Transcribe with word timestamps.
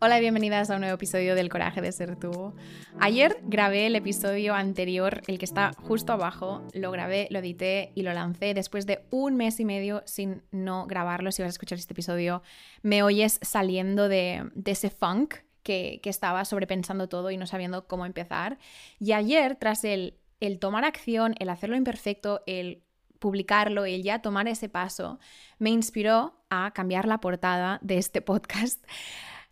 Hola 0.00 0.18
y 0.18 0.20
bienvenidas 0.20 0.70
a 0.70 0.74
un 0.74 0.80
nuevo 0.80 0.94
episodio 0.94 1.34
del 1.34 1.48
Coraje 1.48 1.80
de 1.80 1.90
Ser 1.90 2.14
Tú. 2.16 2.54
Ayer 3.00 3.40
grabé 3.42 3.86
el 3.86 3.96
episodio 3.96 4.54
anterior, 4.54 5.22
el 5.26 5.38
que 5.38 5.44
está 5.44 5.72
justo 5.76 6.12
abajo, 6.12 6.62
lo 6.72 6.92
grabé, 6.92 7.26
lo 7.30 7.40
edité 7.40 7.90
y 7.96 8.02
lo 8.02 8.12
lancé 8.12 8.54
después 8.54 8.86
de 8.86 9.04
un 9.10 9.36
mes 9.36 9.58
y 9.58 9.64
medio 9.64 10.02
sin 10.06 10.42
no 10.52 10.86
grabarlo. 10.86 11.32
Si 11.32 11.42
vas 11.42 11.48
a 11.48 11.50
escuchar 11.50 11.78
este 11.78 11.94
episodio, 11.94 12.42
me 12.82 13.02
oyes 13.02 13.40
saliendo 13.42 14.08
de, 14.08 14.48
ese 14.64 14.88
funk 14.88 15.34
que, 15.64 16.00
estaba 16.04 16.44
sobrepensando 16.44 17.08
todo 17.08 17.32
y 17.32 17.36
no 17.36 17.46
sabiendo 17.46 17.88
cómo 17.88 18.06
empezar. 18.06 18.58
Y 19.00 19.12
ayer, 19.12 19.56
tras 19.56 19.82
el, 19.82 20.14
el 20.40 20.60
tomar 20.60 20.84
acción, 20.84 21.34
el 21.40 21.50
hacerlo 21.50 21.76
imperfecto, 21.76 22.42
el 22.46 22.84
publicarlo, 23.18 23.84
el 23.84 24.02
ya 24.02 24.22
tomar 24.22 24.48
ese 24.48 24.68
paso, 24.68 25.18
me 25.58 25.70
inspiró 25.70 26.37
a 26.50 26.72
cambiar 26.72 27.06
la 27.06 27.18
portada 27.18 27.78
de 27.82 27.98
este 27.98 28.20
podcast 28.22 28.84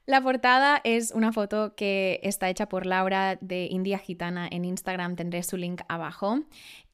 la 0.06 0.20
portada 0.20 0.80
es 0.84 1.10
una 1.10 1.32
foto 1.32 1.74
que 1.74 2.20
está 2.22 2.48
hecha 2.48 2.69
por 2.69 2.86
Laura 2.86 3.38
de 3.41 3.66
India 3.69 3.98
Gitana 3.98 4.48
en 4.48 4.64
Instagram, 4.64 5.16
tendré 5.16 5.42
su 5.42 5.56
link 5.56 5.82
abajo. 5.88 6.45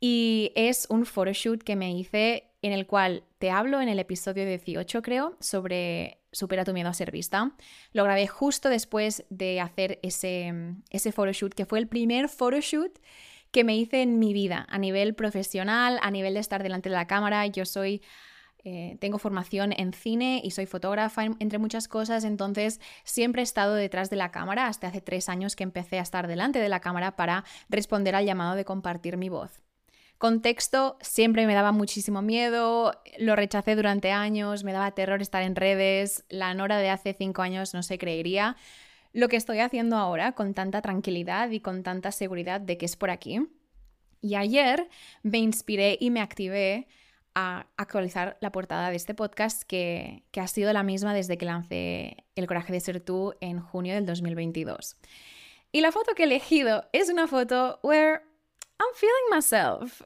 Y 0.00 0.50
es 0.54 0.86
un 0.88 1.04
photoshoot 1.04 1.62
que 1.62 1.76
me 1.76 1.92
hice 1.92 2.48
en 2.62 2.72
el 2.72 2.86
cual 2.86 3.24
te 3.38 3.50
hablo 3.50 3.82
en 3.82 3.90
el 3.90 3.98
episodio 3.98 4.46
18, 4.46 5.02
creo, 5.02 5.36
sobre 5.40 6.22
Supera 6.32 6.64
tu 6.64 6.72
miedo 6.72 6.88
a 6.88 6.94
ser 6.94 7.10
vista. 7.10 7.52
Lo 7.92 8.04
grabé 8.04 8.26
justo 8.26 8.70
después 8.70 9.26
de 9.28 9.60
hacer 9.60 9.98
ese, 10.02 10.54
ese 10.88 11.12
photoshoot, 11.12 11.52
que 11.52 11.66
fue 11.66 11.80
el 11.80 11.88
primer 11.88 12.30
photoshoot 12.30 12.98
que 13.50 13.62
me 13.62 13.76
hice 13.76 14.00
en 14.00 14.18
mi 14.18 14.32
vida, 14.32 14.64
a 14.70 14.78
nivel 14.78 15.14
profesional, 15.14 15.98
a 16.00 16.10
nivel 16.10 16.32
de 16.32 16.40
estar 16.40 16.62
delante 16.62 16.88
de 16.88 16.94
la 16.94 17.06
cámara. 17.06 17.46
Yo 17.46 17.66
soy 17.66 18.00
eh, 18.64 18.96
tengo 19.00 19.18
formación 19.18 19.72
en 19.76 19.92
cine 19.92 20.40
y 20.44 20.52
soy 20.52 20.66
fotógrafa, 20.66 21.24
entre 21.24 21.58
muchas 21.58 21.88
cosas, 21.88 22.24
entonces 22.24 22.80
siempre 23.04 23.42
he 23.42 23.44
estado 23.44 23.74
detrás 23.74 24.08
de 24.08 24.16
la 24.16 24.30
cámara, 24.30 24.68
hasta 24.68 24.88
hace 24.88 25.00
tres 25.00 25.28
años 25.28 25.56
que 25.56 25.64
empecé 25.64 25.98
a 25.98 26.02
estar 26.02 26.28
delante 26.28 26.60
de 26.60 26.68
la 26.68 26.80
cámara 26.80 27.16
para 27.16 27.44
responder 27.68 28.14
al 28.14 28.24
llamado 28.24 28.54
de 28.54 28.64
compartir 28.64 29.16
mi 29.16 29.28
voz. 29.28 29.60
Contexto, 30.18 30.96
siempre 31.00 31.46
me 31.46 31.54
daba 31.54 31.72
muchísimo 31.72 32.22
miedo, 32.22 32.92
lo 33.18 33.34
rechacé 33.34 33.74
durante 33.74 34.12
años, 34.12 34.62
me 34.62 34.72
daba 34.72 34.92
terror 34.92 35.20
estar 35.20 35.42
en 35.42 35.56
redes, 35.56 36.24
la 36.28 36.54
Nora 36.54 36.78
de 36.78 36.90
hace 36.90 37.14
cinco 37.14 37.42
años 37.42 37.74
no 37.74 37.82
se 37.82 37.98
creería 37.98 38.56
lo 39.12 39.28
que 39.28 39.36
estoy 39.36 39.58
haciendo 39.58 39.96
ahora 39.96 40.32
con 40.32 40.54
tanta 40.54 40.80
tranquilidad 40.80 41.50
y 41.50 41.60
con 41.60 41.82
tanta 41.82 42.12
seguridad 42.12 42.60
de 42.60 42.78
que 42.78 42.86
es 42.86 42.96
por 42.96 43.10
aquí. 43.10 43.40
Y 44.20 44.36
ayer 44.36 44.88
me 45.22 45.38
inspiré 45.38 45.98
y 46.00 46.10
me 46.10 46.20
activé 46.20 46.86
a 47.34 47.66
actualizar 47.76 48.36
la 48.40 48.52
portada 48.52 48.90
de 48.90 48.96
este 48.96 49.14
podcast 49.14 49.62
que, 49.62 50.24
ha 50.36 50.46
sido 50.46 50.72
la 50.72 50.82
misma 50.82 51.14
desde 51.14 51.38
que 51.38 51.46
lancé 51.46 52.16
El 52.34 52.46
coraje 52.46 52.72
de 52.72 52.80
ser 52.80 53.00
tú 53.00 53.34
en 53.40 53.60
junio 53.60 53.94
del 53.94 54.06
2022. 54.06 54.96
Y 55.72 55.80
la 55.80 55.92
foto 55.92 56.14
que 56.14 56.24
he 56.24 56.26
elegido 56.26 56.84
es 56.92 57.08
una 57.08 57.26
foto 57.26 57.80
where 57.82 58.20
I'm 58.78 58.94
feeling 58.94 59.34
myself. 59.34 60.02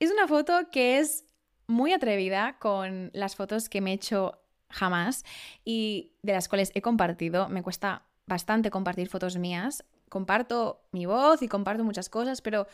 Es 0.00 0.10
una 0.10 0.26
foto 0.26 0.70
que 0.70 0.98
es 0.98 1.24
muy 1.66 1.92
atrevida 1.92 2.58
con 2.58 3.10
las 3.14 3.36
fotos 3.36 3.68
que 3.68 3.80
me 3.80 3.92
he 3.92 3.94
hecho 3.94 4.40
jamás 4.68 5.24
y 5.64 6.12
de 6.22 6.32
las 6.32 6.48
cuales 6.48 6.72
he 6.74 6.82
compartido. 6.82 7.48
Me 7.48 7.62
cuesta 7.62 8.06
bastante 8.26 8.70
compartir 8.70 9.08
fotos 9.08 9.36
mías. 9.36 9.84
Comparto 10.08 10.82
mi 10.92 11.06
voz 11.06 11.42
y 11.42 11.48
comparto 11.48 11.84
muchas 11.84 12.08
cosas, 12.08 12.40
pero 12.40 12.66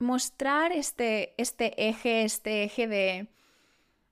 mostrar 0.00 0.72
este, 0.72 1.34
este 1.38 1.88
eje, 1.88 2.24
este 2.24 2.64
eje 2.64 2.86
de 2.86 3.28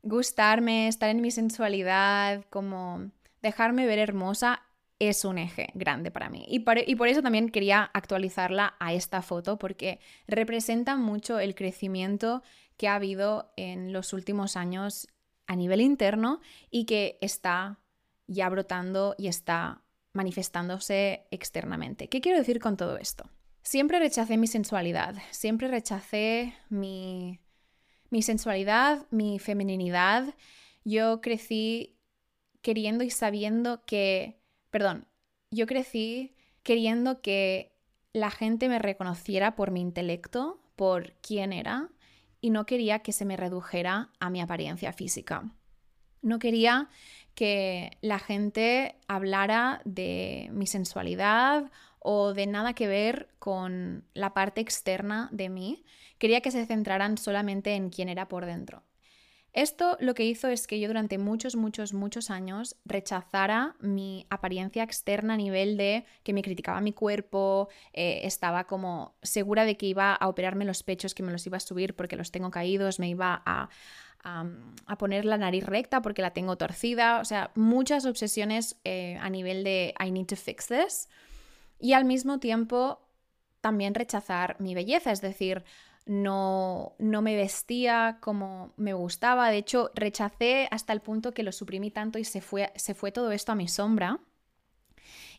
gustarme, 0.03 0.89
estar 0.89 1.11
en 1.11 1.21
mi 1.21 1.31
sensualidad, 1.31 2.45
como 2.51 3.11
dejarme 3.43 3.87
ver 3.87 3.99
hermosa, 3.99 4.63
es 4.99 5.25
un 5.25 5.39
eje 5.39 5.69
grande 5.75 6.11
para 6.11 6.31
mí. 6.31 6.47
Y 6.49 6.65
y 6.87 6.95
por, 6.97 7.09
eso 7.09 7.23
también 7.23 7.51
quería 7.51 7.91
actualizarla 7.93 8.75
a 8.79 8.93
esta 8.93 9.23
foto, 9.23 9.59
porque 9.59 10.01
representa 10.27 10.97
mucho 10.97 11.39
el 11.39 11.55
crecimiento 11.55 12.43
que 12.77 12.89
ha 12.89 12.95
habido 12.95 13.53
en 13.57 13.93
los 13.93 14.13
últimos 14.13 14.57
años 14.57 15.09
a 15.47 15.57
nivel 15.57 15.81
interno 15.81 16.41
y 16.71 16.85
que 16.85 17.19
está 17.21 17.79
ya 18.27 18.49
brotando 18.49 19.15
y 19.19 19.29
está 19.29 19.83
manifestándose 20.13 21.27
externamente. 21.31 22.09
¿Qué 22.09 22.21
quiero 22.21 22.39
decir 22.39 22.59
con 22.59 22.77
todo 22.77 22.97
esto? 22.97 23.31
Siempre 23.67 23.99
rechacé 23.99 24.37
mi 24.37 24.47
sensualidad, 24.47 25.17
siempre 25.33 25.67
rechacé 25.67 26.55
mi, 26.69 27.41
mi 28.11 28.23
sensualidad, 28.23 29.09
mi 29.11 29.41
femeninidad. 29.41 30.37
Yo 30.85 31.21
crecí 31.21 31.99
queriendo 32.63 33.03
y 33.03 33.11
sabiendo 33.11 33.85
que, 33.85 34.39
perdón, 34.71 35.09
yo 35.51 35.67
crecí 35.67 36.37
queriendo 36.63 37.21
que 37.23 37.77
la 38.13 38.31
gente 38.31 38.69
me 38.69 38.79
reconociera 38.79 39.57
por 39.57 39.73
mi 39.73 39.81
intelecto, 39.81 40.61
por 40.77 41.15
quién 41.15 41.53
era, 41.53 41.89
y 42.41 42.51
no 42.51 42.67
quería 42.67 43.01
que 43.01 43.11
se 43.11 43.25
me 43.25 43.37
redujera 43.37 44.13
a 44.21 44.31
mi 44.31 44.41
apariencia 44.41 44.93
física. 44.93 45.51
No 46.23 46.39
quería 46.39 46.89
que 47.35 47.99
la 48.01 48.21
gente 48.21 48.95
hablara 49.09 49.83
de 49.85 50.51
mi 50.53 50.69
sensualidad 50.69 51.69
o 52.09 52.35
de 52.35 52.47
nada 52.47 52.73
que 52.73 52.87
ver 52.87 53.29
con 53.41 54.05
la 54.15 54.33
parte 54.33 54.61
externa 54.61 55.29
de 55.33 55.49
mí. 55.49 55.85
Quería 56.19 56.41
que 56.41 56.53
se 56.53 56.65
centraran 56.65 57.19
solamente 57.19 57.75
en 57.75 57.91
quién 57.91 58.09
era 58.09 58.29
por 58.29 58.47
dentro. 58.47 58.85
Esto 59.53 59.97
lo 59.99 60.15
que 60.15 60.25
hizo 60.25 60.47
es 60.47 60.69
que 60.69 60.79
yo 60.79 60.87
durante 60.87 61.19
muchos, 61.19 61.57
muchos, 61.57 61.95
muchos 61.95 62.31
años 62.31 62.77
rechazara 62.85 63.75
mi 63.81 64.25
apariencia 64.31 64.85
externa 64.85 65.35
a 65.35 65.37
nivel 65.37 65.77
de 65.77 66.05
que 66.23 66.33
me 66.33 66.43
criticaba 66.43 66.81
mi 66.81 66.93
cuerpo, 66.93 67.71
eh, 67.93 68.21
estaba 68.23 68.69
como 68.69 69.17
segura 69.23 69.65
de 69.65 69.77
que 69.77 69.87
iba 69.87 70.15
a 70.15 70.29
operarme 70.29 70.65
los 70.65 70.85
pechos, 70.85 71.13
que 71.13 71.25
me 71.25 71.33
los 71.33 71.45
iba 71.45 71.57
a 71.57 71.61
subir 71.61 71.97
porque 71.97 72.15
los 72.15 72.31
tengo 72.31 72.53
caídos, 72.53 73.01
me 73.01 73.09
iba 73.09 73.43
a, 73.45 73.69
a, 74.23 74.99
poner 74.99 75.25
la 75.25 75.39
nariz 75.39 75.65
recta 75.65 76.03
porque 76.03 76.23
la 76.23 76.31
tengo 76.31 76.57
torcida, 76.57 77.19
o 77.19 77.25
sea, 77.25 77.51
muchas 77.57 78.07
obsesiones 78.07 78.79
eh, 78.85 79.19
a 79.21 79.29
nivel 79.29 79.65
de 79.65 79.93
I 79.99 80.13
need 80.13 80.27
to 80.27 80.37
fix 80.37 80.69
this 80.69 81.09
y 81.79 81.93
al 81.93 82.05
mismo 82.05 82.39
tiempo 82.39 83.01
también 83.61 83.95
rechazar 83.95 84.57
mi 84.61 84.75
belleza, 84.75 85.13
es 85.13 85.21
decir, 85.21 85.65
no, 86.07 86.95
no 86.99 87.21
me 87.21 87.35
vestía 87.35 88.19
como 88.21 88.73
me 88.77 88.93
gustaba, 88.93 89.51
de 89.51 89.59
hecho 89.59 89.91
rechacé 89.95 90.69
hasta 90.71 90.93
el 90.93 91.01
punto 91.01 91.33
que 91.33 91.43
lo 91.43 91.53
suprimí 91.53 91.91
tanto 91.91 92.19
y 92.19 92.25
se 92.25 92.41
fue, 92.41 92.73
se 92.77 92.95
fue 92.95 93.11
todo 93.11 93.33
esto 93.33 93.53
a 93.53 93.57
mi 93.57 93.67
sombra 93.67 94.21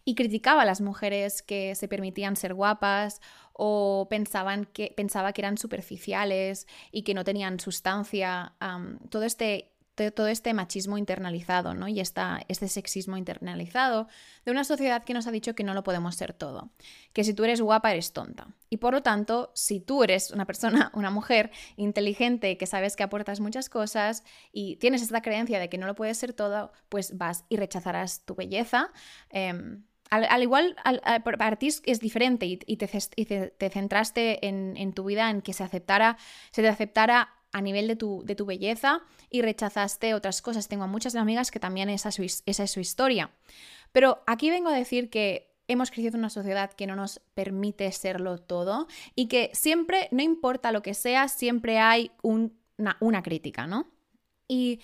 y 0.04 0.16
criticaba 0.16 0.62
a 0.62 0.66
las 0.66 0.82
mujeres 0.82 1.42
que 1.42 1.76
se 1.76 1.88
permitían 1.88 2.36
ser 2.36 2.54
guapas 2.54 3.22
o 3.54 4.08
pensaban 4.10 4.66
que, 4.66 4.94
pensaba 4.96 5.34
que 5.34 5.42
eran 5.42 5.58
superficiales 5.58 6.68
y 6.92 7.04
que 7.04 7.14
no 7.14 7.24
tenían 7.24 7.60
sustancia. 7.60 8.54
todo 9.10 9.24
este 9.24 9.74
todo 10.14 10.28
este 10.28 10.54
machismo 10.54 10.98
internalizado, 10.98 11.74
¿no? 11.74 11.88
Y 11.88 12.00
este 12.00 12.68
sexismo 12.68 13.18
internalizado 13.18 14.08
de 14.46 14.52
una 14.52 14.64
sociedad 14.64 15.04
que 15.04 15.14
nos 15.14 15.28
ha 15.28 15.32
dicho 15.32 15.56
que 15.56 15.64
no 15.64 15.74
lo 15.74 15.84
podemos 15.84 16.16
ser 16.16 16.34
todo, 16.34 16.70
que 17.14 17.24
si 17.24 17.34
tú 17.34 17.44
eres 17.44 17.62
guapa 17.62 17.92
eres 17.92 18.14
tonta. 18.14 18.48
Y 18.70 18.78
por 18.78 18.94
lo 18.94 19.02
tanto, 19.02 19.52
si 19.56 19.80
tú 19.80 20.04
eres 20.04 20.32
una 20.32 20.46
persona, 20.46 20.92
una 20.94 21.10
mujer 21.10 21.52
inteligente, 21.76 22.58
que 22.58 22.68
sabes 22.68 22.96
que 22.96 23.04
aportas 23.04 23.40
muchas 23.40 23.70
cosas 23.70 24.24
y 24.52 24.76
tienes 24.78 25.02
esta 25.02 25.22
creencia 25.22 25.60
de 25.60 25.70
que 25.70 25.78
no 25.78 25.88
lo 25.88 25.96
puedes 25.96 26.18
ser 26.18 26.34
todo, 26.34 26.72
pues 26.90 27.18
vas 27.18 27.46
y 27.50 27.58
rechazarás 27.58 28.24
tu 28.26 28.36
belleza. 28.36 28.92
Em, 29.30 29.84
al, 30.10 30.42
igual, 30.42 30.76
para 31.22 31.56
ti 31.58 31.68
es 31.84 32.00
diferente 32.00 32.46
y, 32.46 32.78
te, 32.78 32.88
te, 32.88 33.70
centraste 33.70 34.46
en, 34.48 34.76
en, 34.78 34.94
tu 34.94 35.04
vida 35.04 35.30
en 35.30 35.42
que 35.42 35.52
se 35.52 35.64
aceptara, 35.64 36.18
se 36.52 36.62
te 36.62 36.70
aceptara 36.70 37.37
a 37.58 37.62
nivel 37.62 37.88
de 37.88 37.96
tu, 37.96 38.22
de 38.24 38.36
tu 38.36 38.46
belleza 38.46 39.02
y 39.32 39.42
rechazaste 39.42 40.14
otras 40.14 40.44
cosas. 40.44 40.68
Tengo 40.68 40.88
muchas 40.88 41.16
amigas 41.16 41.50
que 41.50 41.60
también 41.60 41.90
esa, 41.90 42.10
es 42.10 42.72
su 42.72 42.80
historia. 42.80 43.32
Pero 43.92 44.22
aquí 44.28 44.52
vengo 44.52 44.70
a 44.70 44.76
decir 44.76 45.10
que 45.10 45.56
hemos 45.68 45.90
crecido 45.90 46.14
en 46.14 46.20
una 46.20 46.30
sociedad 46.30 46.72
que 46.72 46.86
no 46.86 46.96
nos 46.96 47.20
permite 47.34 47.92
serlo 47.92 48.38
todo 48.38 48.88
y 49.16 49.28
que 49.28 49.50
siempre, 49.54 50.08
no 50.12 50.22
importa 50.22 50.72
lo 50.72 50.84
que 50.84 50.94
sea, 50.94 51.28
siempre 51.30 51.80
hay 51.80 52.12
una, 52.22 53.24
crítica, 53.24 53.66
¿no? 53.66 53.88
Y 54.48 54.80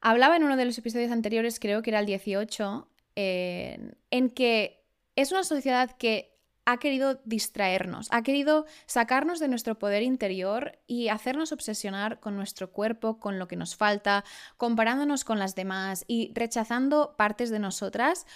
hablaba 0.00 0.36
en 0.36 0.44
uno 0.44 0.56
de 0.56 0.64
los 0.64 0.78
episodios 0.78 1.12
anteriores, 1.12 1.60
creo 1.60 1.82
que 1.82 1.90
era 1.90 2.00
el 2.00 2.06
18, 2.06 2.88
en 3.14 4.30
que 4.30 4.82
es 5.16 5.32
una 5.32 5.44
sociedad 5.44 5.90
que 5.98 6.29
ha 6.72 6.78
querido 6.78 7.20
distraernos, 7.24 8.08
ha 8.10 8.22
querido 8.22 8.66
sacarnos 8.86 9.40
de 9.40 9.48
nuestro 9.48 9.78
poder 9.78 10.02
interior 10.02 10.78
y 10.86 11.08
hacernos 11.08 11.52
obsesionar 11.52 12.20
con 12.20 12.36
nuestro 12.36 12.70
cuerpo, 12.70 13.18
con 13.18 13.38
lo 13.38 13.48
que 13.48 13.56
nos 13.56 13.74
falta, 13.74 14.24
comparándonos 14.56 15.24
con 15.24 15.38
las 15.38 15.54
demás 15.54 16.04
y 16.06 16.32
rechazando 16.34 17.14
partes 17.16 17.50
de 17.50 17.58
nosotras 17.58 18.26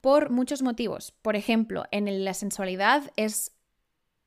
por 0.00 0.30
muchos 0.30 0.62
motivos. 0.62 1.12
Por 1.22 1.36
ejemplo, 1.36 1.84
en 1.90 2.24
la 2.24 2.34
sensualidad 2.34 3.12
es 3.16 3.52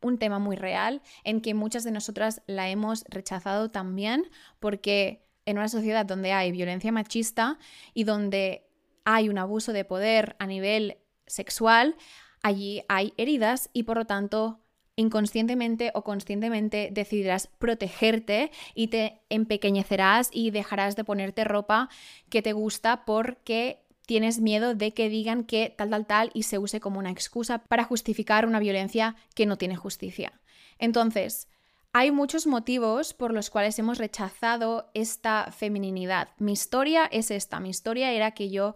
un 0.02 0.18
tema 0.18 0.40
muy 0.40 0.56
real 0.56 1.02
en 1.26 1.42
que 1.42 1.54
muchas 1.54 1.84
de 1.84 1.92
nosotras 1.92 2.42
la 2.48 2.70
hemos 2.70 3.04
rechazado 3.10 3.70
también 3.72 4.30
porque 4.60 5.26
en 5.46 5.58
una 5.58 5.68
sociedad 5.68 6.06
donde 6.06 6.32
hay 6.32 6.52
violencia 6.52 6.92
machista 6.92 7.60
y 7.94 8.06
donde 8.06 8.70
hay 9.04 9.28
un 9.28 9.38
abuso 9.38 9.74
de 9.74 9.84
poder 9.84 10.36
a 10.40 10.46
nivel 10.46 11.00
sexual, 11.28 11.96
allí 12.42 12.84
hay 12.88 13.14
heridas 13.18 13.70
y 13.74 13.84
por 13.84 13.98
lo 13.98 14.06
tanto 14.06 14.60
inconscientemente 14.96 15.92
o 15.94 16.04
conscientemente 16.04 16.90
decidirás 16.92 17.48
protegerte 17.48 18.52
y 18.76 18.88
te 18.88 19.22
empequeñecerás 19.30 20.30
y 20.34 20.52
dejarás 20.52 20.96
de 20.96 21.06
ponerte 21.06 21.46
ropa 21.46 21.90
que 22.30 22.42
te 22.42 22.52
gusta 22.54 23.06
porque 23.06 23.86
tienes 24.06 24.40
miedo 24.40 24.76
de 24.76 24.94
que 24.94 25.08
digan 25.08 25.44
que 25.44 25.74
tal, 25.78 25.92
tal, 25.92 26.06
tal 26.06 26.32
y 26.34 26.44
se 26.44 26.58
use 26.58 26.80
como 26.80 27.00
una 27.00 27.12
excusa 27.12 27.60
para 27.60 27.84
justificar 27.84 28.46
una 28.46 28.60
violencia 28.60 29.16
que 29.36 29.46
no 29.46 29.58
tiene 29.58 29.76
justicia. 29.76 30.34
Entonces, 30.80 31.48
hay 31.94 32.12
muchos 32.12 32.46
motivos 32.46 33.14
por 33.14 33.34
los 33.34 33.50
cuales 33.50 33.80
hemos 33.80 33.98
rechazado 33.98 34.90
esta 34.94 35.52
femininidad. 35.52 36.30
Mi 36.38 36.54
historia 36.54 37.06
es 37.06 37.32
esta. 37.32 37.60
Mi 37.60 37.70
historia 37.70 38.12
era 38.12 38.32
que 38.32 38.50
yo 38.50 38.76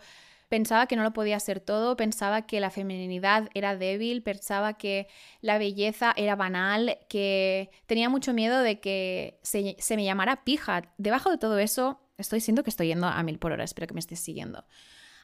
pensaba 0.54 0.86
que 0.86 0.96
no 0.96 1.02
lo 1.02 1.14
podía 1.14 1.40
ser 1.40 1.60
todo, 1.60 1.98
pensaba 1.98 2.44
que 2.44 2.60
la 2.60 2.70
feminidad 2.70 3.50
era 3.56 3.76
débil, 3.76 4.22
pensaba 4.22 4.76
que 4.78 5.08
la 5.42 5.58
belleza 5.58 6.14
era 6.16 6.36
banal, 6.36 7.00
que 7.10 7.72
tenía 7.88 8.08
mucho 8.08 8.36
miedo 8.36 8.60
de 8.60 8.80
que 8.80 9.40
se, 9.42 9.76
me 9.96 10.06
llamara 10.06 10.44
pija. 10.44 10.84
Debajo 11.00 11.32
de 11.32 11.40
todo 11.40 11.58
eso, 11.58 12.02
estoy 12.20 12.40
siendo 12.40 12.64
que 12.64 12.70
estoy 12.70 12.86
yendo 12.86 13.08
a 13.08 13.24
mil 13.24 13.40
por 13.40 13.52
hora, 13.52 13.64
espero 13.64 13.88
que 13.88 13.96
me 13.96 14.00
estés 14.00 14.20
siguiendo. 14.20 14.64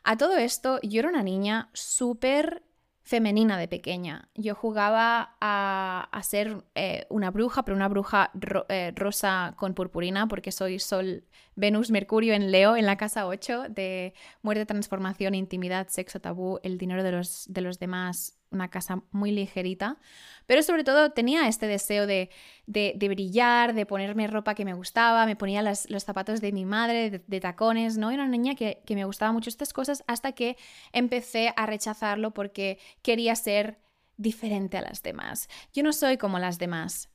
A 0.03 0.17
todo 0.17 0.35
esto, 0.35 0.79
yo 0.81 1.01
era 1.01 1.09
una 1.09 1.21
niña 1.21 1.69
súper 1.73 2.63
femenina 3.09 3.57
de 3.57 3.67
pequeña. 3.67 4.29
Yo 4.35 4.53
jugaba 4.53 5.35
a, 5.41 6.21
ser 6.21 6.63
eh, 6.75 7.07
una 7.09 7.31
bruja, 7.31 7.63
pero 7.65 7.75
una 7.75 7.87
bruja 7.87 8.31
eh, 8.69 8.93
rosa 8.95 9.55
con 9.57 9.73
purpurina, 9.73 10.27
porque 10.27 10.51
soy 10.51 10.77
Sol, 10.77 11.23
Venus, 11.55 11.89
Mercurio 11.89 12.35
en 12.35 12.51
Leo, 12.51 12.75
en 12.75 12.85
la 12.85 12.97
casa 12.97 13.25
8 13.25 13.63
de 13.69 14.13
muerte, 14.43 14.67
transformación, 14.67 15.33
intimidad, 15.33 15.87
sexo, 15.87 16.19
tabú, 16.19 16.59
el 16.61 16.77
dinero 16.77 17.01
de 17.01 17.13
los, 17.13 17.45
de 17.49 17.61
los 17.61 17.79
demás, 17.79 18.38
una 18.51 18.69
casa 18.69 19.03
muy 19.11 19.31
ligerita, 19.31 19.97
pero 20.45 20.63
sobre 20.63 20.83
todo 20.83 21.11
tenía 21.11 21.47
este 21.47 21.67
deseo 21.67 22.07
de, 22.07 22.29
brillar, 22.65 23.73
de 23.73 23.85
ponerme 23.85 24.27
ropa 24.27 24.55
que 24.55 24.65
me 24.65 24.73
gustaba, 24.73 25.25
me 25.25 25.35
ponía 25.35 25.61
los 25.61 26.03
zapatos 26.03 26.41
de 26.41 26.51
mi 26.51 26.65
madre, 26.65 27.23
de, 27.25 27.39
tacones, 27.39 27.97
¿no? 27.97 28.11
Era 28.11 28.23
una 28.23 28.31
niña 28.31 28.55
que, 28.55 28.81
que 28.85 28.95
me 28.95 29.05
gustaba 29.05 29.31
mucho 29.31 29.49
estas 29.49 29.73
cosas 29.73 30.03
hasta 30.07 30.31
que 30.31 30.57
empecé 30.91 31.53
a 31.55 31.65
rechazarlo 31.65 32.31
porque 32.31 32.79
quería 33.01 33.35
ser 33.35 33.79
diferente 34.17 34.77
a 34.77 34.81
las 34.81 35.01
demás. 35.01 35.47
Yo 35.73 35.83
no 35.83 35.93
soy 35.93 36.17
como 36.17 36.39
las 36.39 36.59
demás. 36.59 37.09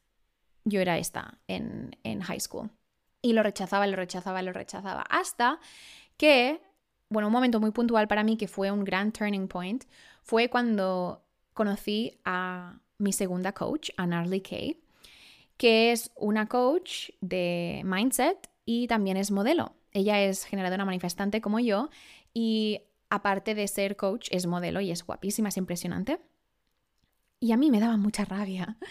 Yo 0.65 0.81
era 0.81 0.99
esta 0.99 1.39
en, 1.47 1.97
en 2.03 2.23
high 2.23 2.41
school. 2.41 2.71
Y 3.21 3.33
lo 3.33 3.43
rechazaba, 3.43 3.87
lo 3.87 3.97
rechazaba, 3.97 4.43
lo 4.43 4.53
rechazaba. 4.53 5.03
Hasta 5.11 5.59
que, 6.17 6.63
bueno, 7.09 7.29
un 7.29 7.33
momento 7.33 7.61
muy 7.61 7.71
puntual 7.71 8.09
para 8.09 8.25
mí 8.25 8.37
que 8.37 8.49
fue 8.49 8.71
un 8.71 8.85
gran 8.85 9.13
turning 9.13 9.49
point 9.49 9.85
fue 10.23 10.49
cuando 10.49 11.24
conocí 11.55 12.21
a 12.25 12.81
mi 12.99 13.13
segunda 13.13 13.53
coach, 13.53 13.91
a 13.97 14.07
Narly 14.07 14.41
Kay, 14.41 14.81
que 15.57 15.93
es 15.93 16.11
una 16.17 16.47
coach 16.47 17.11
de 17.21 17.83
mindset 17.85 18.51
y 18.65 18.87
también 18.89 19.17
es 19.17 19.31
modelo. 19.31 19.75
Ella 19.93 20.21
es 20.21 20.45
generadora 20.45 20.85
manifestante 20.85 21.41
como 21.41 21.61
yo 21.61 21.91
y 22.33 22.83
aparte 23.09 23.55
de 23.55 23.69
ser 23.69 23.97
coach 23.97 24.29
es 24.31 24.47
modelo 24.47 24.81
y 24.81 24.91
es 24.91 25.05
guapísima, 25.05 25.49
es 25.49 25.57
impresionante. 25.57 26.21
Y 27.41 27.53
a 27.53 27.57
mí 27.57 27.71
me 27.71 27.81
daba 27.81 27.97
mucha 27.97 28.25
rabia. 28.25 28.77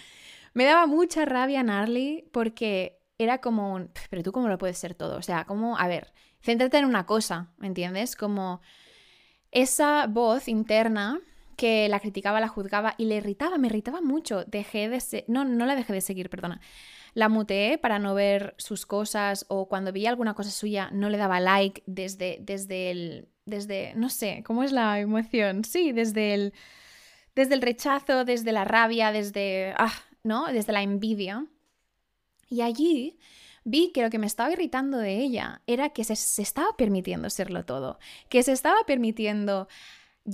Me 0.56 0.66
daba 0.66 0.86
mucha 0.86 1.26
rabia 1.26 1.64
Narly 1.64 2.30
porque 2.32 3.00
era 3.18 3.40
como 3.40 3.74
un, 3.74 3.90
pero 4.12 4.22
tú 4.22 4.32
cómo 4.32 4.48
lo 4.50 4.60
puedes 4.60 4.78
ser 4.78 4.94
todo. 4.94 5.18
O 5.18 5.24
sea, 5.24 5.46
como, 5.46 5.80
a 5.80 5.88
ver, 5.88 6.14
céntrate 6.44 6.78
en 6.78 6.86
una 6.86 7.08
cosa, 7.08 7.52
¿me 7.58 7.66
entiendes? 7.66 8.16
Como 8.16 8.62
esa 9.50 10.06
voz 10.06 10.48
interna 10.48 11.20
que 11.56 11.88
la 11.90 12.00
criticaba, 12.00 12.40
la 12.40 12.48
juzgaba 12.48 12.96
y 12.98 13.06
le 13.06 13.16
irritaba, 13.16 13.58
me 13.58 13.68
irritaba 13.68 14.02
mucho. 14.02 14.44
Dejé 14.46 14.90
de 14.90 15.26
no, 15.28 15.46
no 15.46 15.66
la 15.66 15.76
dejé 15.76 15.94
de 15.94 16.02
seguir, 16.02 16.30
perdona. 16.30 16.62
La 17.14 17.30
muteé 17.30 17.78
para 17.78 18.00
no 18.00 18.16
ver 18.16 18.56
sus 18.58 18.86
cosas 18.86 19.46
o 19.48 19.68
cuando 19.68 19.94
veía 19.94 20.10
alguna 20.10 20.34
cosa 20.34 20.50
suya 20.50 20.90
no 20.92 21.10
le 21.10 21.18
daba 21.18 21.40
like 21.40 21.84
desde, 21.86 22.40
desde 22.42 22.92
el, 22.92 23.28
desde, 23.46 23.94
no 23.96 24.10
sé, 24.10 24.44
¿cómo 24.46 24.64
es 24.64 24.72
la 24.72 25.00
emoción? 25.00 25.64
Sí, 25.64 25.92
desde 25.92 26.34
el, 26.34 26.54
desde 27.36 27.54
el 27.54 27.62
rechazo, 27.62 28.26
desde 28.26 28.52
la 28.52 28.66
rabia, 28.66 29.12
desde, 29.12 29.74
ah, 29.78 29.94
¿no? 30.24 30.48
Desde 30.48 30.74
la 30.74 30.82
envidia. 30.82 31.46
Y 32.50 32.62
allí 32.62 33.20
vi 33.64 33.92
que 33.92 34.02
lo 34.02 34.10
que 34.10 34.20
me 34.20 34.28
estaba 34.28 34.52
irritando 34.52 34.98
de 34.98 35.20
ella 35.20 35.62
era 35.68 35.90
que 35.90 36.04
se, 36.04 36.16
se 36.16 36.42
estaba 36.42 36.76
permitiendo 36.78 37.30
serlo 37.30 37.66
todo, 37.66 38.00
que 38.30 38.44
se 38.44 38.52
estaba 38.52 38.78
permitiendo 38.86 39.68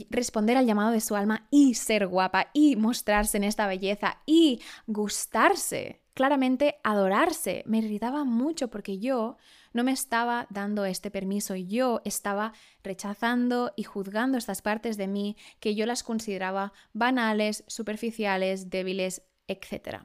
responder 0.09 0.57
al 0.57 0.65
llamado 0.65 0.91
de 0.91 1.01
su 1.01 1.15
alma 1.15 1.47
y 1.49 1.73
ser 1.73 2.07
guapa 2.07 2.49
y 2.53 2.75
mostrarse 2.75 3.37
en 3.37 3.43
esta 3.43 3.67
belleza 3.67 4.19
y 4.25 4.61
gustarse, 4.87 6.01
claramente 6.13 6.75
adorarse. 6.83 7.63
Me 7.65 7.79
irritaba 7.79 8.23
mucho 8.23 8.69
porque 8.69 8.99
yo 8.99 9.37
no 9.73 9.83
me 9.83 9.91
estaba 9.91 10.47
dando 10.49 10.85
este 10.85 11.11
permiso, 11.11 11.55
yo 11.55 12.01
estaba 12.05 12.53
rechazando 12.83 13.71
y 13.75 13.83
juzgando 13.83 14.37
estas 14.37 14.61
partes 14.61 14.97
de 14.97 15.07
mí 15.07 15.37
que 15.59 15.75
yo 15.75 15.85
las 15.85 16.03
consideraba 16.03 16.73
banales, 16.93 17.63
superficiales, 17.67 18.69
débiles, 18.69 19.23
etc. 19.47 20.03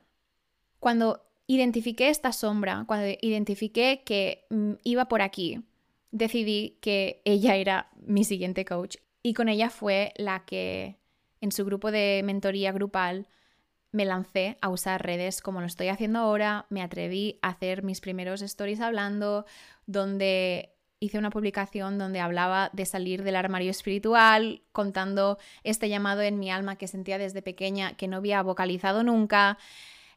Cuando 0.81 1.27
identifiqué 1.47 2.09
esta 2.09 2.33
sombra, 2.33 2.85
cuando 2.87 3.07
identifiqué 3.21 4.03
que 4.05 4.47
mm, 4.51 4.73
iba 4.83 5.07
por 5.09 5.21
aquí, 5.21 5.63
decidí 6.11 6.79
que 6.81 7.21
ella 7.25 7.57
era 7.57 7.91
mi 7.97 8.25
siguiente 8.25 8.65
coach 8.65 8.97
y 9.25 9.33
con 9.33 9.49
ella 9.49 9.71
fue 9.71 10.13
la 10.17 10.45
que 10.45 10.99
en 11.41 11.51
su 11.51 11.65
grupo 11.65 11.91
de 11.91 12.21
mentoría 12.25 12.73
grupal 12.73 13.27
me 13.91 14.05
lancé 14.05 14.59
a 14.61 14.69
usar 14.69 15.05
redes 15.05 15.41
como 15.41 15.61
lo 15.61 15.67
estoy 15.67 15.89
haciendo 15.89 16.19
ahora, 16.19 16.67
me 16.69 16.83
atreví 16.83 17.39
a 17.41 17.49
hacer 17.49 17.83
mis 17.83 18.03
primeros 18.03 18.43
stories 18.43 18.81
hablando, 18.81 19.47
donde 19.87 20.75
hice 21.01 21.19
una 21.19 21.31
publicación 21.31 21.97
donde 21.97 22.21
hablaba 22.21 22.69
de 22.75 22.85
salir 22.85 23.23
del 23.23 23.37
armario 23.37 23.71
espiritual, 23.71 24.63
contando 24.73 25.39
este 25.63 25.89
llamado 25.89 26.21
en 26.21 26.39
mi 26.39 26.51
alma 26.51 26.77
que 26.77 26.87
sentía 26.87 27.17
desde 27.17 27.41
pequeña, 27.41 27.97
que 27.97 28.09
no 28.09 28.19
había 28.19 28.43
vocalizado 28.43 29.05
nunca. 29.05 29.57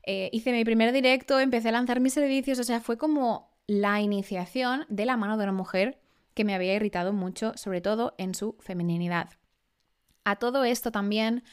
Eh, 0.04 0.30
hice 0.33 0.51
mi 0.51 0.65
primer 0.65 0.92
directo, 0.92 1.39
empecé 1.39 1.69
a 1.69 1.74
lanzar 1.74 2.01
mis 2.01 2.13
servicios, 2.13 2.59
o 2.59 2.63
sea, 2.65 2.81
fue 2.81 2.98
como 2.98 3.56
la 3.68 4.01
iniciación 4.01 4.86
de 4.89 5.06
la 5.06 5.15
mano 5.15 5.38
de 5.38 5.44
una 5.44 5.54
mujer 5.54 5.98
que 6.38 6.45
me 6.45 6.54
había 6.54 6.75
irritado 6.75 7.13
mucho, 7.13 7.54
sobre 7.56 7.81
todo 7.81 8.13
en 8.19 8.36
su 8.36 8.56
feminidad. 8.60 9.31
A 10.23 10.35
todo 10.35 10.66
esto 10.66 10.92
también, 10.92 11.44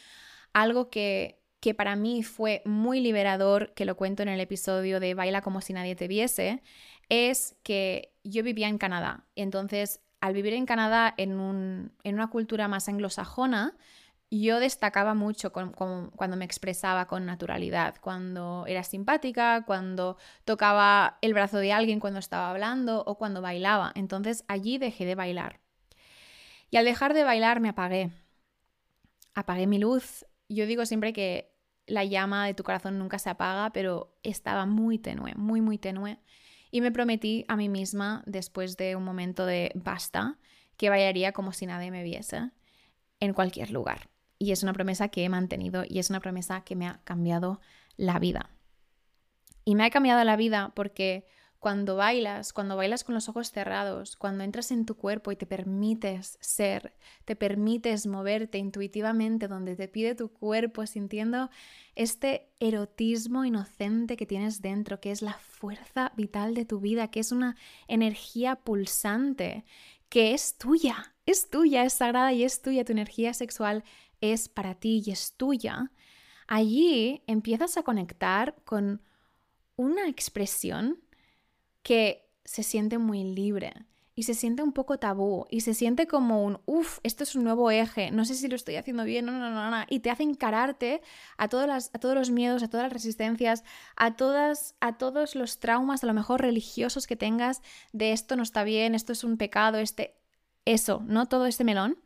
algo 0.52 0.90
que, 0.90 1.40
que 1.60 1.72
para 1.72 1.96
mí 1.96 2.22
fue 2.22 2.60
muy 2.66 3.00
liberador, 3.00 3.72
que 3.72 3.86
lo 3.86 3.96
cuento 3.96 4.22
en 4.22 4.28
el 4.28 4.40
episodio 4.40 5.00
de 5.00 5.14
Baila 5.14 5.40
como 5.40 5.62
si 5.62 5.72
nadie 5.72 5.96
te 5.96 6.06
viese, 6.06 6.62
es 7.08 7.56
que 7.62 8.12
yo 8.24 8.42
vivía 8.42 8.68
en 8.68 8.76
Canadá. 8.76 9.24
Entonces, 9.36 10.02
al 10.20 10.34
vivir 10.34 10.52
en 10.52 10.66
Canadá 10.66 11.14
en, 11.16 11.40
un, 11.40 11.92
en 12.02 12.16
una 12.16 12.28
cultura 12.28 12.68
más 12.68 12.86
anglosajona, 12.86 13.78
yo 14.40 14.60
destacaba 14.60 15.14
mucho 15.14 15.52
cuando 15.52 16.36
me 16.36 16.44
expresaba 16.44 17.06
con 17.06 17.26
naturalidad, 17.26 17.96
cuando 18.00 18.64
era 18.66 18.82
simpática, 18.82 19.64
cuando 19.66 20.16
tocaba 20.44 21.18
el 21.20 21.34
brazo 21.34 21.58
de 21.58 21.72
alguien 21.72 22.00
cuando 22.00 22.20
estaba 22.20 22.50
hablando 22.50 23.02
o 23.06 23.16
cuando 23.18 23.42
bailaba. 23.42 23.92
Entonces 23.94 24.44
allí 24.48 24.78
dejé 24.78 25.04
de 25.04 25.14
bailar. 25.14 25.60
Y 26.70 26.76
al 26.76 26.84
dejar 26.84 27.14
de 27.14 27.24
bailar 27.24 27.60
me 27.60 27.68
apagué. 27.68 28.10
Apagué 29.34 29.66
mi 29.66 29.78
luz. 29.78 30.24
Yo 30.48 30.66
digo 30.66 30.86
siempre 30.86 31.12
que 31.12 31.54
la 31.86 32.04
llama 32.04 32.46
de 32.46 32.54
tu 32.54 32.64
corazón 32.64 32.98
nunca 32.98 33.18
se 33.18 33.30
apaga, 33.30 33.70
pero 33.72 34.16
estaba 34.22 34.64
muy 34.66 34.98
tenue, 34.98 35.34
muy, 35.34 35.60
muy 35.60 35.78
tenue. 35.78 36.18
Y 36.70 36.80
me 36.80 36.90
prometí 36.90 37.44
a 37.46 37.56
mí 37.56 37.68
misma, 37.68 38.22
después 38.26 38.76
de 38.76 38.96
un 38.96 39.04
momento 39.04 39.46
de 39.46 39.70
basta, 39.74 40.38
que 40.76 40.90
bailaría 40.90 41.32
como 41.32 41.52
si 41.52 41.66
nadie 41.66 41.90
me 41.90 42.02
viese 42.02 42.50
en 43.20 43.32
cualquier 43.32 43.70
lugar. 43.70 44.08
Y 44.44 44.52
es 44.52 44.62
una 44.62 44.74
promesa 44.74 45.08
que 45.08 45.24
he 45.24 45.28
mantenido 45.30 45.84
y 45.88 45.98
es 45.98 46.10
una 46.10 46.20
promesa 46.20 46.64
que 46.64 46.76
me 46.76 46.86
ha 46.86 47.00
cambiado 47.04 47.62
la 47.96 48.18
vida. 48.18 48.50
Y 49.64 49.74
me 49.74 49.84
ha 49.84 49.90
cambiado 49.90 50.22
la 50.22 50.36
vida 50.36 50.72
porque 50.76 51.24
cuando 51.60 51.96
bailas, 51.96 52.52
cuando 52.52 52.76
bailas 52.76 53.04
con 53.04 53.14
los 53.14 53.30
ojos 53.30 53.50
cerrados, 53.50 54.16
cuando 54.16 54.44
entras 54.44 54.70
en 54.70 54.84
tu 54.84 54.98
cuerpo 54.98 55.32
y 55.32 55.36
te 55.36 55.46
permites 55.46 56.36
ser, 56.42 56.92
te 57.24 57.36
permites 57.36 58.06
moverte 58.06 58.58
intuitivamente 58.58 59.48
donde 59.48 59.74
te 59.74 59.88
pide 59.88 60.14
tu 60.14 60.28
cuerpo, 60.28 60.86
sintiendo 60.86 61.48
este 61.94 62.50
erotismo 62.60 63.46
inocente 63.46 64.18
que 64.18 64.26
tienes 64.26 64.60
dentro, 64.60 65.00
que 65.00 65.10
es 65.10 65.22
la 65.22 65.38
fuerza 65.40 66.12
vital 66.16 66.52
de 66.52 66.66
tu 66.66 66.80
vida, 66.80 67.10
que 67.10 67.20
es 67.20 67.32
una 67.32 67.56
energía 67.88 68.56
pulsante, 68.56 69.64
que 70.10 70.34
es 70.34 70.58
tuya, 70.58 71.14
es 71.24 71.48
tuya, 71.48 71.84
es 71.84 71.94
sagrada 71.94 72.34
y 72.34 72.44
es 72.44 72.60
tuya, 72.60 72.84
tu 72.84 72.92
energía 72.92 73.32
sexual 73.32 73.84
es 74.32 74.48
para 74.48 74.74
ti 74.74 75.02
y 75.04 75.10
es 75.10 75.34
tuya, 75.36 75.90
allí 76.46 77.22
empiezas 77.26 77.76
a 77.76 77.82
conectar 77.82 78.54
con 78.64 79.02
una 79.76 80.08
expresión 80.08 81.00
que 81.82 82.28
se 82.44 82.62
siente 82.62 82.98
muy 82.98 83.24
libre 83.24 83.72
y 84.16 84.22
se 84.24 84.34
siente 84.34 84.62
un 84.62 84.72
poco 84.72 84.98
tabú 84.98 85.46
y 85.50 85.62
se 85.62 85.74
siente 85.74 86.06
como 86.06 86.44
un, 86.44 86.60
uff, 86.66 86.98
esto 87.02 87.24
es 87.24 87.34
un 87.34 87.44
nuevo 87.44 87.70
eje, 87.70 88.10
no 88.10 88.24
sé 88.24 88.34
si 88.34 88.48
lo 88.48 88.54
estoy 88.54 88.76
haciendo 88.76 89.04
bien, 89.04 89.26
no, 89.26 89.32
no, 89.32 89.50
no, 89.50 89.70
no, 89.70 89.84
y 89.88 90.00
te 90.00 90.10
hace 90.10 90.22
encararte 90.22 91.02
a, 91.36 91.48
todas 91.48 91.90
a 91.92 91.98
todos 91.98 92.14
los 92.14 92.30
miedos, 92.30 92.62
a 92.62 92.68
todas 92.68 92.84
las 92.84 92.92
resistencias, 92.92 93.64
a, 93.96 94.16
todas, 94.16 94.76
a 94.80 94.98
todos 94.98 95.34
los 95.34 95.58
traumas, 95.58 96.04
a 96.04 96.06
lo 96.06 96.14
mejor 96.14 96.42
religiosos 96.42 97.06
que 97.06 97.16
tengas 97.16 97.62
de 97.92 98.12
esto 98.12 98.36
no 98.36 98.44
está 98.44 98.62
bien, 98.62 98.94
esto 98.94 99.12
es 99.12 99.24
un 99.24 99.36
pecado, 99.36 99.78
este, 99.78 100.14
eso, 100.64 101.02
¿no? 101.06 101.26
Todo 101.26 101.46
este 101.46 101.64
melón, 101.64 101.98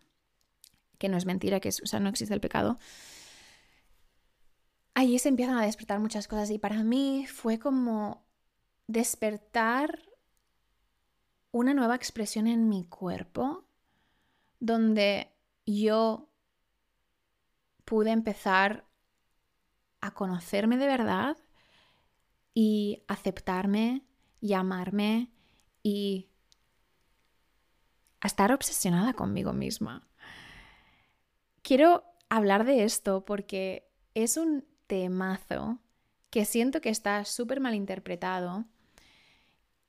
que 0.99 1.09
no 1.09 1.17
es 1.17 1.27
mentira, 1.27 1.61
que 1.61 1.69
es, 1.69 1.81
o 1.83 1.87
sea, 1.87 2.01
no 2.01 2.09
existe 2.09 2.35
el 2.35 2.41
pecado. 2.41 2.79
Ahí 4.95 5.19
se 5.19 5.29
empiezan 5.29 5.57
a 5.57 5.63
despertar 5.63 6.01
muchas 6.01 6.27
cosas 6.27 6.51
y 6.51 6.59
para 6.59 6.83
mí 6.83 7.27
fue 7.27 7.59
como 7.59 8.27
despertar 8.89 10.03
una 11.53 11.75
nueva 11.75 11.95
expresión 11.95 12.47
en 12.47 12.69
mi 12.69 12.85
cuerpo 12.85 13.65
donde 14.61 15.33
yo 15.67 16.29
pude 17.85 18.11
empezar 18.11 18.85
a 20.01 20.13
conocerme 20.13 20.77
de 20.77 20.87
verdad 20.87 21.37
y 22.55 23.03
aceptarme 23.09 24.05
y 24.41 24.53
amarme 24.55 25.31
y 25.83 26.29
a 28.21 28.27
estar 28.27 28.53
obsesionada 28.53 29.15
conmigo 29.15 29.53
misma. 29.53 30.09
Quiero 31.63 32.05
hablar 32.29 32.65
de 32.65 32.85
esto 32.85 33.25
porque 33.25 33.89
es 34.15 34.37
un 34.37 34.65
temazo 34.87 35.79
que 36.31 36.45
siento 36.45 36.81
que 36.81 36.91
está 36.91 37.25
súper 37.25 37.61
mal 37.61 37.75
interpretado. 37.75 38.65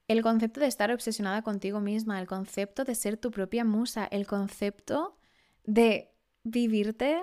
El 0.07 0.21
concepto 0.21 0.59
de 0.59 0.67
estar 0.67 0.91
obsesionada 0.91 1.41
contigo 1.41 1.79
misma, 1.79 2.19
el 2.19 2.27
concepto 2.27 2.83
de 2.83 2.95
ser 2.95 3.17
tu 3.17 3.31
propia 3.31 3.63
musa, 3.63 4.05
el 4.05 4.25
concepto 4.25 5.17
de 5.65 6.11
vivirte 6.43 7.19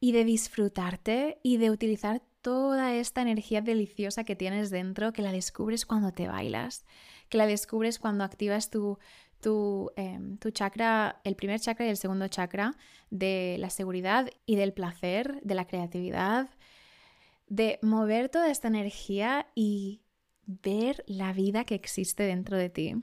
y 0.00 0.12
de 0.12 0.24
disfrutarte 0.24 1.38
y 1.42 1.58
de 1.58 1.70
utilizar 1.70 2.22
toda 2.40 2.94
esta 2.94 3.22
energía 3.22 3.60
deliciosa 3.60 4.24
que 4.24 4.36
tienes 4.36 4.70
dentro, 4.70 5.12
que 5.12 5.22
la 5.22 5.32
descubres 5.32 5.86
cuando 5.86 6.12
te 6.12 6.28
bailas, 6.28 6.86
que 7.28 7.38
la 7.38 7.46
descubres 7.46 7.98
cuando 7.98 8.24
activas 8.24 8.70
tu, 8.70 8.98
tu, 9.40 9.90
em, 9.96 10.36
tu 10.38 10.50
chakra, 10.50 11.20
el 11.24 11.36
primer 11.36 11.60
chakra 11.60 11.86
y 11.86 11.90
el 11.90 11.96
segundo 11.96 12.28
chakra 12.28 12.74
de 13.10 13.56
la 13.58 13.70
seguridad 13.70 14.30
y 14.46 14.56
del 14.56 14.72
placer, 14.72 15.40
de 15.42 15.54
la 15.54 15.66
creatividad, 15.66 16.50
de 17.48 17.78
mover 17.82 18.28
toda 18.28 18.50
esta 18.50 18.68
energía 18.68 19.46
y 19.54 20.02
ver 20.46 21.04
la 21.06 21.32
vida 21.32 21.64
que 21.64 21.74
existe 21.74 22.22
dentro 22.22 22.56
de 22.56 22.70
ti 22.70 22.94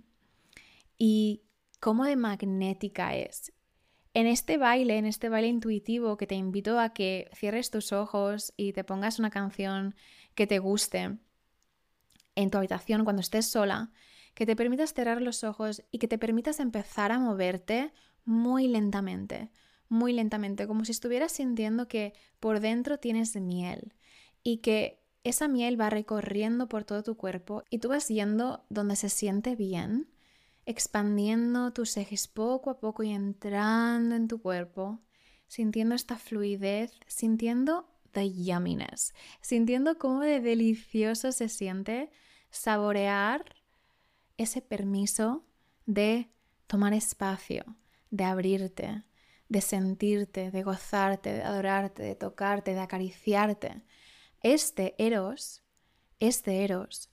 y 0.98 1.44
cómo 1.80 2.06
de 2.06 2.16
magnética 2.16 3.16
es. 3.16 3.54
En 4.14 4.28
este 4.28 4.58
baile, 4.58 4.98
en 4.98 5.06
este 5.06 5.30
baile 5.30 5.50
intuitivo 5.50 6.18
que 6.18 6.26
te 6.26 6.36
invito 6.36 6.80
a 6.80 6.94
que 6.94 7.30
cierres 7.36 7.70
tus 7.70 7.92
ojos 7.92 8.54
y 8.56 8.74
te 8.74 8.84
pongas 8.84 9.20
una 9.20 9.30
canción 9.30 9.94
que 10.36 10.48
te 10.48 10.60
guste 10.60 11.18
en 12.36 12.50
tu 12.50 12.58
habitación 12.58 13.04
cuando 13.04 13.22
estés 13.22 13.46
sola, 13.46 13.92
que 14.36 14.46
te 14.46 14.56
permitas 14.56 14.94
cerrar 14.94 15.22
los 15.22 15.44
ojos 15.44 15.82
y 15.92 15.98
que 15.98 16.08
te 16.08 16.20
permitas 16.20 16.60
empezar 16.60 17.12
a 17.12 17.20
moverte 17.20 17.92
muy 18.26 18.68
lentamente, 18.68 19.50
muy 19.88 20.14
lentamente, 20.14 20.68
como 20.68 20.86
si 20.86 20.92
estuvieras 20.92 21.32
sintiendo 21.32 21.88
que 21.88 22.14
por 22.40 22.60
dentro 22.60 23.00
tienes 23.00 23.36
miel 23.36 23.94
y 24.44 24.58
que 24.58 25.02
esa 25.24 25.48
miel 25.48 25.80
va 25.80 25.90
recorriendo 25.90 26.68
por 26.68 26.84
todo 26.84 27.02
tu 27.02 27.16
cuerpo 27.16 27.64
y 27.70 27.80
tú 27.80 27.90
vas 27.90 28.10
yendo 28.10 28.66
donde 28.70 28.96
se 28.96 29.10
siente 29.10 29.56
bien, 29.56 30.10
expandiendo 30.66 31.72
tus 31.72 31.96
ejes 31.98 32.28
poco 32.28 32.70
a 32.70 32.80
poco 32.80 33.04
y 33.04 33.12
entrando 33.12 34.16
en 34.16 34.28
tu 34.28 34.42
cuerpo, 34.42 35.00
sintiendo 35.48 35.96
esta 35.96 36.18
fluidez, 36.18 36.92
sintiendo 37.08 37.88
the 38.12 38.32
yumminess, 38.32 39.14
sintiendo 39.42 39.98
cómo 39.98 40.22
de 40.22 40.42
delicioso 40.42 41.32
se 41.32 41.48
siente 41.48 42.12
saborear 42.50 43.46
ese 44.38 44.62
permiso 44.62 45.46
de 45.86 46.30
tomar 46.68 46.94
espacio, 46.94 47.76
de 48.10 48.24
abrirte, 48.24 49.04
de 49.50 49.62
sentirte, 49.62 50.52
de 50.52 50.64
gozarte, 50.64 51.34
de 51.34 51.44
adorarte, 51.44 52.04
de 52.04 52.16
tocarte, 52.16 52.74
de 52.74 52.80
acariciarte 52.80 53.84
este 54.46 54.94
Eros, 55.00 55.64
este 56.20 56.64
Eros 56.64 57.10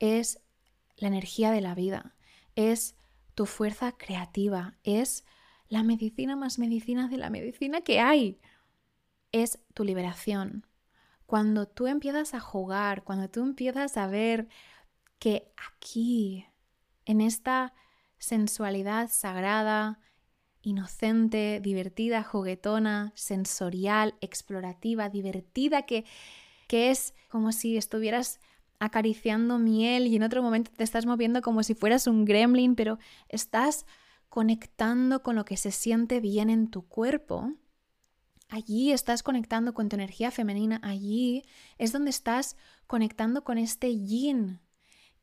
es 0.00 0.40
la 0.96 1.06
energía 1.06 1.52
de 1.52 1.60
la 1.60 1.72
vida, 1.76 2.16
es 2.56 2.96
tu 3.36 3.46
fuerza 3.46 3.92
creativa, 3.92 4.76
es 4.82 5.24
la 5.68 5.84
medicina 5.84 6.34
más 6.34 6.58
medicina 6.58 7.06
de 7.06 7.16
la 7.16 7.30
medicina 7.30 7.82
que 7.82 8.00
hay. 8.00 8.40
Es 9.30 9.60
tu 9.72 9.84
liberación. 9.84 10.66
Cuando 11.26 11.68
tú 11.68 11.86
empiezas 11.86 12.34
a 12.34 12.40
jugar, 12.40 13.04
cuando 13.04 13.30
tú 13.30 13.44
empiezas 13.44 13.96
a 13.96 14.08
ver 14.08 14.48
que 15.20 15.52
aquí, 15.56 16.44
en 17.04 17.20
esta 17.20 17.74
sensualidad 18.18 19.10
sagrada, 19.10 20.00
inocente, 20.62 21.60
divertida, 21.62 22.22
juguetona, 22.22 23.12
sensorial, 23.14 24.14
explorativa, 24.20 25.08
divertida, 25.08 25.82
que 25.82 26.04
que 26.66 26.90
es 26.90 27.14
como 27.28 27.52
si 27.52 27.76
estuvieras 27.76 28.40
acariciando 28.78 29.58
miel 29.58 30.06
y 30.06 30.16
en 30.16 30.22
otro 30.22 30.42
momento 30.42 30.70
te 30.76 30.84
estás 30.84 31.06
moviendo 31.06 31.40
como 31.42 31.62
si 31.62 31.74
fueras 31.74 32.06
un 32.06 32.24
gremlin, 32.24 32.74
pero 32.74 32.98
estás 33.28 33.86
conectando 34.28 35.22
con 35.22 35.36
lo 35.36 35.44
que 35.44 35.56
se 35.56 35.70
siente 35.70 36.20
bien 36.20 36.50
en 36.50 36.68
tu 36.70 36.86
cuerpo. 36.86 37.52
Allí 38.48 38.92
estás 38.92 39.22
conectando 39.22 39.72
con 39.74 39.88
tu 39.88 39.96
energía 39.96 40.30
femenina, 40.30 40.80
allí 40.82 41.44
es 41.78 41.92
donde 41.92 42.10
estás 42.10 42.56
conectando 42.86 43.42
con 43.42 43.58
este 43.58 43.96
yin, 43.96 44.60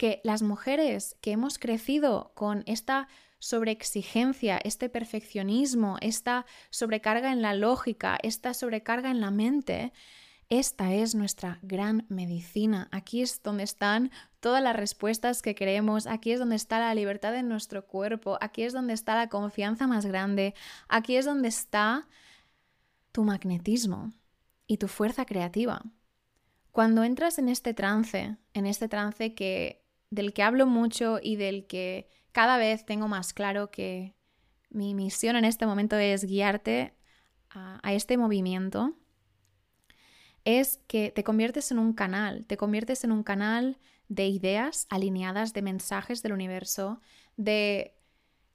que 0.01 0.19
las 0.23 0.41
mujeres 0.41 1.15
que 1.21 1.31
hemos 1.31 1.59
crecido 1.59 2.31
con 2.33 2.63
esta 2.65 3.07
sobreexigencia, 3.37 4.57
este 4.57 4.89
perfeccionismo, 4.89 5.97
esta 6.01 6.47
sobrecarga 6.71 7.31
en 7.31 7.43
la 7.43 7.53
lógica, 7.53 8.17
esta 8.23 8.55
sobrecarga 8.55 9.11
en 9.11 9.21
la 9.21 9.29
mente, 9.29 9.93
esta 10.49 10.91
es 10.91 11.13
nuestra 11.13 11.59
gran 11.61 12.07
medicina. 12.09 12.87
Aquí 12.91 13.21
es 13.21 13.43
donde 13.43 13.61
están 13.61 14.09
todas 14.39 14.63
las 14.63 14.75
respuestas 14.75 15.43
que 15.43 15.53
queremos. 15.53 16.07
Aquí 16.07 16.31
es 16.31 16.39
donde 16.39 16.55
está 16.55 16.79
la 16.79 16.95
libertad 16.95 17.35
en 17.35 17.47
nuestro 17.47 17.85
cuerpo. 17.85 18.39
Aquí 18.41 18.63
es 18.63 18.73
donde 18.73 18.93
está 18.93 19.13
la 19.13 19.29
confianza 19.29 19.85
más 19.85 20.07
grande. 20.07 20.55
Aquí 20.87 21.15
es 21.15 21.25
donde 21.25 21.47
está 21.47 22.07
tu 23.11 23.23
magnetismo 23.23 24.13
y 24.65 24.77
tu 24.77 24.87
fuerza 24.87 25.25
creativa. 25.25 25.83
Cuando 26.71 27.03
entras 27.03 27.37
en 27.37 27.49
este 27.49 27.75
trance, 27.75 28.37
en 28.53 28.65
este 28.65 28.87
trance 28.87 29.35
que 29.35 29.80
del 30.11 30.33
que 30.33 30.43
hablo 30.43 30.67
mucho 30.67 31.19
y 31.21 31.37
del 31.37 31.65
que 31.65 32.07
cada 32.31 32.57
vez 32.57 32.85
tengo 32.85 33.07
más 33.07 33.33
claro 33.33 33.71
que 33.71 34.13
mi 34.69 34.93
misión 34.93 35.35
en 35.35 35.45
este 35.45 35.65
momento 35.65 35.97
es 35.97 36.25
guiarte 36.25 36.93
a, 37.49 37.93
este 37.93 38.17
movimiento, 38.17 38.93
es 40.45 40.79
que 40.87 41.11
te 41.11 41.23
conviertes 41.23 41.71
en 41.71 41.79
un 41.79 41.93
canal, 41.93 42.45
te 42.45 42.55
conviertes 42.55 43.03
en 43.03 43.11
un 43.11 43.23
canal 43.23 43.77
de 44.07 44.27
ideas 44.27 44.87
alineadas, 44.89 45.53
de 45.53 45.61
mensajes 45.61 46.23
del 46.23 46.33
universo, 46.33 47.01
de 47.35 47.97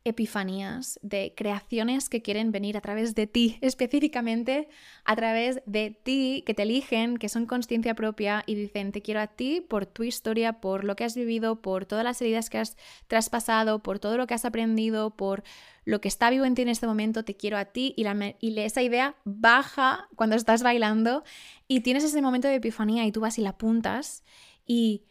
epifanías, 0.06 1.00
de 1.02 1.34
creaciones 1.36 2.08
que 2.08 2.22
quieren 2.22 2.52
venir 2.52 2.76
a 2.76 2.80
través 2.80 3.14
de 3.14 3.26
ti, 3.26 3.58
específicamente 3.60 4.68
a 5.04 5.16
través 5.16 5.60
de 5.66 5.90
ti, 5.90 6.44
que 6.46 6.54
te 6.54 6.62
eligen, 6.62 7.16
que 7.16 7.28
son 7.28 7.46
conciencia 7.46 7.94
propia 7.94 8.44
y 8.46 8.54
dicen, 8.54 8.92
te 8.92 9.02
quiero 9.02 9.20
a 9.20 9.26
ti 9.26 9.60
por 9.60 9.84
tu 9.84 10.04
historia, 10.04 10.60
por 10.60 10.84
lo 10.84 10.94
que 10.94 11.04
has 11.04 11.16
vivido, 11.16 11.60
por 11.60 11.86
todas 11.86 12.04
las 12.04 12.22
heridas 12.22 12.50
que 12.50 12.58
has 12.58 12.76
traspasado, 13.08 13.82
por 13.82 13.98
todo 13.98 14.16
lo 14.16 14.26
que 14.26 14.34
has 14.34 14.44
aprendido, 14.44 15.16
por 15.16 15.42
lo 15.84 16.00
que 16.00 16.08
está 16.08 16.30
vivo 16.30 16.44
en 16.44 16.54
ti 16.54 16.62
en 16.62 16.68
este 16.68 16.86
momento, 16.86 17.24
te 17.24 17.36
quiero 17.36 17.58
a 17.58 17.64
ti 17.66 17.92
y, 17.96 18.04
y 18.40 18.58
esa 18.60 18.82
idea 18.82 19.16
baja 19.24 20.08
cuando 20.14 20.36
estás 20.36 20.62
bailando 20.62 21.24
y 21.66 21.80
tienes 21.80 22.04
ese 22.04 22.22
momento 22.22 22.46
de 22.46 22.54
epifanía 22.54 23.04
y 23.06 23.12
tú 23.12 23.20
vas 23.20 23.38
y 23.38 23.42
la 23.42 23.50
apuntas 23.50 24.22
y 24.66 25.02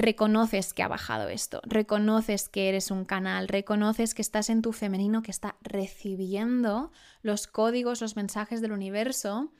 reconoces 0.00 0.74
que 0.74 0.82
ha 0.82 0.88
bajado 0.88 1.28
esto, 1.28 1.60
reconoces 1.64 2.48
que 2.48 2.68
eres 2.68 2.90
un 2.90 3.04
canal, 3.04 3.48
reconoces 3.48 4.14
que 4.14 4.22
estás 4.22 4.50
en 4.50 4.62
tu 4.62 4.72
femenino 4.72 5.22
que 5.22 5.30
está 5.30 5.56
recibiendo 5.62 6.92
los 7.22 7.46
códigos, 7.46 8.00
los 8.00 8.16
mensajes 8.16 8.60
del 8.60 8.72
universo 8.72 9.52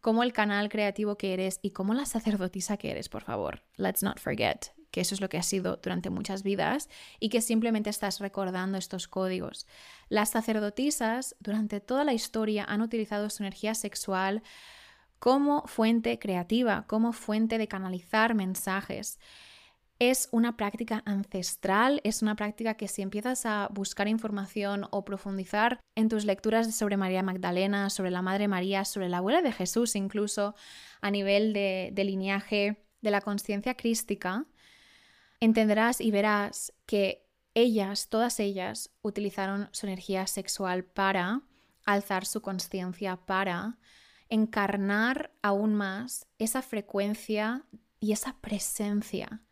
como 0.00 0.22
el 0.22 0.34
canal 0.34 0.68
creativo 0.68 1.16
que 1.16 1.32
eres 1.32 1.60
y 1.62 1.70
como 1.70 1.94
la 1.94 2.04
sacerdotisa 2.04 2.76
que 2.76 2.90
eres, 2.90 3.08
por 3.08 3.22
favor. 3.22 3.62
Let's 3.76 4.02
not 4.02 4.18
forget 4.18 4.66
que 4.90 5.00
eso 5.00 5.14
es 5.14 5.20
lo 5.20 5.28
que 5.28 5.38
has 5.38 5.46
sido 5.46 5.80
durante 5.82 6.10
muchas 6.10 6.42
vidas 6.42 6.88
y 7.18 7.28
que 7.28 7.40
simplemente 7.40 7.90
estás 7.90 8.20
recordando 8.20 8.78
estos 8.78 9.08
códigos. 9.08 9.66
Las 10.08 10.30
sacerdotisas 10.30 11.34
durante 11.40 11.80
toda 11.80 12.04
la 12.04 12.12
historia 12.12 12.64
han 12.64 12.80
utilizado 12.80 13.28
su 13.30 13.42
energía 13.42 13.74
sexual 13.74 14.42
como 15.18 15.66
fuente 15.66 16.18
creativa, 16.18 16.84
como 16.86 17.12
fuente 17.12 17.58
de 17.58 17.66
canalizar 17.66 18.34
mensajes 18.34 19.18
es 19.98 20.28
una 20.32 20.56
práctica 20.56 21.02
ancestral, 21.06 22.00
es 22.04 22.22
una 22.22 22.34
práctica 22.34 22.74
que 22.74 22.88
si 22.88 23.02
empiezas 23.02 23.46
a 23.46 23.68
buscar 23.72 24.08
información 24.08 24.86
o 24.90 25.04
profundizar 25.04 25.80
en 25.94 26.08
tus 26.08 26.24
lecturas 26.24 26.74
sobre 26.74 26.96
María 26.96 27.22
Magdalena, 27.22 27.90
sobre 27.90 28.10
la 28.10 28.22
Madre 28.22 28.48
María, 28.48 28.84
sobre 28.84 29.08
la 29.08 29.18
abuela 29.18 29.42
de 29.42 29.52
Jesús 29.52 29.94
incluso, 29.94 30.54
a 31.00 31.10
nivel 31.10 31.52
de, 31.52 31.90
de 31.92 32.04
lineaje 32.04 32.84
de 33.00 33.10
la 33.10 33.20
conciencia 33.20 33.76
crística, 33.76 34.46
entenderás 35.40 36.00
y 36.00 36.10
verás 36.10 36.72
que 36.86 37.28
ellas, 37.54 38.08
todas 38.08 38.40
ellas, 38.40 38.90
utilizaron 39.02 39.68
su 39.72 39.86
energía 39.86 40.26
sexual 40.26 40.84
para 40.84 41.42
alzar 41.84 42.26
su 42.26 42.42
conciencia, 42.42 43.16
para 43.16 43.78
encarnar 44.28 45.32
aún 45.42 45.74
más 45.74 46.26
esa 46.38 46.62
frecuencia 46.62 47.64
y 48.00 48.12
esa 48.12 48.40
presencia 48.40 49.44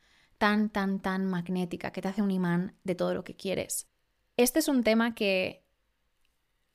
tan, 0.43 0.71
tan, 0.71 0.99
tan 0.99 1.25
magnética 1.25 1.93
que 1.93 2.03
te 2.03 2.09
hace 2.09 2.21
un 2.21 2.33
imán 2.33 2.75
de 2.83 2.97
todo 2.97 3.15
lo 3.15 3.23
que 3.23 3.37
quieres. 3.37 3.89
Este 4.37 4.59
es 4.59 4.67
un 4.67 4.83
tema 4.83 5.15
que 5.15 5.65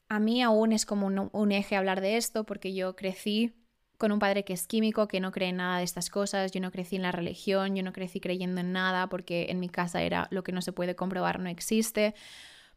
a 0.08 0.22
mí 0.22 0.42
aún 0.42 0.72
es 0.72 0.86
como 0.86 1.08
un, 1.08 1.52
eje 1.52 1.76
hablar 1.76 2.00
de 2.00 2.16
esto 2.16 2.46
porque 2.46 2.74
yo 2.74 2.96
crecí 2.96 3.58
con 3.98 4.14
un 4.14 4.20
padre 4.20 4.46
que 4.46 4.54
es 4.54 4.68
químico, 4.68 5.10
que 5.10 5.20
no 5.20 5.34
cree 5.34 5.50
en 5.50 5.58
nada 5.58 5.80
de 5.80 5.84
estas 5.84 6.10
cosas, 6.10 6.54
yo 6.54 6.62
no 6.62 6.72
crecí 6.72 6.96
en 6.96 7.02
la 7.02 7.12
religión, 7.12 7.76
yo 7.76 7.84
no 7.84 7.92
crecí 7.92 8.22
creyendo 8.22 8.62
en 8.62 8.72
nada 8.72 9.10
porque 9.10 9.48
en 9.50 9.60
mi 9.60 9.68
casa 9.68 10.02
era 10.02 10.30
lo 10.32 10.46
que 10.46 10.54
no 10.54 10.62
se 10.62 10.72
puede 10.72 10.96
comprobar 10.96 11.42
no 11.42 11.50
existe. 11.50 12.16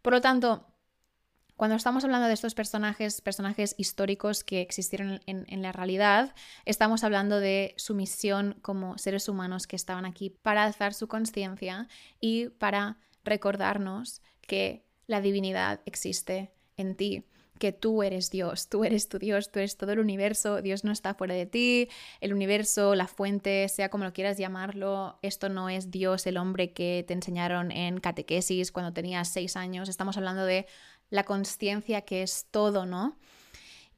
Por 0.02 0.12
lo 0.12 0.20
tanto, 0.20 0.66
cuando 1.60 1.76
estamos 1.76 2.04
hablando 2.04 2.26
de 2.26 2.32
estos 2.32 2.54
personajes, 2.54 3.20
personajes 3.20 3.74
históricos 3.76 4.44
que 4.44 4.62
existieron 4.62 5.20
en, 5.26 5.60
la 5.60 5.72
realidad, 5.72 6.34
estamos 6.64 7.04
hablando 7.04 7.38
de 7.38 7.74
su 7.76 7.94
misión 7.94 8.56
como 8.62 8.96
seres 8.96 9.28
humanos 9.28 9.66
que 9.66 9.76
estaban 9.76 10.06
aquí 10.06 10.30
para 10.30 10.64
alzar 10.64 10.94
su 10.94 11.06
conciencia 11.06 11.86
y 12.18 12.48
para 12.48 12.96
recordarnos 13.24 14.22
que 14.40 14.86
la 15.06 15.20
divinidad 15.20 15.82
existe 15.84 16.50
en 16.78 16.96
ti 16.96 17.26
que 17.58 17.72
tú 17.72 18.02
eres 18.02 18.30
Dios, 18.30 18.70
tú 18.70 18.84
eres 18.84 19.10
tu 19.10 19.18
Dios, 19.18 19.52
tú 19.52 19.58
eres 19.58 19.76
todo 19.76 19.92
el 19.92 19.98
universo, 19.98 20.62
Dios 20.62 20.82
no 20.82 20.92
está 20.92 21.12
fuera 21.12 21.34
de 21.34 21.44
ti, 21.44 21.90
el 22.22 22.32
universo, 22.32 22.94
la 22.94 23.06
fuente, 23.06 23.68
sea 23.68 23.90
como 23.90 24.04
lo 24.04 24.14
quieras 24.14 24.38
llamarlo, 24.38 25.18
esto 25.20 25.50
no 25.50 25.68
es 25.68 25.90
Dios, 25.90 26.26
el 26.26 26.38
hombre 26.38 26.72
que 26.72 27.04
te 27.06 27.12
enseñaron 27.12 27.70
en 27.70 28.00
catequesis 28.00 28.72
cuando 28.72 28.94
tenías 28.94 29.28
seis 29.28 29.56
años, 29.56 29.90
estamos 29.90 30.16
hablando 30.16 30.46
de 30.46 30.66
la 31.10 31.24
conciencia 31.24 32.02
que 32.02 32.22
es 32.22 32.46
todo, 32.50 32.86
¿no? 32.86 33.16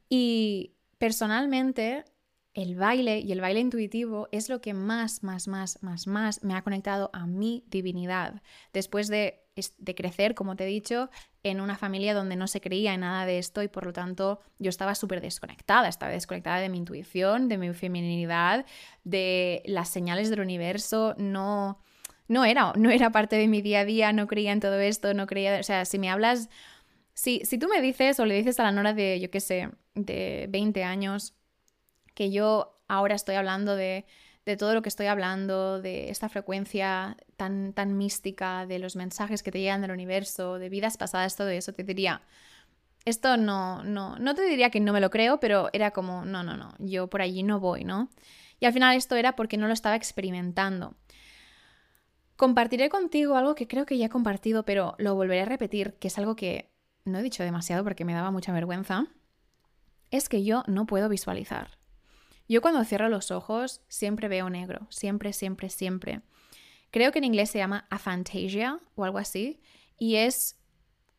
Y 0.09 0.73
personalmente, 0.97 2.05
el 2.53 2.75
baile 2.75 3.19
y 3.19 3.31
el 3.31 3.41
baile 3.41 3.59
intuitivo 3.59 4.27
es 4.31 4.49
lo 4.49 4.61
que 4.61 4.73
más, 4.73 5.23
más, 5.23 5.47
más, 5.47 5.81
más, 5.81 6.07
más 6.07 6.43
me 6.43 6.55
ha 6.55 6.61
conectado 6.61 7.09
a 7.13 7.25
mi 7.25 7.63
divinidad. 7.67 8.41
Después 8.73 9.07
de, 9.07 9.43
de, 9.77 9.95
crecer, 9.95 10.35
como 10.35 10.55
te 10.55 10.63
he 10.63 10.67
dicho, 10.67 11.09
en 11.41 11.61
una 11.61 11.77
familia 11.77 12.13
donde 12.13 12.35
no 12.35 12.47
se 12.47 12.61
creía 12.61 12.93
en 12.93 13.01
nada 13.01 13.25
de 13.25 13.39
esto 13.39 13.63
y 13.63 13.67
por 13.67 13.85
lo 13.85 13.93
tanto 13.93 14.39
yo 14.59 14.69
estaba 14.69 14.95
súper 14.95 15.21
desconectada, 15.21 15.87
estaba 15.87 16.11
desconectada 16.11 16.59
de 16.59 16.69
mi 16.69 16.77
intuición, 16.77 17.49
de 17.49 17.57
mi 17.57 17.73
feminidad, 17.73 18.65
de 19.03 19.63
las 19.65 19.89
señales 19.89 20.29
del 20.29 20.41
universo, 20.41 21.15
no, 21.17 21.79
no, 22.27 22.45
era, 22.45 22.73
no 22.75 22.89
era 22.89 23.11
parte 23.11 23.35
de 23.35 23.47
mi 23.47 23.61
día 23.61 23.81
a 23.81 23.85
día, 23.85 24.13
no 24.13 24.27
creía 24.27 24.51
en 24.51 24.59
todo 24.59 24.79
esto, 24.79 25.13
no 25.13 25.27
creía, 25.27 25.59
o 25.59 25.63
sea, 25.63 25.85
si 25.85 25.99
me 25.99 26.09
hablas 26.09 26.49
si, 27.13 27.41
si 27.45 27.57
tú 27.57 27.67
me 27.67 27.81
dices 27.81 28.19
o 28.19 28.25
le 28.25 28.35
dices 28.35 28.59
a 28.59 28.63
la 28.63 28.71
Nora 28.71 28.93
de, 28.93 29.19
yo 29.19 29.29
qué 29.29 29.39
sé, 29.39 29.69
de 29.95 30.47
20 30.49 30.83
años, 30.83 31.35
que 32.15 32.31
yo 32.31 32.79
ahora 32.87 33.15
estoy 33.15 33.35
hablando 33.35 33.75
de, 33.75 34.05
de 34.45 34.57
todo 34.57 34.73
lo 34.73 34.81
que 34.81 34.89
estoy 34.89 35.07
hablando, 35.07 35.81
de 35.81 36.09
esta 36.09 36.29
frecuencia 36.29 37.17
tan, 37.37 37.73
tan 37.73 37.97
mística, 37.97 38.65
de 38.65 38.79
los 38.79 38.95
mensajes 38.95 39.43
que 39.43 39.51
te 39.51 39.59
llegan 39.59 39.81
del 39.81 39.91
universo, 39.91 40.59
de 40.59 40.69
vidas 40.69 40.97
pasadas, 40.97 41.35
todo 41.35 41.49
eso, 41.49 41.73
te 41.73 41.83
diría, 41.83 42.21
esto 43.05 43.37
no, 43.37 43.83
no, 43.83 44.17
no 44.17 44.35
te 44.35 44.43
diría 44.43 44.69
que 44.69 44.79
no 44.79 44.93
me 44.93 45.01
lo 45.01 45.09
creo, 45.09 45.39
pero 45.39 45.69
era 45.73 45.91
como, 45.91 46.25
no, 46.25 46.43
no, 46.43 46.57
no, 46.57 46.73
yo 46.79 47.09
por 47.09 47.21
allí 47.21 47.43
no 47.43 47.59
voy, 47.59 47.83
¿no? 47.83 48.09
Y 48.59 48.65
al 48.65 48.73
final 48.73 48.95
esto 48.95 49.15
era 49.15 49.35
porque 49.35 49.57
no 49.57 49.67
lo 49.67 49.73
estaba 49.73 49.95
experimentando. 49.95 50.95
Compartiré 52.35 52.89
contigo 52.89 53.35
algo 53.35 53.55
que 53.55 53.67
creo 53.67 53.85
que 53.85 53.97
ya 53.97 54.07
he 54.07 54.09
compartido, 54.09 54.63
pero 54.63 54.95
lo 54.97 55.15
volveré 55.15 55.41
a 55.41 55.45
repetir, 55.45 55.95
que 55.95 56.07
es 56.07 56.17
algo 56.17 56.35
que 56.35 56.72
no 57.05 57.19
he 57.19 57.23
dicho 57.23 57.43
demasiado 57.43 57.83
porque 57.83 58.05
me 58.05 58.13
daba 58.13 58.31
mucha 58.31 58.53
vergüenza, 58.53 59.07
es 60.11 60.29
que 60.29 60.43
yo 60.43 60.63
no 60.67 60.85
puedo 60.85 61.09
visualizar. 61.09 61.77
Yo 62.47 62.61
cuando 62.61 62.83
cierro 62.83 63.09
los 63.09 63.31
ojos 63.31 63.81
siempre 63.87 64.27
veo 64.27 64.49
negro, 64.49 64.87
siempre, 64.89 65.33
siempre, 65.33 65.69
siempre. 65.69 66.21
Creo 66.91 67.11
que 67.11 67.19
en 67.19 67.25
inglés 67.25 67.49
se 67.49 67.57
llama 67.57 67.87
aphantasia 67.89 68.79
o 68.95 69.03
algo 69.05 69.17
así, 69.17 69.61
y 69.97 70.15
es 70.15 70.59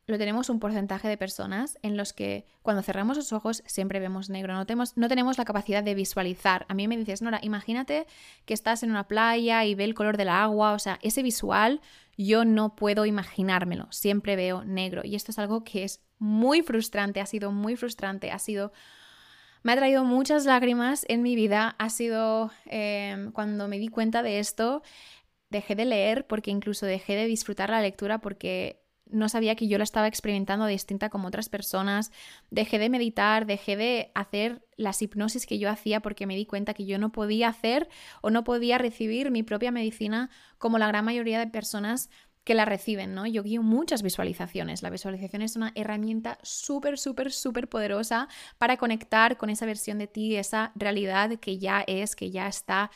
lo 0.06 0.18
tenemos 0.18 0.50
un 0.50 0.60
porcentaje 0.60 1.08
de 1.08 1.16
personas 1.16 1.78
en 1.82 1.96
los 1.96 2.12
que 2.12 2.46
cuando 2.62 2.82
cerramos 2.82 3.16
los 3.16 3.32
ojos 3.32 3.62
siempre 3.66 4.00
vemos 4.00 4.28
negro, 4.28 4.54
no 4.54 4.66
tenemos, 4.66 4.96
no 4.96 5.08
tenemos 5.08 5.38
la 5.38 5.44
capacidad 5.44 5.82
de 5.82 5.94
visualizar. 5.94 6.66
A 6.68 6.74
mí 6.74 6.86
me 6.88 6.96
dices, 6.96 7.22
Nora, 7.22 7.40
imagínate 7.42 8.06
que 8.44 8.54
estás 8.54 8.82
en 8.82 8.90
una 8.90 9.08
playa 9.08 9.64
y 9.64 9.74
ve 9.74 9.84
el 9.84 9.94
color 9.94 10.16
del 10.16 10.28
agua, 10.28 10.72
o 10.72 10.78
sea, 10.78 10.98
ese 11.02 11.22
visual 11.22 11.80
yo 12.16 12.44
no 12.44 12.76
puedo 12.76 13.06
imaginármelo, 13.06 13.88
siempre 13.90 14.36
veo 14.36 14.64
negro. 14.64 15.02
Y 15.04 15.14
esto 15.14 15.30
es 15.30 15.38
algo 15.38 15.64
que 15.64 15.84
es 15.84 16.02
muy 16.18 16.62
frustrante, 16.62 17.20
ha 17.20 17.26
sido 17.26 17.50
muy 17.50 17.76
frustrante, 17.76 18.30
ha 18.30 18.38
sido... 18.38 18.72
Me 19.62 19.72
ha 19.72 19.76
traído 19.76 20.04
muchas 20.04 20.44
lágrimas 20.44 21.06
en 21.08 21.22
mi 21.22 21.34
vida, 21.34 21.74
ha 21.78 21.88
sido 21.88 22.50
em, 22.66 23.32
cuando 23.32 23.66
me 23.66 23.78
di 23.78 23.88
cuenta 23.88 24.22
de 24.22 24.38
esto, 24.38 24.82
dejé 25.48 25.74
de 25.74 25.86
leer 25.86 26.26
porque 26.26 26.50
incluso 26.50 26.84
dejé 26.84 27.16
de 27.16 27.24
disfrutar 27.24 27.70
la 27.70 27.80
lectura 27.80 28.18
porque 28.18 28.83
no 29.06 29.28
sabía 29.28 29.54
que 29.54 29.68
yo 29.68 29.78
la 29.78 29.84
estaba 29.84 30.08
experimentando 30.08 30.66
distinta 30.66 31.10
como 31.10 31.28
otras 31.28 31.48
personas, 31.48 32.10
dejé 32.50 32.78
de 32.78 32.88
meditar, 32.88 33.46
dejé 33.46 33.76
de 33.76 34.10
hacer 34.14 34.64
las 34.76 35.00
hipnosis 35.02 35.46
que 35.46 35.58
yo 35.58 35.70
hacía 35.70 36.00
porque 36.00 36.26
me 36.26 36.36
di 36.36 36.46
cuenta 36.46 36.74
que 36.74 36.86
yo 36.86 36.98
no 36.98 37.12
podía 37.12 37.48
hacer 37.48 37.88
o 38.22 38.30
no 38.30 38.44
podía 38.44 38.78
recibir 38.78 39.30
mi 39.30 39.42
propia 39.42 39.70
medicina 39.70 40.30
como 40.58 40.78
la 40.78 40.88
gran 40.88 41.04
mayoría 41.04 41.38
de 41.38 41.46
personas 41.46 42.08
que 42.44 42.54
la 42.54 42.66
reciben, 42.66 43.14
¿no? 43.14 43.26
Yo 43.26 43.42
guío 43.42 43.62
muchas 43.62 44.02
visualizaciones. 44.02 44.82
La 44.82 44.90
visualización 44.90 45.40
es 45.40 45.56
una 45.56 45.72
herramienta 45.74 46.38
súper, 46.42 46.98
súper, 46.98 47.32
súper 47.32 47.68
poderosa 47.68 48.28
para 48.58 48.76
conectar 48.76 49.38
con 49.38 49.48
esa 49.48 49.64
versión 49.64 49.98
de 49.98 50.06
ti, 50.06 50.36
esa 50.36 50.70
realidad 50.74 51.38
que 51.40 51.58
ya 51.58 51.82
es, 51.86 52.14
que 52.14 52.30
ya 52.30 52.46
está 52.46 52.90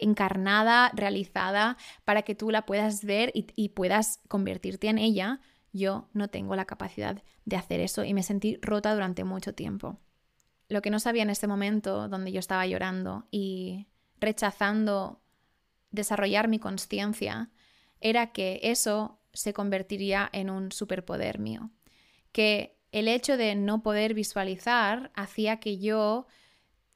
encarnada, 0.00 0.90
realizada, 0.94 1.76
para 2.04 2.22
que 2.22 2.34
tú 2.34 2.50
la 2.50 2.66
puedas 2.66 3.04
ver 3.04 3.32
y, 3.34 3.68
puedas 3.70 4.20
convertirte 4.28 4.88
en 4.88 4.98
ella, 4.98 5.40
yo 5.72 6.08
no 6.12 6.28
tengo 6.28 6.56
la 6.56 6.64
capacidad 6.64 7.22
de 7.44 7.56
hacer 7.56 7.80
eso 7.80 8.04
y 8.04 8.14
me 8.14 8.22
sentí 8.22 8.58
rota 8.62 8.94
durante 8.94 9.24
mucho 9.24 9.54
tiempo. 9.54 9.98
Lo 10.68 10.82
que 10.82 10.90
no 10.90 10.98
sabía 10.98 11.22
en 11.22 11.30
este 11.30 11.46
momento 11.46 12.08
donde 12.08 12.32
yo 12.32 12.40
estaba 12.40 12.66
llorando 12.66 13.26
y 13.30 13.86
rechazando 14.18 15.20
desarrollar 15.90 16.48
mi 16.48 16.58
conciencia 16.58 17.50
era 18.00 18.32
que 18.32 18.60
eso 18.62 19.20
se 19.32 19.52
convertiría 19.52 20.28
en 20.32 20.50
un 20.50 20.72
superpoder 20.72 21.38
mío, 21.38 21.70
que 22.32 22.78
el 22.92 23.08
hecho 23.08 23.36
de 23.36 23.54
no 23.54 23.82
poder 23.82 24.14
visualizar 24.14 25.10
hacía 25.14 25.60
que 25.60 25.78
yo 25.78 26.26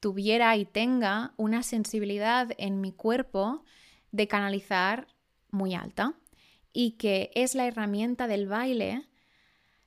tuviera 0.01 0.57
y 0.57 0.65
tenga 0.65 1.33
una 1.37 1.63
sensibilidad 1.63 2.49
en 2.57 2.81
mi 2.81 2.91
cuerpo 2.91 3.63
de 4.11 4.27
canalizar 4.27 5.07
muy 5.51 5.73
alta 5.73 6.15
y 6.73 6.91
que 6.93 7.31
es 7.35 7.55
la 7.55 7.67
herramienta 7.67 8.27
del 8.27 8.47
baile 8.47 9.07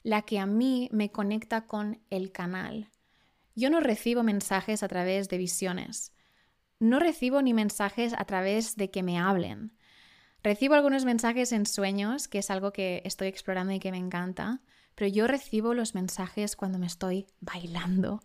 la 0.02 0.22
que 0.22 0.38
a 0.38 0.46
mí 0.46 0.88
me 0.92 1.10
conecta 1.10 1.66
con 1.66 2.00
el 2.10 2.30
canal. 2.30 2.90
Yo 3.54 3.70
no 3.70 3.80
recibo 3.80 4.22
mensajes 4.22 4.82
a 4.82 4.88
través 4.88 5.28
de 5.28 5.38
visiones, 5.38 6.12
no 6.78 7.00
recibo 7.00 7.42
ni 7.42 7.54
mensajes 7.54 8.14
a 8.16 8.24
través 8.24 8.76
de 8.76 8.90
que 8.90 9.02
me 9.02 9.18
hablen. 9.18 9.76
Recibo 10.42 10.74
algunos 10.74 11.04
mensajes 11.04 11.52
en 11.52 11.64
sueños, 11.64 12.28
que 12.28 12.38
es 12.38 12.50
algo 12.50 12.72
que 12.72 13.00
estoy 13.04 13.28
explorando 13.28 13.72
y 13.72 13.80
que 13.80 13.92
me 13.92 13.98
encanta, 13.98 14.60
pero 14.94 15.08
yo 15.08 15.26
recibo 15.26 15.72
los 15.72 15.94
mensajes 15.94 16.54
cuando 16.54 16.78
me 16.78 16.86
estoy 16.86 17.26
bailando, 17.40 18.20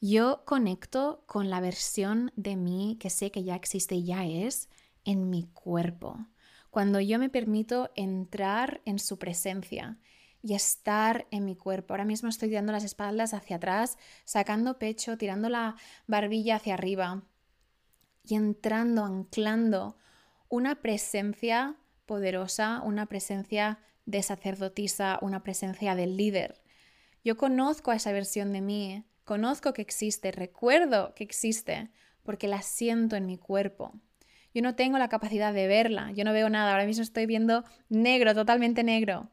yo 0.00 0.44
conecto 0.46 1.22
con 1.26 1.50
la 1.50 1.60
versión 1.60 2.32
de 2.36 2.56
mí 2.56 2.96
que 2.98 3.10
sé 3.10 3.30
que 3.30 3.44
ya 3.44 3.54
existe 3.54 3.96
y 3.96 4.04
ya 4.04 4.24
es 4.24 4.68
en 5.04 5.30
mi 5.30 5.44
cuerpo. 5.52 6.26
Cuando 6.70 7.00
yo 7.00 7.18
me 7.18 7.28
permito 7.28 7.90
entrar 7.96 8.80
en 8.84 8.98
su 8.98 9.18
presencia 9.18 9.98
y 10.42 10.54
estar 10.54 11.26
en 11.30 11.44
mi 11.44 11.54
cuerpo. 11.54 11.92
Ahora 11.92 12.04
mismo 12.04 12.28
estoy 12.28 12.48
tirando 12.48 12.72
las 12.72 12.84
espaldas 12.84 13.34
hacia 13.34 13.56
atrás, 13.56 13.98
sacando 14.24 14.78
pecho, 14.78 15.18
tirando 15.18 15.48
la 15.48 15.76
barbilla 16.06 16.56
hacia 16.56 16.74
arriba 16.74 17.22
y 18.24 18.36
entrando, 18.36 19.04
anclando 19.04 19.96
una 20.48 20.80
presencia 20.80 21.76
poderosa, 22.06 22.80
una 22.84 23.06
presencia 23.06 23.80
de 24.06 24.22
sacerdotisa, 24.22 25.18
una 25.20 25.42
presencia 25.42 25.94
del 25.94 26.16
líder. 26.16 26.60
Yo 27.22 27.36
conozco 27.36 27.90
a 27.90 27.96
esa 27.96 28.12
versión 28.12 28.52
de 28.52 28.60
mí 28.62 29.04
Conozco 29.30 29.72
que 29.72 29.80
existe, 29.80 30.32
recuerdo 30.32 31.14
que 31.14 31.22
existe, 31.22 31.88
porque 32.24 32.48
la 32.48 32.62
siento 32.62 33.14
en 33.14 33.26
mi 33.26 33.38
cuerpo. 33.38 33.94
Yo 34.52 34.60
no 34.60 34.74
tengo 34.74 34.98
la 34.98 35.08
capacidad 35.08 35.54
de 35.54 35.68
verla, 35.68 36.10
yo 36.10 36.24
no 36.24 36.32
veo 36.32 36.50
nada, 36.50 36.72
ahora 36.72 36.84
mismo 36.84 37.04
estoy 37.04 37.26
viendo 37.26 37.62
negro, 37.88 38.34
totalmente 38.34 38.82
negro, 38.82 39.30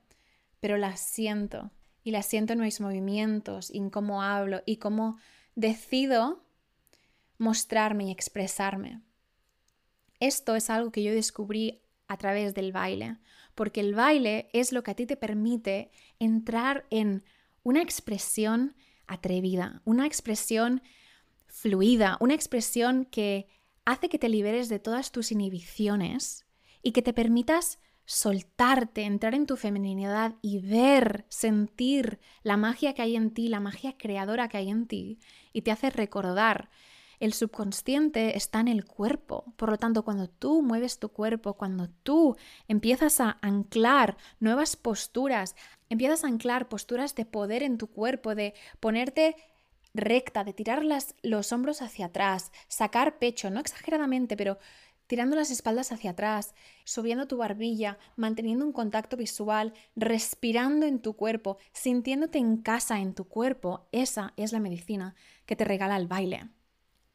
pero 0.59 0.77
la 0.77 0.95
siento 0.97 1.71
y 2.03 2.11
la 2.11 2.21
siento 2.21 2.53
en 2.53 2.59
mis 2.59 2.79
movimientos 2.79 3.73
y 3.73 3.79
en 3.79 3.89
cómo 3.89 4.21
hablo 4.21 4.61
y 4.67 4.77
cómo 4.77 5.17
decido 5.55 6.45
mostrarme 7.39 8.03
y 8.03 8.11
expresarme. 8.11 9.01
Esto 10.19 10.55
es 10.55 10.69
algo 10.69 10.91
que 10.91 11.01
yo 11.01 11.11
descubrí 11.11 11.81
a 12.07 12.17
través 12.17 12.53
del 12.53 12.71
baile, 12.71 13.17
porque 13.55 13.79
el 13.79 13.95
baile 13.95 14.51
es 14.53 14.71
lo 14.71 14.83
que 14.83 14.91
a 14.91 14.95
ti 14.95 15.07
te 15.07 15.17
permite 15.17 15.89
entrar 16.19 16.85
en 16.91 17.23
una 17.63 17.81
expresión 17.81 18.75
atrevida, 19.07 19.81
una 19.85 20.05
expresión 20.05 20.81
fluida, 21.47 22.17
una 22.19 22.33
expresión 22.33 23.05
que 23.05 23.47
hace 23.85 24.09
que 24.09 24.19
te 24.19 24.29
liberes 24.29 24.69
de 24.69 24.79
todas 24.79 25.11
tus 25.11 25.31
inhibiciones 25.31 26.45
y 26.83 26.91
que 26.91 27.01
te 27.01 27.13
permitas 27.13 27.79
soltarte, 28.05 29.03
entrar 29.03 29.35
en 29.35 29.45
tu 29.45 29.57
feminidad 29.57 30.35
y 30.41 30.59
ver, 30.59 31.25
sentir 31.27 32.19
la 32.41 32.55
magia 32.55 32.93
que 32.93 33.01
hay 33.01 33.15
en 33.17 33.31
ti, 33.31 33.49
la 33.49 33.59
magia 33.59 33.97
creadora 33.97 34.47
que 34.47 34.57
hay 34.57 34.69
en 34.69 34.87
ti, 34.87 35.19
y 35.51 35.61
te 35.61 35.71
hace 35.71 35.89
recordar. 35.89 36.69
El 37.19 37.33
subconsciente 37.33 38.37
está 38.37 38.59
en 38.59 38.67
el 38.67 38.85
cuerpo, 38.85 39.53
por 39.55 39.69
lo 39.69 39.77
tanto, 39.77 40.03
cuando 40.03 40.29
tú 40.29 40.61
mueves 40.61 40.99
tu 40.99 41.09
cuerpo, 41.09 41.55
cuando 41.55 41.89
tú 42.03 42.37
empiezas 42.67 43.19
a 43.19 43.39
anclar 43.41 44.17
nuevas 44.39 44.75
posturas, 44.75 45.55
empiezas 45.89 46.23
a 46.23 46.27
anclar 46.27 46.69
posturas 46.69 47.15
de 47.15 47.25
poder 47.25 47.63
en 47.63 47.79
tu 47.79 47.87
cuerpo, 47.87 48.35
de 48.35 48.53
ponerte 48.79 49.35
recta, 49.95 50.43
de 50.43 50.53
tirar 50.53 50.83
los 51.23 51.51
hombros 51.51 51.81
hacia 51.81 52.07
atrás, 52.07 52.51
sacar 52.67 53.17
pecho, 53.17 53.49
no 53.49 53.59
exageradamente, 53.59 54.37
pero 54.37 54.59
tirando 55.07 55.35
las 55.35 55.49
espaldas 55.49 55.91
hacia 55.91 56.11
atrás, 56.11 56.53
subiendo 56.83 57.27
tu 57.27 57.37
barbilla, 57.37 57.97
manteniendo 58.15 58.63
un 58.63 58.73
contacto 58.73 59.17
visual, 59.17 59.73
respirando 59.95 60.85
en 60.85 60.99
tu 60.99 61.13
cuerpo, 61.13 61.57
sintiéndote 61.73 62.37
en 62.37 62.57
casa 62.57 62.99
en 62.99 63.15
tu 63.15 63.27
cuerpo, 63.27 63.87
esa 63.91 64.33
es 64.37 64.51
la 64.51 64.59
medicina 64.59 65.15
que 65.47 65.55
te 65.55 65.65
regala 65.65 65.97
el 65.97 66.07
baile. 66.07 66.49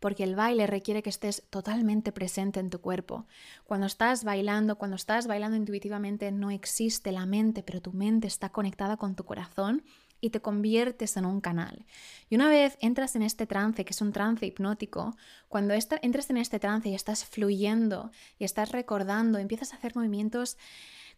Porque 0.02 0.24
el 0.24 0.34
baile 0.34 0.66
requiere 0.66 1.00
que 1.00 1.10
estés 1.10 1.44
totalmente 1.48 2.10
presente 2.10 2.58
en 2.58 2.70
tu 2.70 2.80
cuerpo. 2.80 3.24
Cuando 3.62 3.86
estás 3.86 4.24
bailando, 4.24 4.74
cuando 4.76 4.96
estás 4.96 5.28
bailando 5.28 5.56
intuitivamente, 5.56 6.32
no 6.32 6.50
existe 6.50 7.12
la 7.12 7.24
mente, 7.24 7.62
pero 7.62 7.80
tu 7.80 7.92
mente 7.92 8.26
está 8.26 8.48
conectada 8.48 8.96
con 8.96 9.14
tu 9.14 9.24
corazón 9.24 9.84
y 10.20 10.30
te 10.30 10.40
conviertes 10.40 11.16
en 11.16 11.24
un 11.24 11.40
canal. 11.40 11.86
Y 12.28 12.34
una 12.34 12.48
vez 12.48 12.78
entras 12.80 13.14
en 13.14 13.22
este 13.22 13.46
trance, 13.46 13.84
que 13.84 13.92
es 13.92 14.00
un 14.00 14.12
trance 14.12 14.44
hipnótico, 14.44 15.16
cuando 15.48 15.72
entras 15.72 16.30
en 16.30 16.36
este 16.36 16.58
trance 16.58 16.88
y 16.88 16.94
estás 16.96 17.24
fluyendo 17.24 18.10
y 18.40 18.44
estás 18.44 18.72
recordando, 18.72 19.38
empiezas 19.38 19.72
a 19.72 19.76
hacer 19.76 19.94
movimientos 19.94 20.58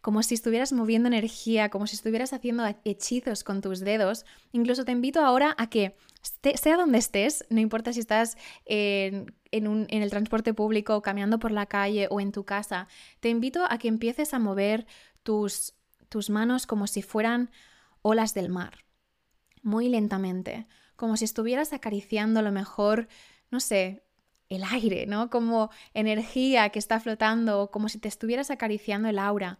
como 0.05 0.21
si 0.21 0.35
estuvieras 0.35 0.71
moviendo 0.71 1.07
energía, 1.07 1.69
como 1.69 1.87
si 1.87 1.95
estuvieras 1.95 2.31
haciendo 2.31 2.63
hechizos 2.83 3.43
con 3.43 3.61
tus 3.61 3.79
dedos. 3.79 4.23
Incluso 4.51 4.85
te 4.85 4.91
invito 4.91 5.19
ahora 5.19 5.55
a 5.57 5.67
que, 5.67 5.95
sea 6.53 6.77
donde 6.77 6.99
estés, 6.99 7.43
no 7.49 7.59
importa 7.59 7.91
si 7.91 8.01
estás 8.01 8.37
en, 8.65 9.33
en, 9.49 9.87
el 9.89 10.09
transporte 10.11 10.53
público, 10.53 11.01
caminando 11.01 11.39
por 11.39 11.49
la 11.49 11.65
calle 11.65 12.07
o 12.11 12.21
en 12.21 12.31
tu 12.31 12.45
casa, 12.45 12.87
te 13.19 13.29
invito 13.29 13.65
a 13.67 13.79
que 13.79 13.87
empieces 13.87 14.35
a 14.35 14.37
mover 14.37 14.85
tus, 15.23 15.73
tus 16.07 16.29
manos 16.29 16.67
como 16.67 16.85
si 16.85 17.01
fueran 17.01 17.49
olas 18.03 18.35
del 18.35 18.49
mar 18.49 18.85
muy 19.63 19.89
lentamente, 19.89 20.67
como 20.95 21.17
si 21.17 21.25
estuvieras 21.25 21.73
acariciando 21.73 22.41
a 22.41 22.43
lo 22.43 22.51
mejor, 22.51 23.07
no 23.49 23.59
sé, 23.59 24.03
el 24.49 24.63
aire, 24.65 25.07
¿no? 25.07 25.31
Como 25.31 25.71
energía 25.95 26.69
que 26.69 26.77
está 26.77 26.99
flotando, 26.99 27.71
como 27.71 27.89
si 27.89 27.97
te 27.97 28.07
estuvieras 28.07 28.51
acariciando 28.51 29.09
el 29.09 29.17
aura, 29.17 29.57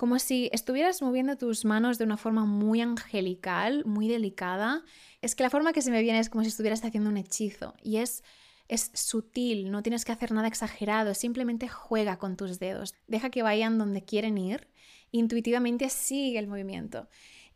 como 0.00 0.18
si 0.18 0.48
estuvieras 0.54 1.02
moviendo 1.02 1.36
tus 1.36 1.66
manos 1.66 1.98
de 1.98 2.04
una 2.04 2.16
forma 2.16 2.46
muy 2.46 2.80
angelical, 2.80 3.84
muy 3.84 4.08
delicada. 4.08 4.82
Es 5.20 5.34
que 5.34 5.42
la 5.42 5.50
forma 5.50 5.74
que 5.74 5.82
se 5.82 5.90
me 5.90 6.00
viene 6.00 6.20
es 6.20 6.30
como 6.30 6.42
si 6.42 6.48
estuvieras 6.48 6.82
haciendo 6.82 7.10
un 7.10 7.18
hechizo 7.18 7.74
y 7.82 7.98
es 7.98 8.24
es 8.66 8.90
sutil, 8.94 9.70
no 9.70 9.82
tienes 9.82 10.06
que 10.06 10.12
hacer 10.12 10.32
nada 10.32 10.48
exagerado, 10.48 11.12
simplemente 11.12 11.68
juega 11.68 12.16
con 12.16 12.38
tus 12.38 12.58
dedos, 12.58 12.94
deja 13.08 13.28
que 13.28 13.42
vayan 13.42 13.76
donde 13.76 14.02
quieren 14.02 14.38
ir, 14.38 14.68
intuitivamente 15.10 15.90
sigue 15.90 16.38
el 16.38 16.46
movimiento. 16.46 17.06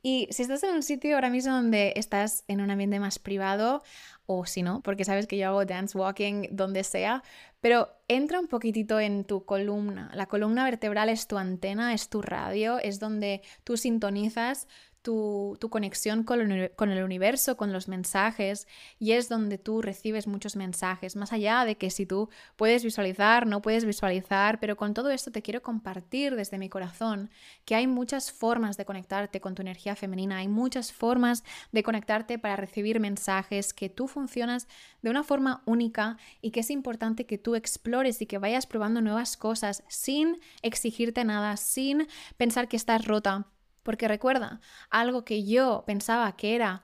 Y 0.02 0.28
si 0.30 0.42
estás 0.42 0.62
en 0.64 0.74
un 0.74 0.82
sitio 0.82 1.14
ahora 1.14 1.30
mismo 1.30 1.54
donde 1.54 1.94
estás 1.96 2.44
en 2.46 2.60
un 2.60 2.70
ambiente 2.70 3.00
más 3.00 3.18
privado, 3.18 3.82
o 4.26 4.46
si 4.46 4.62
no, 4.62 4.80
porque 4.82 5.04
sabes 5.04 5.26
que 5.26 5.36
yo 5.36 5.48
hago 5.48 5.64
dance 5.64 5.96
walking 5.96 6.48
donde 6.50 6.84
sea, 6.84 7.22
pero 7.60 7.90
entra 8.08 8.40
un 8.40 8.46
poquitito 8.46 9.00
en 9.00 9.24
tu 9.24 9.44
columna. 9.44 10.10
La 10.14 10.26
columna 10.26 10.64
vertebral 10.64 11.08
es 11.08 11.26
tu 11.26 11.38
antena, 11.38 11.94
es 11.94 12.08
tu 12.08 12.22
radio, 12.22 12.78
es 12.78 13.00
donde 13.00 13.42
tú 13.64 13.76
sintonizas 13.76 14.66
tu, 15.04 15.58
conexión 15.70 16.24
con 16.24 16.40
el, 16.40 17.04
universo, 17.04 17.58
con 17.58 17.74
los 17.74 17.88
mensajes, 17.88 18.66
y 18.98 19.12
es 19.12 19.28
donde 19.28 19.58
tú 19.58 19.82
recibes 19.82 20.26
muchos 20.26 20.56
mensajes, 20.56 21.14
más 21.14 21.30
allá 21.32 21.66
de 21.66 21.76
que 21.76 21.90
si 21.90 22.06
tú 22.06 22.30
puedes 22.56 22.82
visualizar, 22.82 23.46
no 23.46 23.60
puedes 23.60 23.84
visualizar, 23.84 24.58
pero 24.60 24.76
con 24.78 24.94
todo 24.94 25.10
esto 25.10 25.30
te 25.30 25.42
quiero 25.42 25.62
compartir 25.62 26.36
desde 26.36 26.56
mi 26.56 26.70
corazón 26.70 27.30
que 27.66 27.74
hay 27.74 27.86
muchas 27.86 28.32
formas 28.32 28.78
de 28.78 28.86
conectarte 28.86 29.42
con 29.42 29.54
tu 29.54 29.60
energía 29.60 29.94
femenina, 29.94 30.38
hay 30.38 30.48
muchas 30.48 30.90
formas 30.90 31.44
de 31.70 31.82
conectarte 31.82 32.38
para 32.38 32.56
recibir 32.56 32.98
mensajes, 32.98 33.74
que 33.74 33.90
tú 33.90 34.08
funcionas 34.08 34.68
de 35.02 35.10
una 35.10 35.22
forma 35.22 35.62
única 35.66 36.16
y 36.40 36.50
que 36.50 36.60
es 36.60 36.70
importante 36.70 37.26
que 37.26 37.36
tú 37.36 37.56
explores 37.56 38.22
y 38.22 38.26
que 38.26 38.38
vayas 38.38 38.64
probando 38.66 39.02
nuevas 39.02 39.36
cosas 39.36 39.84
sin 39.86 40.40
exigirte 40.62 41.24
nada, 41.24 41.58
sin 41.58 42.08
pensar 42.38 42.68
que 42.68 42.78
estás 42.78 43.04
rota 43.04 43.48
porque 43.84 44.08
recuerda, 44.08 44.60
algo 44.90 45.24
que 45.24 45.44
yo 45.44 45.84
pensaba 45.86 46.36
que 46.36 46.56
era 46.56 46.82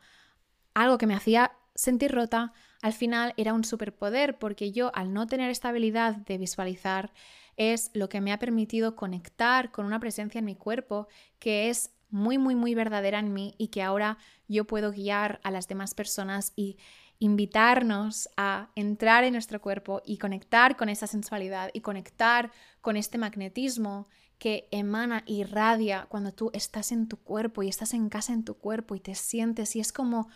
algo 0.75 0.99
que 0.99 1.09
me 1.09 1.15
hacía 1.15 1.53
sentir 1.75 2.13
rota, 2.13 2.53
al 2.83 2.93
final 2.93 3.35
era 3.37 3.55
un 3.55 3.65
superpoder, 3.65 4.39
porque 4.39 4.71
yo 4.71 4.93
al 4.95 5.13
no 5.13 5.27
tener 5.27 5.51
esta 5.51 5.71
habilidad 5.71 6.17
de 6.17 6.39
visualizar 6.39 7.13
es 7.57 7.91
lo 7.93 8.09
que 8.09 8.21
me 8.21 8.33
ha 8.33 8.39
permitido 8.39 8.97
conectar 8.97 9.73
con 9.73 9.85
una 9.85 10.01
presencia 10.01 10.39
en 10.39 10.45
mi 10.45 10.55
cuerpo 10.55 11.09
que 11.39 11.69
es 11.69 11.91
muy, 12.09 12.39
muy, 12.39 12.55
muy 12.55 12.75
verdadera 12.75 13.19
en 13.19 13.33
mí 13.33 13.55
y 13.59 13.69
que 13.69 13.83
ahora 13.83 14.19
yo 14.49 14.67
puedo 14.67 14.93
guiar 14.93 15.41
a 15.43 15.51
las 15.51 15.69
demás 15.69 15.95
personas 15.95 16.53
y 16.57 16.79
invitarnos 17.19 18.31
a 18.37 18.71
entrar 18.75 19.25
en 19.25 19.35
nuestro 19.35 19.61
cuerpo 19.61 20.01
y 20.05 20.17
conectar 20.17 20.77
con 20.77 20.89
esa 20.89 21.07
sensualidad 21.07 21.71
y 21.75 21.83
conectar 21.83 22.51
con 22.81 22.97
este 22.97 23.19
magnetismo 23.19 24.09
que 24.41 24.67
emana, 24.73 25.23
irradia 25.27 26.07
cuando 26.09 26.33
tú 26.33 26.51
estás 26.55 26.91
en 26.93 27.09
tu 27.09 27.19
cuerpo 27.19 27.63
y 27.63 27.69
estás 27.69 27.93
en 27.93 28.09
casa 28.09 28.33
en 28.33 28.43
tu 28.43 28.55
cuerpo 28.55 28.97
y 28.97 29.01
te 29.01 29.15
sientes 29.15 29.77
y 29.77 29.81
es 29.81 29.93
como, 29.93 30.31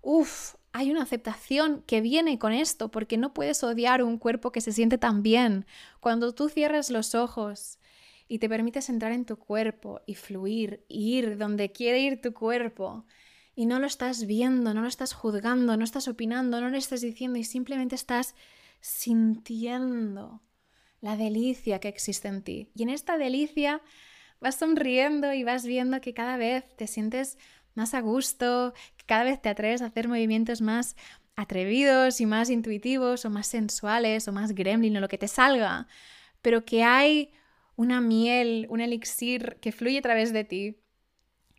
uff, 0.00 0.54
hay 0.72 0.92
una 0.92 1.02
aceptación 1.02 1.82
que 1.82 2.00
viene 2.00 2.38
con 2.38 2.52
esto 2.52 2.92
porque 2.92 3.18
no 3.18 3.34
puedes 3.34 3.62
odiar 3.64 4.04
un 4.04 4.18
cuerpo 4.18 4.52
que 4.52 4.60
se 4.60 4.72
siente 4.72 4.98
tan 4.98 5.22
bien. 5.22 5.66
Cuando 5.98 6.32
tú 6.32 6.48
cierras 6.48 6.90
los 6.90 7.16
ojos 7.16 7.80
y 8.28 8.38
te 8.38 8.48
permites 8.48 8.88
entrar 8.88 9.10
en 9.10 9.24
tu 9.24 9.36
cuerpo 9.36 10.00
y 10.06 10.14
fluir, 10.14 10.84
ir 10.88 11.36
donde 11.36 11.72
quiere 11.72 12.00
ir 12.00 12.20
tu 12.20 12.32
cuerpo 12.32 13.04
y 13.56 13.66
no 13.66 13.80
lo 13.80 13.88
estás 13.88 14.26
viendo, 14.26 14.74
no 14.74 14.82
lo 14.82 14.88
estás 14.88 15.12
juzgando, 15.12 15.76
no 15.76 15.82
estás 15.82 16.06
opinando, 16.06 16.60
no 16.60 16.70
lo 16.70 16.76
estás 16.76 17.00
diciendo 17.00 17.36
y 17.38 17.44
simplemente 17.44 17.96
estás 17.96 18.36
sintiendo 18.80 20.40
la 21.04 21.18
delicia 21.18 21.80
que 21.80 21.88
existe 21.88 22.28
en 22.28 22.40
ti. 22.40 22.70
Y 22.74 22.82
en 22.82 22.88
esta 22.88 23.18
delicia 23.18 23.82
vas 24.40 24.54
sonriendo 24.54 25.34
y 25.34 25.44
vas 25.44 25.66
viendo 25.66 26.00
que 26.00 26.14
cada 26.14 26.38
vez 26.38 26.64
te 26.76 26.86
sientes 26.86 27.36
más 27.74 27.92
a 27.92 28.00
gusto, 28.00 28.72
que 28.96 29.04
cada 29.04 29.22
vez 29.22 29.42
te 29.42 29.50
atreves 29.50 29.82
a 29.82 29.86
hacer 29.86 30.08
movimientos 30.08 30.62
más 30.62 30.96
atrevidos 31.36 32.22
y 32.22 32.26
más 32.26 32.48
intuitivos 32.48 33.26
o 33.26 33.30
más 33.30 33.48
sensuales 33.48 34.28
o 34.28 34.32
más 34.32 34.54
gremlin 34.54 34.96
o 34.96 35.00
lo 35.00 35.08
que 35.08 35.18
te 35.18 35.28
salga, 35.28 35.88
pero 36.40 36.64
que 36.64 36.84
hay 36.84 37.32
una 37.76 38.00
miel, 38.00 38.66
un 38.70 38.80
elixir 38.80 39.58
que 39.60 39.72
fluye 39.72 39.98
a 39.98 40.02
través 40.02 40.32
de 40.32 40.44
ti, 40.44 40.80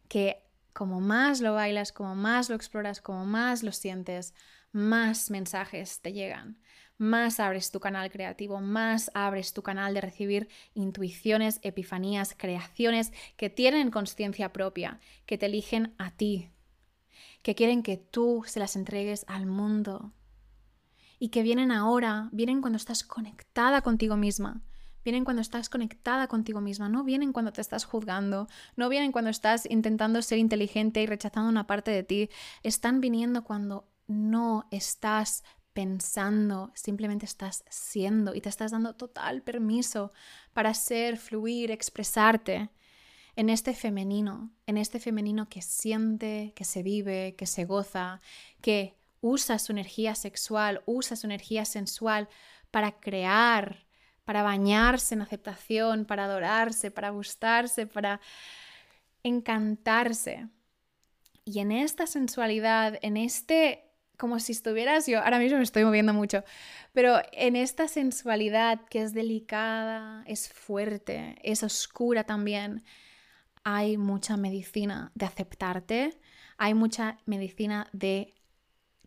que 0.07 0.41
como 0.73 1.01
más 1.01 1.39
lo 1.39 1.53
bailas, 1.53 1.91
como 1.91 2.15
más 2.15 2.49
lo 2.49 2.55
exploras, 2.55 2.99
como 2.99 3.25
más 3.27 3.61
lo 3.61 3.73
sientes, 3.73 4.33
más 4.71 5.29
mensajes 5.29 6.01
te 6.01 6.13
llegan 6.13 6.57
más 6.97 7.39
abres 7.39 7.71
tu 7.71 7.79
canal 7.79 8.09
creativo, 8.09 8.61
más 8.61 9.11
abres 9.13 9.53
tu 9.53 9.63
canal 9.63 9.93
de 9.93 10.01
recibir 10.01 10.47
intuiciones, 10.73 11.59
epifanías, 11.61 12.35
creaciones 12.37 13.11
que 13.37 13.49
tienen 13.49 13.91
conciencia 13.91 14.53
propia, 14.53 14.99
que 15.25 15.37
te 15.37 15.47
eligen 15.47 15.93
a 15.97 16.11
ti, 16.11 16.51
que 17.41 17.55
quieren 17.55 17.83
que 17.83 17.97
tú 17.97 18.43
se 18.45 18.59
las 18.59 18.75
entregues 18.75 19.25
al 19.27 19.45
mundo 19.45 20.13
y 21.19 21.29
que 21.29 21.43
vienen 21.43 21.71
ahora, 21.71 22.29
vienen 22.31 22.61
cuando 22.61 22.77
estás 22.77 23.03
conectada 23.03 23.81
contigo 23.81 24.17
misma. 24.17 24.61
Vienen 25.03 25.23
cuando 25.23 25.43
estás 25.43 25.69
conectada 25.69 26.27
contigo 26.27 26.61
misma, 26.61 26.89
no 26.89 27.03
vienen 27.03 27.31
cuando 27.31 27.53
te 27.53 27.61
estás 27.61 27.85
juzgando, 27.85 28.47
no 28.75 28.89
vienen 28.89 29.11
cuando 29.11 29.29
estás 29.29 29.67
intentando 29.69 30.19
ser 30.23 30.39
inteligente 30.39 30.99
y 30.99 31.05
rechazando 31.05 31.47
una 31.47 31.67
parte 31.67 31.91
de 31.91 32.01
ti, 32.01 32.29
están 32.63 33.01
viniendo 33.01 33.43
cuando 33.43 33.87
no 34.07 34.67
estás 34.71 35.43
pensando, 35.75 36.71
simplemente 36.73 37.25
estás 37.25 37.65
siendo 37.69 38.33
y 38.33 38.39
te 38.39 38.47
estás 38.47 38.71
dando 38.71 38.95
total 38.95 39.41
permiso 39.41 40.13
para 40.53 40.73
ser, 40.73 41.17
fluir, 41.17 41.69
expresarte 41.69 42.69
en 43.35 43.49
este 43.49 43.73
femenino, 43.73 44.53
en 44.67 44.77
este 44.77 45.01
femenino 45.01 45.49
que 45.49 45.61
siente, 45.61 46.53
que 46.55 46.63
se 46.63 46.81
vive, 46.81 47.35
que 47.37 47.45
se 47.45 47.65
goza, 47.65 48.21
que 48.61 48.95
usa 49.19 49.59
su 49.59 49.73
energía 49.73 50.15
sexual, 50.15 50.81
usa 50.85 51.17
su 51.17 51.27
energía 51.27 51.65
sensual 51.65 52.29
para 52.71 52.93
crear, 52.93 53.85
para 54.23 54.43
bañarse 54.43 55.15
en 55.15 55.23
aceptación, 55.23 56.05
para 56.05 56.23
adorarse, 56.23 56.89
para 56.89 57.09
gustarse, 57.09 57.85
para 57.85 58.21
encantarse. 59.23 60.47
Y 61.43 61.59
en 61.59 61.73
esta 61.73 62.07
sensualidad, 62.07 62.97
en 63.01 63.17
este 63.17 63.84
como 64.17 64.39
si 64.39 64.51
estuvieras 64.51 65.07
yo, 65.07 65.21
ahora 65.21 65.39
mismo 65.39 65.57
me 65.57 65.63
estoy 65.63 65.83
moviendo 65.83 66.13
mucho, 66.13 66.43
pero 66.93 67.17
en 67.31 67.55
esta 67.55 67.87
sensualidad 67.87 68.81
que 68.89 69.01
es 69.01 69.13
delicada, 69.13 70.23
es 70.27 70.49
fuerte, 70.49 71.35
es 71.43 71.63
oscura 71.63 72.23
también, 72.23 72.83
hay 73.63 73.97
mucha 73.97 74.37
medicina 74.37 75.11
de 75.15 75.25
aceptarte, 75.25 76.19
hay 76.57 76.73
mucha 76.73 77.17
medicina 77.25 77.87
de 77.91 78.33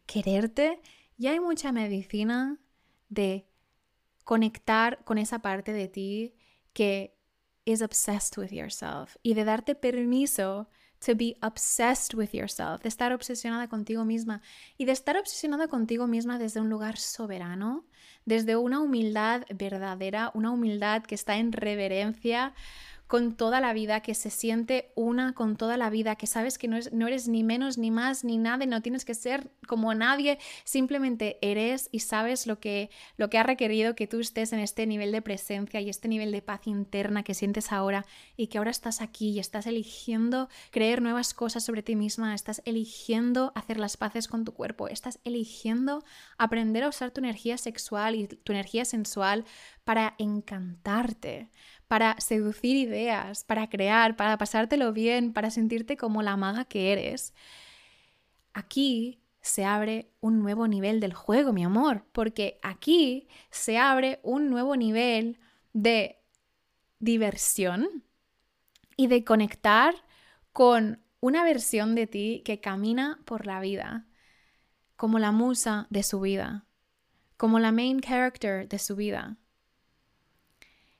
quererte 0.06 0.80
y 1.16 1.28
hay 1.28 1.40
mucha 1.40 1.72
medicina 1.72 2.58
de 3.08 3.46
conectar 4.24 5.04
con 5.04 5.16
esa 5.18 5.40
parte 5.40 5.72
de 5.72 5.88
ti 5.88 6.34
que 6.72 7.16
es 7.64 7.82
obsessed 7.82 8.38
with 8.38 8.50
yourself 8.50 9.16
y 9.22 9.34
de 9.34 9.44
darte 9.44 9.74
permiso 9.74 10.68
to 11.04 11.14
be 11.14 11.36
obsessed 11.40 12.14
with 12.14 12.30
yourself, 12.32 12.82
de 12.82 12.88
estar 12.88 13.12
obsesionada 13.12 13.68
contigo 13.68 14.04
misma. 14.04 14.42
Y 14.76 14.84
de 14.84 14.92
estar 14.92 15.16
obsesionada 15.16 15.68
contigo 15.68 16.06
misma 16.06 16.38
desde 16.38 16.60
un 16.60 16.68
lugar 16.68 16.96
soberano, 16.96 17.84
desde 18.24 18.56
una 18.56 18.80
humildad 18.80 19.44
verdadera, 19.54 20.30
una 20.34 20.50
humildad 20.50 21.02
que 21.04 21.14
está 21.14 21.36
en 21.36 21.52
reverencia 21.52 22.54
con 23.08 23.34
toda 23.34 23.60
la 23.60 23.72
vida, 23.72 24.00
que 24.00 24.14
se 24.14 24.28
siente 24.28 24.92
una 24.94 25.32
con 25.32 25.56
toda 25.56 25.78
la 25.78 25.88
vida, 25.88 26.16
que 26.16 26.26
sabes 26.26 26.58
que 26.58 26.68
no, 26.68 26.78
no, 26.92 27.06
eres 27.06 27.26
ni 27.26 27.42
menos, 27.42 27.78
ni 27.78 27.90
más, 27.90 28.22
ni 28.22 28.36
nada, 28.36 28.66
no 28.66 28.82
tienes 28.82 29.06
que 29.06 29.14
ser 29.14 29.50
como 29.66 29.94
nadie, 29.94 30.38
simplemente 30.64 31.38
eres 31.40 31.88
y 31.90 32.00
sabes 32.00 32.46
lo 32.46 32.60
que, 32.60 32.90
lo 33.16 33.30
que 33.30 33.38
ha 33.38 33.42
requerido 33.42 33.94
que 33.94 34.06
tú 34.06 34.20
estés 34.20 34.52
en 34.52 34.58
este 34.58 34.86
nivel 34.86 35.10
de 35.10 35.22
presencia 35.22 35.80
y 35.80 35.88
este 35.88 36.06
nivel 36.06 36.30
de 36.30 36.42
paz 36.42 36.66
interna 36.66 37.22
que 37.22 37.32
sientes 37.32 37.72
ahora 37.72 38.04
y 38.36 38.48
que 38.48 38.58
ahora 38.58 38.70
estás 38.70 39.00
aquí 39.00 39.30
y 39.30 39.38
estás 39.38 39.66
eligiendo 39.66 40.50
creer 40.70 41.00
nuevas 41.00 41.32
cosas 41.32 41.64
sobre 41.64 41.82
ti 41.82 41.96
misma, 41.96 42.34
estás 42.34 42.60
eligiendo 42.66 43.52
hacer 43.54 43.78
las 43.78 43.96
paces 43.96 44.28
con 44.28 44.44
tu 44.44 44.52
cuerpo, 44.52 44.86
estás 44.86 45.18
eligiendo 45.24 46.04
aprender 46.36 46.84
a 46.84 46.88
usar 46.88 47.10
tu 47.10 47.20
energía 47.20 47.56
sexual 47.56 48.14
y 48.14 48.26
tu 48.26 48.52
energía 48.52 48.84
sensual 48.84 49.46
para 49.84 50.14
encantarte, 50.18 51.48
para 51.88 52.16
seducir 52.20 52.76
ideas, 52.76 53.44
para 53.44 53.68
crear, 53.68 54.16
para 54.16 54.38
pasártelo 54.38 54.92
bien, 54.92 55.32
para 55.32 55.50
sentirte 55.50 55.96
como 55.96 56.22
la 56.22 56.36
maga 56.36 56.64
que 56.64 56.92
eres. 56.92 57.34
Aquí 58.52 59.20
se 59.40 59.64
abre 59.64 60.10
un 60.20 60.40
nuevo 60.40 60.68
nivel 60.68 61.00
del 61.00 61.14
juego, 61.14 61.52
mi 61.52 61.64
amor, 61.64 62.04
porque 62.12 62.58
aquí 62.62 63.28
se 63.50 63.78
abre 63.78 64.20
un 64.22 64.50
nuevo 64.50 64.76
nivel 64.76 65.38
de 65.72 66.18
diversión 66.98 68.04
y 68.96 69.06
de 69.06 69.24
conectar 69.24 69.94
con 70.52 71.02
una 71.20 71.44
versión 71.44 71.94
de 71.94 72.06
ti 72.06 72.42
que 72.44 72.60
camina 72.60 73.20
por 73.24 73.46
la 73.46 73.60
vida 73.60 74.08
como 74.98 75.20
la 75.20 75.30
musa 75.30 75.86
de 75.90 76.02
su 76.02 76.20
vida, 76.20 76.66
como 77.36 77.60
la 77.60 77.70
main 77.70 78.00
character 78.00 78.68
de 78.68 78.80
su 78.80 78.96
vida, 78.96 79.36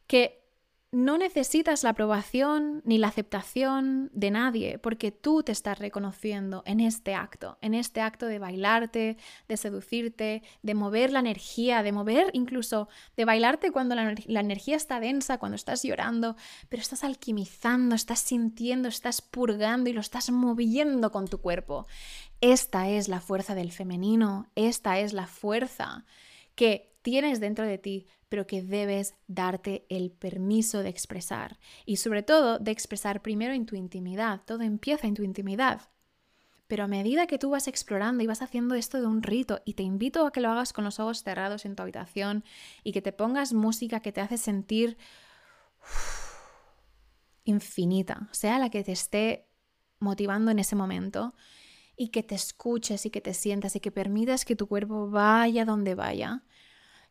que 0.06 0.37
no 0.90 1.18
necesitas 1.18 1.82
la 1.82 1.90
aprobación 1.90 2.80
ni 2.86 2.96
la 2.96 3.08
aceptación 3.08 4.10
de 4.14 4.30
nadie 4.30 4.78
porque 4.78 5.12
tú 5.12 5.42
te 5.42 5.52
estás 5.52 5.78
reconociendo 5.78 6.62
en 6.64 6.80
este 6.80 7.14
acto, 7.14 7.58
en 7.60 7.74
este 7.74 8.00
acto 8.00 8.24
de 8.24 8.38
bailarte, 8.38 9.18
de 9.48 9.56
seducirte, 9.58 10.42
de 10.62 10.74
mover 10.74 11.12
la 11.12 11.18
energía, 11.20 11.82
de 11.82 11.92
mover 11.92 12.30
incluso, 12.32 12.88
de 13.18 13.26
bailarte 13.26 13.70
cuando 13.70 13.94
la, 13.94 14.14
energía 14.40 14.76
está 14.76 14.98
densa, 14.98 15.36
cuando 15.36 15.56
estás 15.56 15.82
llorando, 15.82 16.36
pero 16.70 16.80
estás 16.80 17.04
alquimizando, 17.04 17.94
estás 17.94 18.20
sintiendo, 18.20 18.88
estás 18.88 19.20
purgando 19.20 19.90
y 19.90 19.92
lo 19.92 20.00
estás 20.00 20.30
moviendo 20.30 21.12
con 21.12 21.28
tu 21.28 21.42
cuerpo. 21.42 21.86
Esta 22.40 22.88
es 22.88 23.08
la 23.08 23.20
fuerza 23.20 23.54
del 23.54 23.72
femenino, 23.72 24.48
esta 24.54 24.98
es 25.00 25.12
la 25.12 25.26
fuerza 25.26 26.06
que 26.54 26.97
tienes 27.10 27.40
dentro 27.40 27.64
de 27.64 27.78
ti 27.78 28.06
pero 28.28 28.46
que 28.46 28.62
debes 28.62 29.14
darte 29.28 29.86
el 29.88 30.10
permiso 30.10 30.82
de 30.82 30.90
expresar 30.90 31.58
y 31.86 31.96
sobre 31.96 32.22
todo 32.22 32.58
de 32.58 32.70
expresar 32.70 33.22
primero 33.22 33.54
en 33.54 33.64
tu 33.64 33.76
intimidad. 33.76 34.42
Todo 34.44 34.60
empieza 34.60 35.06
en 35.06 35.14
tu 35.14 35.22
intimidad. 35.22 35.88
Pero 36.66 36.84
a 36.84 36.86
medida 36.86 37.26
que 37.26 37.38
tú 37.38 37.48
vas 37.48 37.66
explorando 37.66 38.22
y 38.22 38.26
vas 38.26 38.42
haciendo 38.42 38.74
esto 38.74 39.00
de 39.00 39.06
un 39.06 39.22
rito, 39.22 39.62
y 39.64 39.72
te 39.72 39.82
invito 39.82 40.26
a 40.26 40.32
que 40.32 40.42
lo 40.42 40.50
hagas 40.50 40.74
con 40.74 40.84
los 40.84 41.00
ojos 41.00 41.22
cerrados 41.22 41.64
en 41.64 41.76
tu 41.76 41.82
habitación 41.82 42.44
y 42.84 42.92
que 42.92 43.00
te 43.00 43.12
pongas 43.12 43.54
música 43.54 44.00
que 44.00 44.12
te 44.12 44.20
hace 44.20 44.36
sentir 44.36 44.98
infinita, 47.44 48.28
sea 48.32 48.58
la 48.58 48.68
que 48.68 48.84
te 48.84 48.92
esté 48.92 49.48
motivando 49.98 50.50
en 50.50 50.58
ese 50.58 50.76
momento, 50.76 51.34
y 51.96 52.08
que 52.08 52.22
te 52.22 52.34
escuches 52.34 53.06
y 53.06 53.10
que 53.10 53.22
te 53.22 53.32
sientas 53.32 53.74
y 53.76 53.80
que 53.80 53.90
permitas 53.90 54.44
que 54.44 54.54
tu 54.54 54.68
cuerpo 54.68 55.08
vaya 55.08 55.64
donde 55.64 55.94
vaya, 55.94 56.44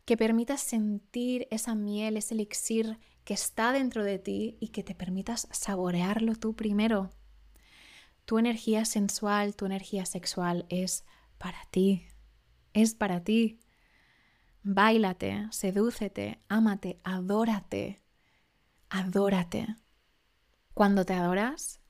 que 0.08 0.16
permitas 0.16 0.62
sentir 0.62 1.50
esa 1.52 1.76
miel, 1.76 2.16
ese 2.16 2.34
elixir 2.34 2.98
que 3.26 3.34
está 3.34 3.74
dentro 3.74 4.06
de 4.06 4.20
ti 4.20 4.58
y 4.62 4.70
que 4.70 4.82
te 4.82 4.96
permitas 4.96 5.50
saborearlo 5.52 6.34
tú 6.36 6.56
primero. 6.56 7.10
Tu 8.24 8.40
energía 8.40 8.86
sensual, 8.86 9.58
tu 9.58 9.66
energía 9.66 10.06
sexual 10.06 10.66
es 10.70 11.04
para 11.38 11.58
ti, 11.72 12.08
es 12.72 12.96
para 12.96 13.26
ti. 13.26 13.60
Báilate, 14.64 15.46
sedúcete, 15.52 16.40
ámate, 16.48 17.02
adórate, 17.04 18.02
adórate. 18.88 19.76
Cuando 20.74 21.04
te 21.04 21.16
adoras, 21.16 21.82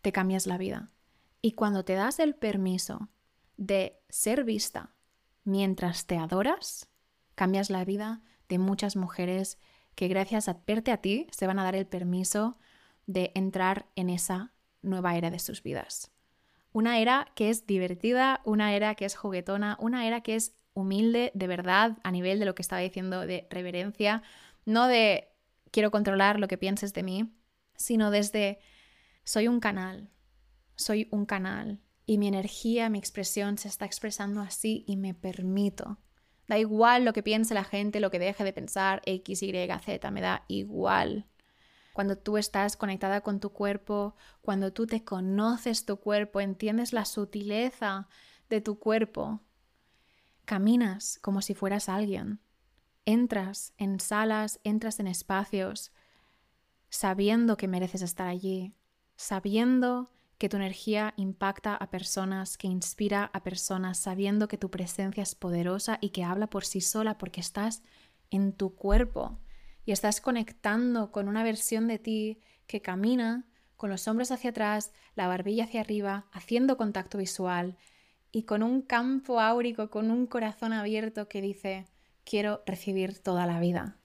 te 0.00 0.12
cambias 0.12 0.46
la 0.46 0.58
vida. 0.58 0.92
Y 1.40 1.54
cuando 1.54 1.84
te 1.84 1.94
das 1.94 2.20
el 2.20 2.36
permiso 2.36 3.08
de 3.56 4.00
ser 4.08 4.44
vista 4.44 4.94
mientras 5.42 6.06
te 6.06 6.18
adoras, 6.18 6.91
cambias 7.34 7.70
la 7.70 7.84
vida 7.84 8.22
de 8.48 8.58
muchas 8.58 8.96
mujeres 8.96 9.58
que 9.94 10.08
gracias 10.08 10.48
a 10.48 10.60
verte 10.66 10.90
a 10.90 10.98
ti 10.98 11.26
se 11.30 11.46
van 11.46 11.58
a 11.58 11.64
dar 11.64 11.74
el 11.74 11.86
permiso 11.86 12.58
de 13.06 13.32
entrar 13.34 13.86
en 13.96 14.10
esa 14.10 14.52
nueva 14.82 15.16
era 15.16 15.30
de 15.30 15.38
sus 15.38 15.62
vidas. 15.62 16.10
Una 16.72 16.98
era 16.98 17.28
que 17.34 17.50
es 17.50 17.66
divertida, 17.66 18.40
una 18.44 18.74
era 18.74 18.94
que 18.94 19.04
es 19.04 19.14
juguetona, 19.14 19.76
una 19.80 20.06
era 20.06 20.22
que 20.22 20.34
es 20.34 20.56
humilde 20.74 21.30
de 21.34 21.46
verdad 21.46 21.98
a 22.02 22.10
nivel 22.10 22.38
de 22.38 22.46
lo 22.46 22.54
que 22.54 22.62
estaba 22.62 22.80
diciendo 22.80 23.26
de 23.26 23.46
reverencia, 23.50 24.22
no 24.64 24.86
de 24.86 25.28
quiero 25.70 25.90
controlar 25.90 26.40
lo 26.40 26.48
que 26.48 26.56
pienses 26.56 26.94
de 26.94 27.02
mí, 27.02 27.34
sino 27.76 28.10
desde 28.10 28.58
soy 29.24 29.48
un 29.48 29.60
canal, 29.60 30.10
soy 30.76 31.08
un 31.10 31.26
canal 31.26 31.80
y 32.06 32.18
mi 32.18 32.28
energía, 32.28 32.88
mi 32.88 32.98
expresión 32.98 33.58
se 33.58 33.68
está 33.68 33.84
expresando 33.84 34.40
así 34.40 34.84
y 34.86 34.96
me 34.96 35.14
permito 35.14 35.98
Da 36.46 36.58
igual 36.58 37.04
lo 37.04 37.12
que 37.12 37.22
piense 37.22 37.54
la 37.54 37.64
gente, 37.64 38.00
lo 38.00 38.10
que 38.10 38.18
deje 38.18 38.44
de 38.44 38.52
pensar, 38.52 39.02
X, 39.06 39.42
Y, 39.42 39.52
Z, 39.52 40.10
me 40.10 40.20
da 40.20 40.44
igual. 40.48 41.26
Cuando 41.92 42.16
tú 42.16 42.38
estás 42.38 42.76
conectada 42.76 43.20
con 43.20 43.38
tu 43.38 43.50
cuerpo, 43.50 44.16
cuando 44.40 44.72
tú 44.72 44.86
te 44.86 45.04
conoces 45.04 45.84
tu 45.84 45.98
cuerpo, 45.98 46.40
entiendes 46.40 46.92
la 46.92 47.04
sutileza 47.04 48.08
de 48.48 48.60
tu 48.60 48.78
cuerpo, 48.78 49.40
caminas 50.44 51.18
como 51.20 51.42
si 51.42 51.54
fueras 51.54 51.88
alguien. 51.88 52.40
Entras 53.04 53.74
en 53.78 54.00
salas, 54.00 54.60
entras 54.64 55.00
en 55.00 55.06
espacios, 55.06 55.92
sabiendo 56.88 57.56
que 57.56 57.68
mereces 57.68 58.02
estar 58.02 58.28
allí, 58.28 58.74
sabiendo 59.16 60.10
que 60.42 60.48
tu 60.48 60.56
energía 60.56 61.14
impacta 61.16 61.76
a 61.76 61.88
personas, 61.88 62.58
que 62.58 62.66
inspira 62.66 63.30
a 63.32 63.44
personas, 63.44 63.96
sabiendo 63.96 64.48
que 64.48 64.58
tu 64.58 64.72
presencia 64.72 65.22
es 65.22 65.36
poderosa 65.36 65.98
y 66.00 66.08
que 66.08 66.24
habla 66.24 66.48
por 66.48 66.64
sí 66.64 66.80
sola 66.80 67.16
porque 67.16 67.40
estás 67.40 67.84
en 68.32 68.52
tu 68.52 68.74
cuerpo 68.74 69.38
y 69.86 69.92
estás 69.92 70.20
conectando 70.20 71.12
con 71.12 71.28
una 71.28 71.44
versión 71.44 71.86
de 71.86 72.00
ti 72.00 72.40
que 72.66 72.82
camina 72.82 73.46
con 73.76 73.88
los 73.88 74.08
hombros 74.08 74.32
hacia 74.32 74.50
atrás, 74.50 74.90
la 75.14 75.28
barbilla 75.28 75.62
hacia 75.62 75.80
arriba, 75.80 76.26
haciendo 76.32 76.76
contacto 76.76 77.18
visual 77.18 77.76
y 78.32 78.42
con 78.42 78.64
un 78.64 78.82
campo 78.82 79.38
áurico, 79.38 79.90
con 79.90 80.10
un 80.10 80.26
corazón 80.26 80.72
abierto 80.72 81.28
que 81.28 81.40
dice, 81.40 81.86
quiero 82.24 82.64
recibir 82.66 83.16
toda 83.22 83.46
la 83.46 83.60
vida, 83.60 83.96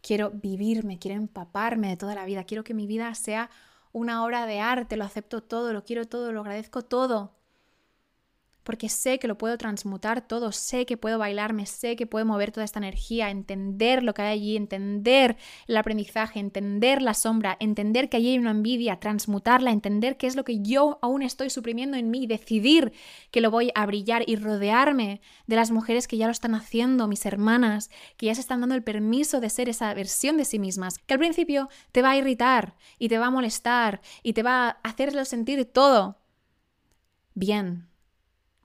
quiero 0.00 0.30
vivirme, 0.30 0.98
quiero 0.98 1.18
empaparme 1.18 1.90
de 1.90 1.98
toda 1.98 2.14
la 2.14 2.24
vida, 2.24 2.44
quiero 2.44 2.64
que 2.64 2.72
mi 2.72 2.86
vida 2.86 3.14
sea 3.14 3.50
una 3.92 4.24
obra 4.24 4.46
de 4.46 4.60
arte, 4.60 4.96
lo 4.96 5.04
acepto 5.04 5.42
todo, 5.42 5.72
lo 5.72 5.84
quiero 5.84 6.06
todo, 6.06 6.32
lo 6.32 6.40
agradezco 6.40 6.82
todo. 6.82 7.39
Porque 8.62 8.88
sé 8.88 9.18
que 9.18 9.28
lo 9.28 9.38
puedo 9.38 9.56
transmutar 9.58 10.26
todo, 10.26 10.52
sé 10.52 10.86
que 10.86 10.96
puedo 10.96 11.18
bailarme, 11.18 11.66
sé 11.66 11.96
que 11.96 12.06
puedo 12.06 12.26
mover 12.26 12.52
toda 12.52 12.64
esta 12.64 12.78
energía, 12.78 13.30
entender 13.30 14.02
lo 14.02 14.14
que 14.14 14.22
hay 14.22 14.32
allí, 14.32 14.56
entender 14.56 15.36
el 15.66 15.76
aprendizaje, 15.76 16.40
entender 16.40 17.02
la 17.02 17.14
sombra, 17.14 17.56
entender 17.60 18.08
que 18.08 18.16
allí 18.16 18.30
hay 18.30 18.38
una 18.38 18.50
envidia, 18.50 19.00
transmutarla, 19.00 19.70
entender 19.70 20.16
qué 20.16 20.26
es 20.26 20.36
lo 20.36 20.44
que 20.44 20.60
yo 20.60 20.98
aún 21.02 21.22
estoy 21.22 21.50
suprimiendo 21.50 21.96
en 21.96 22.10
mí, 22.10 22.26
decidir 22.26 22.92
que 23.30 23.40
lo 23.40 23.50
voy 23.50 23.70
a 23.74 23.86
brillar 23.86 24.24
y 24.26 24.36
rodearme 24.36 25.20
de 25.46 25.56
las 25.56 25.70
mujeres 25.70 26.06
que 26.06 26.16
ya 26.16 26.26
lo 26.26 26.32
están 26.32 26.54
haciendo, 26.54 27.08
mis 27.08 27.26
hermanas, 27.26 27.90
que 28.16 28.26
ya 28.26 28.34
se 28.34 28.40
están 28.40 28.60
dando 28.60 28.74
el 28.74 28.82
permiso 28.82 29.40
de 29.40 29.50
ser 29.50 29.68
esa 29.68 29.92
versión 29.94 30.36
de 30.36 30.44
sí 30.44 30.58
mismas, 30.58 30.98
que 30.98 31.14
al 31.14 31.20
principio 31.20 31.68
te 31.92 32.02
va 32.02 32.10
a 32.10 32.16
irritar 32.16 32.76
y 32.98 33.08
te 33.08 33.18
va 33.18 33.26
a 33.26 33.30
molestar 33.30 34.00
y 34.22 34.32
te 34.32 34.42
va 34.42 34.68
a 34.68 34.70
hacerlo 34.82 35.24
sentir 35.24 35.64
todo 35.64 36.18
bien 37.34 37.89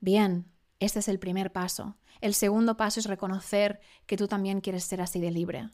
Bien, 0.06 0.46
este 0.78 1.00
es 1.00 1.08
el 1.08 1.18
primer 1.18 1.50
paso. 1.50 1.96
El 2.20 2.32
segundo 2.32 2.76
paso 2.76 3.00
es 3.00 3.06
reconocer 3.06 3.80
que 4.06 4.16
tú 4.16 4.28
también 4.28 4.60
quieres 4.60 4.84
ser 4.84 5.00
así 5.00 5.18
de 5.18 5.32
libre, 5.32 5.70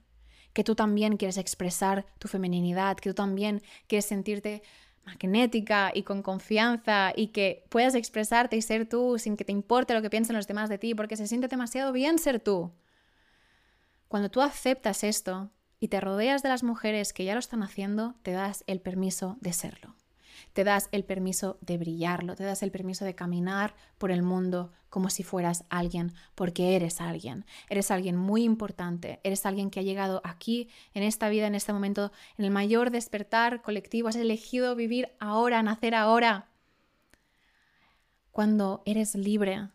que 0.55 0.65
tú 0.65 0.75
también 0.75 1.19
quieres 1.19 1.37
expresar 1.37 2.07
tu 2.19 2.29
femeninidad, 2.29 2.97
que 2.97 3.11
tú 3.11 3.15
también 3.15 3.61
quieres 3.89 4.07
sentirte 4.07 4.63
magnética 5.05 5.93
y 5.95 6.05
con 6.05 6.23
confianza 6.23 7.13
y 7.15 7.27
que 7.27 7.67
puedas 7.69 7.95
expresarte 7.95 8.57
y 8.57 8.63
ser 8.63 8.89
tú 8.89 9.19
sin 9.19 9.37
que 9.37 9.45
te 9.45 9.53
importe 9.53 9.93
lo 9.93 10.01
que 10.01 10.09
piensen 10.09 10.35
los 10.35 10.47
demás 10.47 10.71
de 10.71 10.79
ti, 10.79 10.95
porque 10.95 11.19
se 11.19 11.27
siente 11.27 11.49
demasiado 11.49 11.93
bien 11.93 12.19
ser 12.19 12.41
tú. 12.41 12.73
Cuando 14.09 14.31
tú 14.31 14.41
aceptas 14.41 15.05
esto 15.05 15.51
y 15.79 15.89
te 15.89 16.01
rodeas 16.01 16.43
de 16.43 16.49
las 16.49 16.63
mujeres 16.63 17.13
que 17.13 17.27
ya 17.27 17.35
lo 17.35 17.41
están 17.41 17.63
haciendo, 17.63 18.15
te 18.23 18.33
das 18.33 18.65
el 18.67 18.81
permiso 18.81 19.37
de 19.43 19.53
serlo 19.53 19.95
te 20.53 20.65
das 20.65 20.89
el 20.93 21.05
permiso 21.05 21.59
de 21.61 21.79
brillarlo, 21.79 22.35
te 22.35 22.45
das 22.45 22.63
el 22.63 22.71
permiso 22.71 23.05
de 23.05 23.15
caminar 23.15 23.75
por 23.99 24.11
el 24.11 24.23
mundo 24.23 24.73
como 24.91 25.09
si 25.09 25.23
fueras 25.23 25.65
alguien, 25.71 26.13
porque 26.35 26.77
eres 26.77 27.01
alguien, 27.01 27.47
eres 27.71 27.91
alguien 27.91 28.17
muy 28.17 28.45
importante, 28.45 29.21
eres 29.25 29.47
alguien 29.47 29.71
que 29.71 29.81
ha 29.81 29.83
llegado 29.83 30.21
aquí, 30.23 30.69
en 30.93 31.03
esta 31.03 31.31
vida, 31.31 31.47
en 31.47 31.55
este 31.55 31.73
momento, 31.73 32.13
en 32.37 32.45
el 32.45 32.51
mayor 32.51 32.91
despertar 32.91 33.63
colectivo, 33.63 34.09
has 34.09 34.17
elegido 34.17 34.77
vivir 34.77 35.13
ahora, 35.19 35.63
nacer 35.63 35.95
ahora. 35.95 36.51
Cuando 38.31 38.83
eres 38.85 39.15
libre, 39.15 39.69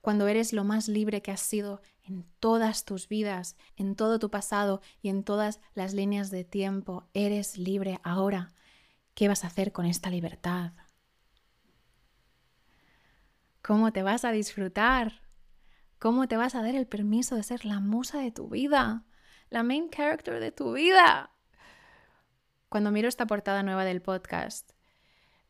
cuando 0.00 0.26
eres 0.28 0.52
lo 0.52 0.64
más 0.64 0.88
libre 0.88 1.20
que 1.20 1.30
has 1.30 1.40
sido 1.40 1.82
en 2.02 2.24
todas 2.40 2.84
tus 2.84 3.08
vidas, 3.08 3.56
en 3.76 3.94
todo 3.94 4.18
tu 4.18 4.30
pasado 4.30 4.80
y 5.02 5.10
en 5.10 5.22
todas 5.22 5.60
las 5.74 5.92
líneas 5.92 6.30
de 6.30 6.44
tiempo, 6.44 7.04
eres 7.12 7.58
libre 7.58 8.00
ahora. 8.02 8.52
¿Qué 9.20 9.28
vas 9.28 9.44
a 9.44 9.48
hacer 9.48 9.70
con 9.70 9.84
esta 9.84 10.08
libertad? 10.08 10.72
¿Cómo 13.60 13.92
te 13.92 14.02
vas 14.02 14.24
a 14.24 14.32
disfrutar? 14.32 15.20
¿Cómo 15.98 16.26
te 16.26 16.38
vas 16.38 16.54
a 16.54 16.62
dar 16.62 16.74
el 16.74 16.86
permiso 16.86 17.36
de 17.36 17.42
ser 17.42 17.66
la 17.66 17.80
musa 17.80 18.18
de 18.18 18.30
tu 18.30 18.48
vida? 18.48 19.04
La 19.50 19.62
main 19.62 19.90
character 19.90 20.40
de 20.40 20.52
tu 20.52 20.72
vida. 20.72 21.32
Cuando 22.70 22.90
miro 22.90 23.08
esta 23.08 23.26
portada 23.26 23.62
nueva 23.62 23.84
del 23.84 24.00
podcast, 24.00 24.70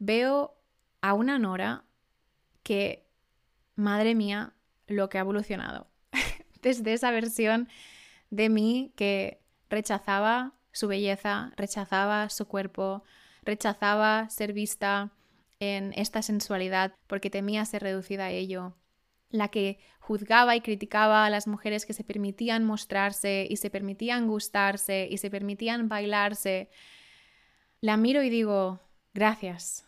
veo 0.00 0.60
a 1.00 1.14
una 1.14 1.38
Nora 1.38 1.84
que, 2.64 3.08
madre 3.76 4.16
mía, 4.16 4.52
lo 4.88 5.08
que 5.08 5.18
ha 5.18 5.20
evolucionado. 5.20 5.86
Desde 6.60 6.92
esa 6.92 7.12
versión 7.12 7.68
de 8.30 8.48
mí 8.48 8.92
que 8.96 9.44
rechazaba 9.68 10.54
su 10.72 10.88
belleza, 10.88 11.52
rechazaba 11.56 12.30
su 12.30 12.48
cuerpo, 12.48 13.04
rechazaba 13.42 14.28
ser 14.30 14.52
vista 14.52 15.12
en 15.60 15.92
esta 15.96 16.22
sensualidad 16.22 16.94
porque 17.06 17.30
temía 17.30 17.64
ser 17.64 17.82
reducida 17.82 18.26
a 18.26 18.30
ello, 18.30 18.74
la 19.28 19.48
que 19.48 19.78
juzgaba 20.00 20.56
y 20.56 20.60
criticaba 20.60 21.24
a 21.24 21.30
las 21.30 21.46
mujeres 21.46 21.86
que 21.86 21.92
se 21.92 22.02
permitían 22.04 22.64
mostrarse 22.64 23.46
y 23.48 23.56
se 23.56 23.70
permitían 23.70 24.26
gustarse 24.26 25.06
y 25.10 25.18
se 25.18 25.30
permitían 25.30 25.88
bailarse, 25.88 26.70
la 27.80 27.96
miro 27.96 28.22
y 28.22 28.30
digo, 28.30 28.80
gracias, 29.14 29.86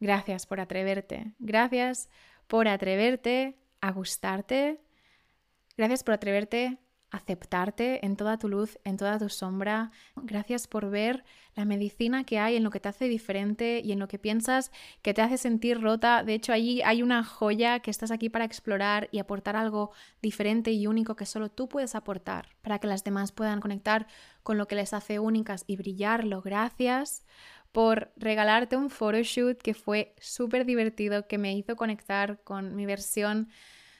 gracias 0.00 0.46
por 0.46 0.60
atreverte, 0.60 1.32
gracias 1.38 2.08
por 2.46 2.68
atreverte 2.68 3.56
a 3.80 3.92
gustarte, 3.92 4.80
gracias 5.76 6.04
por 6.04 6.14
atreverte 6.14 6.78
aceptarte 7.10 8.04
en 8.04 8.16
toda 8.16 8.38
tu 8.38 8.48
luz, 8.48 8.78
en 8.84 8.96
toda 8.96 9.18
tu 9.18 9.28
sombra. 9.28 9.90
Gracias 10.16 10.66
por 10.66 10.90
ver 10.90 11.24
la 11.54 11.64
medicina 11.64 12.24
que 12.24 12.38
hay 12.38 12.56
en 12.56 12.64
lo 12.64 12.70
que 12.70 12.80
te 12.80 12.88
hace 12.88 13.08
diferente 13.08 13.80
y 13.82 13.92
en 13.92 13.98
lo 13.98 14.08
que 14.08 14.18
piensas 14.18 14.70
que 15.02 15.14
te 15.14 15.22
hace 15.22 15.38
sentir 15.38 15.80
rota. 15.80 16.22
De 16.22 16.34
hecho, 16.34 16.52
allí 16.52 16.82
hay 16.82 17.02
una 17.02 17.24
joya 17.24 17.80
que 17.80 17.90
estás 17.90 18.10
aquí 18.10 18.28
para 18.28 18.44
explorar 18.44 19.08
y 19.10 19.18
aportar 19.18 19.56
algo 19.56 19.92
diferente 20.20 20.70
y 20.70 20.86
único 20.86 21.16
que 21.16 21.26
solo 21.26 21.50
tú 21.50 21.68
puedes 21.68 21.94
aportar 21.94 22.48
para 22.62 22.78
que 22.78 22.86
las 22.86 23.04
demás 23.04 23.32
puedan 23.32 23.60
conectar 23.60 24.06
con 24.42 24.58
lo 24.58 24.68
que 24.68 24.76
les 24.76 24.92
hace 24.92 25.18
únicas 25.18 25.64
y 25.66 25.76
brillarlo. 25.76 26.42
Gracias 26.42 27.24
por 27.72 28.12
regalarte 28.16 28.76
un 28.76 28.90
photoshoot 28.90 29.60
que 29.60 29.74
fue 29.74 30.14
súper 30.18 30.64
divertido, 30.64 31.26
que 31.26 31.38
me 31.38 31.54
hizo 31.54 31.76
conectar 31.76 32.42
con 32.42 32.74
mi 32.76 32.86
versión 32.86 33.48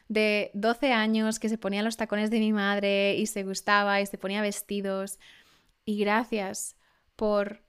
de 0.09 0.51
12 0.55 0.93
años 0.93 1.39
que 1.39 1.49
se 1.49 1.59
ponía 1.59 1.83
los 1.83 1.97
tacones 1.97 2.31
de 2.31 2.41
mi 2.41 2.53
madre 2.53 3.17
y 3.17 3.27
se 3.27 3.45
gustaba 3.45 4.01
y 4.01 4.07
se 4.07 4.19
ponía 4.19 4.43
vestidos. 4.43 5.19
Y 5.85 5.99
gracias 5.99 6.77
por 7.17 7.63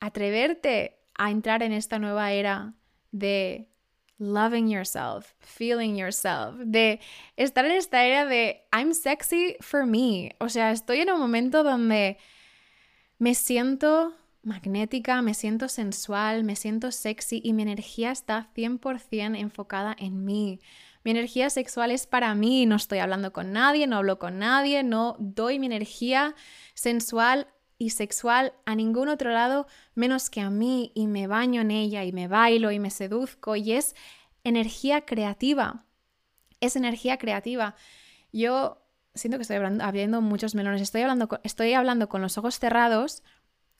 atreverte 0.00 0.98
a 1.14 1.30
entrar 1.30 1.62
en 1.62 1.72
esta 1.72 1.98
nueva 1.98 2.32
era 2.32 2.74
de 3.12 3.68
loving 4.18 4.68
yourself, 4.68 5.34
feeling 5.40 5.96
yourself, 5.96 6.56
de 6.64 7.00
estar 7.36 7.64
en 7.64 7.72
esta 7.72 8.04
era 8.04 8.24
de 8.24 8.64
I'm 8.72 8.94
sexy 8.94 9.56
for 9.60 9.84
me. 9.84 10.34
O 10.38 10.48
sea, 10.48 10.70
estoy 10.70 11.00
en 11.00 11.10
un 11.10 11.20
momento 11.20 11.62
donde 11.62 12.18
me 13.18 13.34
siento 13.34 14.14
magnética, 14.42 15.22
me 15.22 15.34
siento 15.34 15.68
sensual, 15.68 16.44
me 16.44 16.56
siento 16.56 16.90
sexy 16.90 17.40
y 17.44 17.52
mi 17.52 17.62
energía 17.62 18.10
está 18.10 18.50
100% 18.54 19.38
enfocada 19.38 19.94
en 19.98 20.24
mí. 20.24 20.60
Mi 21.04 21.10
energía 21.10 21.50
sexual 21.50 21.90
es 21.90 22.06
para 22.06 22.34
mí, 22.34 22.66
no 22.66 22.76
estoy 22.76 22.98
hablando 22.98 23.32
con 23.32 23.52
nadie, 23.52 23.86
no 23.86 23.96
hablo 23.96 24.18
con 24.18 24.38
nadie, 24.38 24.82
no 24.82 25.16
doy 25.18 25.58
mi 25.58 25.66
energía 25.66 26.34
sensual 26.74 27.48
y 27.78 27.90
sexual 27.90 28.52
a 28.64 28.76
ningún 28.76 29.08
otro 29.08 29.32
lado 29.32 29.66
menos 29.94 30.30
que 30.30 30.40
a 30.40 30.50
mí 30.50 30.92
y 30.94 31.08
me 31.08 31.26
baño 31.26 31.60
en 31.62 31.72
ella 31.72 32.04
y 32.04 32.12
me 32.12 32.28
bailo 32.28 32.70
y 32.70 32.78
me 32.78 32.90
seduzco 32.90 33.56
y 33.56 33.72
es 33.72 33.96
energía 34.44 35.04
creativa. 35.04 35.84
Es 36.60 36.76
energía 36.76 37.18
creativa. 37.18 37.74
Yo 38.32 38.82
siento 39.14 39.38
que 39.38 39.42
estoy 39.42 39.56
hablando, 39.56 40.20
muchos 40.20 40.54
melones, 40.54 40.80
estoy 40.80 41.02
hablando, 41.02 41.28
estoy 41.42 41.72
hablando 41.72 42.08
con 42.08 42.22
los 42.22 42.38
ojos 42.38 42.58
cerrados 42.58 43.22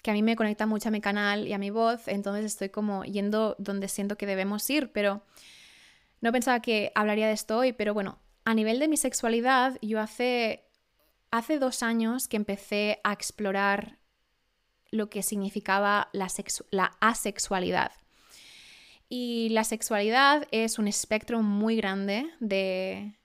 que 0.02 0.10
a 0.10 0.14
mí 0.14 0.22
me 0.22 0.34
conecta 0.34 0.66
mucho 0.66 0.88
a 0.88 0.92
mi 0.92 1.00
canal 1.00 1.46
y 1.46 1.52
a 1.52 1.58
mi 1.58 1.70
voz, 1.70 2.08
entonces 2.08 2.44
estoy 2.44 2.70
como 2.70 3.04
yendo 3.04 3.54
donde 3.60 3.86
siento 3.86 4.18
que 4.18 4.26
debemos 4.26 4.68
ir, 4.68 4.90
pero 4.90 5.22
no 6.22 6.32
pensaba 6.32 6.62
que 6.62 6.92
hablaría 6.94 7.26
de 7.26 7.34
esto 7.34 7.58
hoy, 7.58 7.72
pero 7.72 7.92
bueno, 7.92 8.18
a 8.44 8.54
nivel 8.54 8.78
de 8.78 8.88
mi 8.88 8.96
sexualidad, 8.96 9.76
yo 9.82 10.00
hace, 10.00 10.64
hace 11.32 11.58
dos 11.58 11.82
años 11.82 12.28
que 12.28 12.36
empecé 12.36 13.00
a 13.02 13.12
explorar 13.12 13.98
lo 14.92 15.10
que 15.10 15.22
significaba 15.22 16.08
la, 16.12 16.28
asexualidad. 17.00 17.92
Y 19.08 19.48
la 19.50 19.64
sexualidad 19.64 20.46
es 20.52 20.78
un 20.78 20.86
espectro 20.86 21.42
muy 21.42 21.76
grande 21.76 22.30
de 22.38 23.18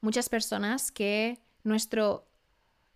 muchas 0.00 0.28
personas 0.28 0.90
que 0.90 1.38
nuestro 1.62 2.26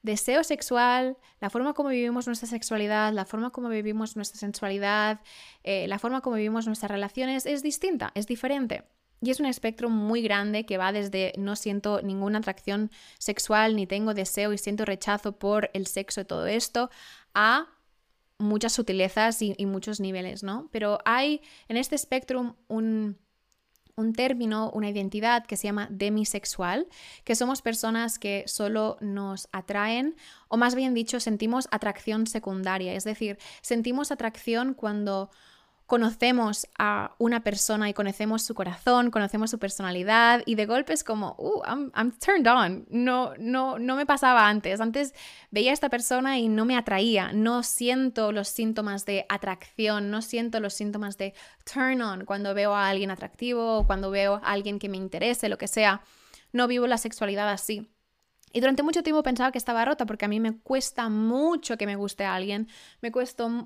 deseo 0.03 0.42
sexual, 0.42 1.16
la 1.40 1.48
forma 1.48 1.74
como 1.74 1.90
vivimos 1.90 2.27
nuestra 2.27 2.48
sexualidad, 2.48 3.12
la 3.12 3.24
forma 3.24 3.51
como 3.51 3.68
vivimos 3.68 4.16
nuestra 4.16 4.38
sensualidad, 4.38 5.20
eh, 5.62 5.87
la 5.87 5.98
forma 5.98 6.22
como 6.22 6.37
vivimos 6.37 6.66
nuestras 6.66 6.90
relaciones 6.90 7.46
es 7.46 7.62
distinta, 7.62 8.11
es 8.14 8.27
diferente. 8.27 8.85
Y 9.21 9.31
es 9.31 9.41
un 9.41 9.47
espectro 9.47 9.91
muy 9.91 10.23
grande 10.23 10.65
que 10.65 10.79
va 10.79 10.93
desde 10.93 11.33
no 11.37 11.57
siento 11.57 12.01
ninguna 12.03 12.39
atracción 12.39 12.91
sexual, 13.19 13.75
ni 13.75 13.87
tengo 13.87 14.15
deseo 14.15 14.53
y 14.53 14.59
siento 14.59 14.85
rechazo 14.85 15.33
por 15.33 15.71
el 15.75 15.87
sexo 15.87 16.21
y 16.21 16.25
todo 16.25 16.47
esto, 16.47 16.91
a 17.35 17.66
muchas 18.39 18.73
sutilezas 18.73 19.43
y, 19.43 19.55
muchos 19.66 19.99
niveles, 19.99 20.43
¿no? 20.43 20.69
Pero 20.71 20.99
hay 21.05 21.43
en 21.66 21.77
este 21.77 21.97
espectro 21.97 22.57
un, 22.69 23.19
un 23.97 24.12
término, 24.12 24.71
una 24.71 24.89
identidad 24.89 25.45
que 25.45 25.57
se 25.57 25.66
llama 25.66 25.89
demisexual, 25.91 26.87
que 27.25 27.35
somos 27.35 27.62
personas 27.62 28.21
que 28.21 28.45
solo 28.47 28.97
nos 29.01 29.49
atraen, 29.51 30.14
o 30.47 30.57
más 30.57 30.77
bien 30.77 30.95
dicho, 30.95 31.19
sentimos 31.19 31.66
atracción 31.73 32.29
secundaria, 32.29 32.95
es 32.95 33.03
decir, 33.03 33.39
sentimos 33.61 34.12
atracción 34.12 34.75
cuando 34.75 35.31
conocemos 35.89 36.68
a 36.78 37.14
una 37.16 37.43
persona 37.43 37.89
y 37.89 37.95
conocemos 37.95 38.43
su 38.43 38.55
corazón, 38.55 39.11
conocemos 39.11 39.51
su 39.51 39.59
personalidad 39.59 40.43
y 40.45 40.55
de 40.55 40.66
golpe 40.66 40.93
es 40.93 41.03
como, 41.03 41.34
uh, 41.39 41.62
I'm, 41.64 41.91
I'm, 41.97 42.12
turned 42.18 42.47
on. 42.47 42.84
No, 42.91 43.32
no, 43.39 43.78
no 43.78 43.97
me 43.97 44.05
pasaba 44.05 44.49
antes. 44.49 44.82
Antes 44.82 45.14
veía 45.51 45.70
a 45.70 45.74
esta 45.74 45.89
persona 45.89 46.39
y 46.39 46.49
no 46.49 46.66
me 46.66 46.76
atraía. 46.76 47.32
No 47.32 47.62
siento 47.62 48.32
los 48.32 48.49
síntomas 48.49 49.07
de 49.07 49.24
atracción, 49.30 50.11
no 50.11 50.20
siento 50.20 50.61
los 50.61 50.74
síntomas 50.74 51.16
de 51.16 51.32
turn 51.64 52.03
on 52.03 52.26
cuando 52.26 52.53
veo 52.53 52.74
a 52.74 52.91
alguien 52.91 53.11
atractivo 53.11 53.78
o 53.78 53.86
cuando 53.86 54.11
veo 54.11 54.43
a 54.45 54.53
alguien 54.53 54.78
que 54.78 54.91
me 54.91 54.99
interese, 54.99 55.49
lo 55.49 55.57
que 55.57 55.68
sea. 55.68 56.03
No 56.53 56.68
vivo 56.68 56.86
la 56.86 56.99
sexualidad 56.99 57.49
así. 57.49 57.89
Y 58.53 58.61
durante 58.61 58.82
mucho 58.82 59.03
tiempo 59.03 59.22
pensaba 59.22 59.53
que 59.53 59.59
estaba 59.59 59.84
rota 59.84 60.07
porque 60.07 60.24
a 60.24 60.28
mí 60.28 60.40
me 60.40 60.57
cuesta 60.59 61.09
mucho 61.09 61.76
que 61.76 61.86
me 61.86 61.96
guste 61.96 62.24
a 62.24 62.34
alguien, 62.34 62.68
me, 63.01 63.12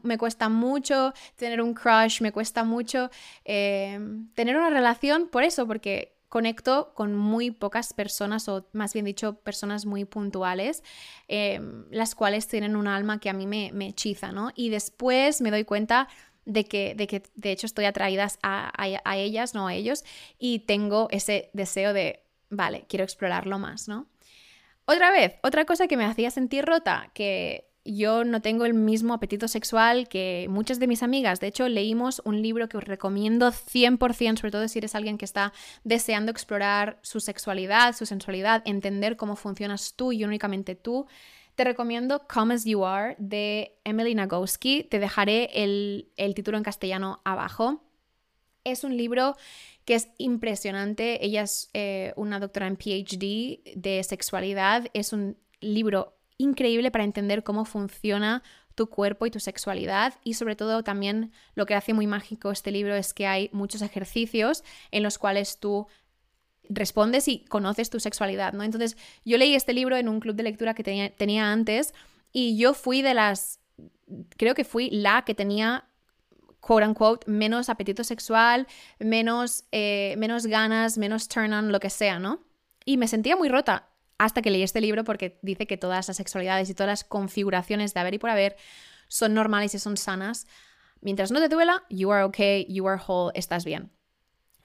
me 0.02 0.18
cuesta 0.18 0.48
mucho 0.48 1.12
tener 1.36 1.60
un 1.60 1.74
crush, 1.74 2.20
me 2.20 2.32
cuesta 2.32 2.64
mucho 2.64 3.10
eh, 3.44 3.98
tener 4.34 4.56
una 4.56 4.70
relación 4.70 5.28
por 5.28 5.42
eso, 5.44 5.66
porque 5.66 6.16
conecto 6.32 6.94
con 6.94 7.14
muy 7.14 7.50
pocas 7.50 7.92
personas, 7.92 8.48
o 8.48 8.66
más 8.72 8.94
bien 8.94 9.04
dicho, 9.04 9.34
personas 9.40 9.84
muy 9.84 10.06
puntuales, 10.06 10.82
eh, 11.28 11.60
las 11.90 12.14
cuales 12.14 12.48
tienen 12.48 12.74
un 12.74 12.88
alma 12.88 13.20
que 13.20 13.28
a 13.28 13.34
mí 13.34 13.46
me, 13.46 13.70
hechiza, 13.86 14.32
¿no? 14.32 14.50
Y 14.54 14.70
después 14.70 15.42
me 15.42 15.50
doy 15.50 15.64
cuenta 15.64 16.08
de 16.46 16.64
que, 16.64 16.94
de 16.94 17.06
que 17.06 17.22
de 17.34 17.52
hecho 17.52 17.66
estoy 17.66 17.84
atraída 17.84 18.28
a, 18.42 18.72
a 18.74 19.16
ellas, 19.18 19.54
no 19.54 19.66
a 19.66 19.74
ellos, 19.74 20.04
y 20.38 20.60
tengo 20.60 21.08
ese 21.10 21.50
deseo 21.52 21.92
de, 21.92 22.24
vale, 22.48 22.86
quiero 22.88 23.04
explorarlo 23.04 23.58
más, 23.58 23.86
¿no? 23.86 24.06
Otra 24.84 25.10
vez, 25.10 25.34
otra 25.42 25.64
cosa 25.64 25.86
que 25.86 25.96
me 25.96 26.04
hacía 26.04 26.30
sentir 26.30 26.64
rota, 26.64 27.10
que 27.14 27.72
yo 27.84 28.24
no 28.24 28.40
tengo 28.42 28.64
el 28.64 28.74
mismo 28.74 29.14
apetito 29.14 29.48
sexual 29.48 30.08
que 30.08 30.46
muchas 30.48 30.78
de 30.78 30.86
mis 30.86 31.02
amigas. 31.02 31.40
De 31.40 31.48
hecho, 31.48 31.68
leímos 31.68 32.22
un 32.24 32.40
libro 32.42 32.68
que 32.68 32.76
os 32.76 32.84
recomiendo 32.84 33.50
100%, 33.50 34.36
sobre 34.36 34.50
todo 34.52 34.68
si 34.68 34.78
eres 34.78 34.94
alguien 34.94 35.18
que 35.18 35.24
está 35.24 35.52
deseando 35.82 36.30
explorar 36.30 36.98
su 37.02 37.20
sexualidad, 37.20 37.94
su 37.94 38.06
sensualidad, 38.06 38.62
entender 38.66 39.16
cómo 39.16 39.36
funcionas 39.36 39.94
tú 39.94 40.12
y 40.12 40.24
únicamente 40.24 40.74
tú. 40.74 41.06
Te 41.54 41.64
recomiendo 41.64 42.26
Come 42.28 42.54
As 42.54 42.64
You 42.64 42.84
Are 42.84 43.16
de 43.18 43.76
Emily 43.84 44.14
Nagoski. 44.14 44.84
Te 44.84 44.98
dejaré 44.98 45.50
el, 45.52 46.08
el 46.16 46.34
título 46.34 46.56
en 46.56 46.64
castellano 46.64 47.20
abajo. 47.24 47.82
Es 48.64 48.84
un 48.84 48.96
libro 48.96 49.36
que 49.84 49.94
es 49.94 50.08
impresionante. 50.18 51.24
Ella 51.24 51.42
es 51.42 51.70
eh, 51.74 52.12
una 52.16 52.40
doctora 52.40 52.66
en 52.66 52.76
PhD 52.76 53.60
de 53.76 54.02
sexualidad. 54.04 54.86
Es 54.94 55.12
un 55.12 55.36
libro 55.60 56.16
increíble 56.38 56.90
para 56.90 57.04
entender 57.04 57.42
cómo 57.42 57.64
funciona 57.64 58.42
tu 58.74 58.88
cuerpo 58.88 59.26
y 59.26 59.30
tu 59.30 59.40
sexualidad 59.40 60.14
y 60.24 60.34
sobre 60.34 60.56
todo 60.56 60.82
también 60.82 61.32
lo 61.54 61.66
que 61.66 61.74
hace 61.74 61.92
muy 61.92 62.06
mágico 62.06 62.50
este 62.50 62.70
libro 62.70 62.94
es 62.94 63.12
que 63.12 63.26
hay 63.26 63.50
muchos 63.52 63.82
ejercicios 63.82 64.64
en 64.90 65.02
los 65.02 65.18
cuales 65.18 65.58
tú 65.60 65.86
respondes 66.68 67.28
y 67.28 67.44
conoces 67.44 67.90
tu 67.90 68.00
sexualidad, 68.00 68.52
¿no? 68.54 68.62
Entonces 68.62 68.96
yo 69.24 69.36
leí 69.36 69.54
este 69.54 69.74
libro 69.74 69.96
en 69.96 70.08
un 70.08 70.20
club 70.20 70.36
de 70.36 70.44
lectura 70.44 70.74
que 70.74 70.82
tenía, 70.82 71.10
tenía 71.10 71.52
antes 71.52 71.92
y 72.32 72.56
yo 72.56 72.72
fui 72.72 73.02
de 73.02 73.14
las, 73.14 73.60
creo 74.36 74.54
que 74.54 74.64
fui 74.64 74.90
la 74.90 75.24
que 75.24 75.34
tenía 75.34 75.84
quote 76.62 76.86
unquote, 76.86 77.30
menos 77.30 77.68
apetito 77.68 78.04
sexual, 78.04 78.68
menos, 79.00 79.64
eh, 79.72 80.14
menos 80.16 80.46
ganas, 80.46 80.96
menos 80.96 81.28
turn 81.28 81.52
on, 81.52 81.72
lo 81.72 81.80
que 81.80 81.90
sea, 81.90 82.20
¿no? 82.20 82.44
Y 82.84 82.96
me 82.96 83.08
sentía 83.08 83.36
muy 83.36 83.48
rota 83.48 83.90
hasta 84.16 84.40
que 84.42 84.50
leí 84.50 84.62
este 84.62 84.80
libro 84.80 85.02
porque 85.02 85.40
dice 85.42 85.66
que 85.66 85.76
todas 85.76 86.06
las 86.06 86.16
sexualidades 86.16 86.70
y 86.70 86.74
todas 86.74 86.88
las 86.88 87.04
configuraciones 87.04 87.94
de 87.94 88.00
haber 88.00 88.14
y 88.14 88.18
por 88.18 88.30
haber 88.30 88.56
son 89.08 89.34
normales 89.34 89.74
y 89.74 89.80
son 89.80 89.96
sanas. 89.96 90.46
Mientras 91.00 91.32
no 91.32 91.40
te 91.40 91.48
duela, 91.48 91.82
you 91.90 92.12
are 92.12 92.22
okay, 92.22 92.64
you 92.68 92.86
are 92.86 93.02
whole, 93.04 93.32
estás 93.34 93.64
bien. 93.64 93.90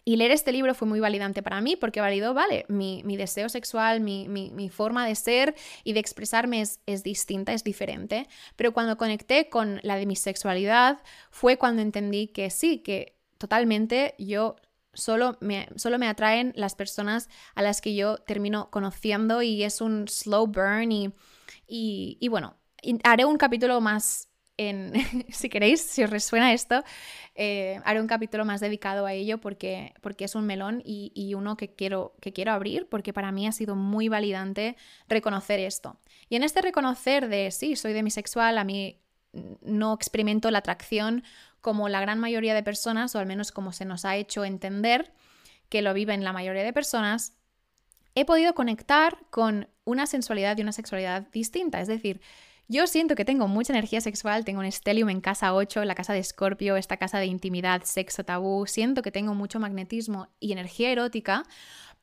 Y 0.08 0.16
leer 0.16 0.32
este 0.32 0.54
libro 0.54 0.74
fue 0.74 0.88
muy 0.88 1.02
validante 1.02 1.44
para 1.44 1.60
mí 1.60 1.76
porque 1.76 2.00
validó, 2.00 2.34
vale, 2.34 2.64
mi, 2.70 3.04
deseo 3.18 3.50
sexual, 3.50 4.00
mi, 4.00 4.70
forma 4.70 5.06
de 5.06 5.16
ser 5.16 5.54
y 5.84 5.92
de 5.92 6.00
expresarme 6.00 6.62
es, 6.62 6.80
es, 6.86 7.04
distinta, 7.04 7.52
es 7.52 7.66
diferente. 7.66 8.30
Pero 8.56 8.72
cuando 8.72 8.96
conecté 8.96 9.50
con 9.50 9.82
la 9.84 9.98
de 9.98 10.06
mi 10.06 10.16
sexualidad 10.16 11.04
fue 11.30 11.58
cuando 11.58 11.82
entendí 11.82 12.28
que 12.28 12.50
sí, 12.52 12.78
que 12.78 13.18
totalmente 13.38 14.16
yo 14.18 14.56
solo 14.94 15.36
me, 15.42 15.68
solo 15.76 16.00
me 16.00 16.08
atraen 16.08 16.54
las 16.56 16.74
personas 16.74 17.28
a 17.54 17.62
las 17.62 17.82
que 17.82 17.94
yo 17.94 18.18
termino 18.18 18.70
conociendo 18.72 19.42
y 19.42 19.62
es 19.64 19.82
un 19.82 20.08
slow 20.08 20.48
burn 20.48 20.94
y, 20.94 21.12
y 21.68 22.28
bueno, 22.30 22.56
haré 23.04 23.26
un 23.26 23.36
capítulo 23.36 23.82
más 23.82 24.27
si 25.30 25.50
queréis, 25.50 25.82
si 25.82 26.04
os 26.04 26.10
resuena 26.10 26.54
esto, 26.54 26.84
eh, 27.36 27.80
haré 27.86 28.02
un 28.02 28.08
capítulo 28.08 28.46
más 28.46 28.60
dedicado 28.60 29.06
a 29.06 29.14
ello 29.14 29.40
porque, 29.40 29.94
porque 30.02 30.26
es 30.26 30.36
un 30.36 30.46
melón 30.46 30.82
y, 30.84 31.34
uno 31.36 31.58
que 31.58 31.74
quiero, 31.76 32.16
que 32.22 32.34
quiero 32.34 32.52
abrir 32.52 32.88
porque 32.90 33.14
para 33.14 33.32
mí 33.32 33.48
ha 33.48 33.52
sido 33.52 33.76
muy 33.76 34.10
validante 34.10 34.76
reconocer 35.08 35.60
esto. 35.60 35.98
Y 36.30 36.36
en 36.36 36.44
este 36.44 36.62
reconocer 36.62 37.30
de, 37.30 37.52
sí, 37.52 37.76
soy 37.76 37.94
demisexual, 37.94 38.58
a 38.58 38.64
mí 38.64 39.00
no 39.62 39.94
experimento 39.94 40.50
la 40.50 40.60
atracción 40.60 41.24
como 41.62 41.90
la 41.90 42.02
gran 42.02 42.20
mayoría 42.20 42.56
de 42.56 42.64
personas, 42.64 43.14
o 43.16 43.20
al 43.20 43.28
menos 43.28 43.52
como 43.52 43.72
se 43.74 43.86
nos 43.86 44.06
ha 44.06 44.16
hecho 44.16 44.46
entender 44.46 45.14
que 45.70 45.82
lo 45.82 45.94
viven 45.94 46.24
la 46.24 46.34
mayoría 46.34 46.64
de 46.64 46.74
personas, 46.74 47.34
he 48.16 48.26
podido 48.26 48.56
conectar 48.56 49.20
con 49.30 49.68
una 49.84 50.08
sensualidad 50.08 50.58
y 50.58 50.62
una 50.62 50.72
sexualidad 50.72 51.28
distinta. 51.32 51.82
Es 51.82 51.88
decir, 51.88 52.22
yo 52.68 52.88
siento 52.88 53.16
que 53.16 53.26
tengo 53.26 53.48
mucha 53.48 53.74
energía 53.74 54.02
sexual, 54.02 54.44
tengo 54.44 54.60
un 54.60 54.72
stellium 54.72 55.10
en 55.10 55.22
casa 55.22 55.54
8, 55.54 55.86
la 55.86 55.96
casa 55.96 56.14
de 56.14 56.20
Escorpio, 56.20 56.76
esta 56.76 56.98
casa 56.98 57.20
de 57.20 57.26
intimidad, 57.26 57.84
sexo 57.84 58.24
tabú, 58.24 58.66
siento 58.68 59.02
que 59.02 59.12
tengo 59.12 59.34
mucho 59.34 59.60
magnetismo 59.60 60.28
y 60.40 60.52
energía 60.52 60.92
erótica, 60.92 61.44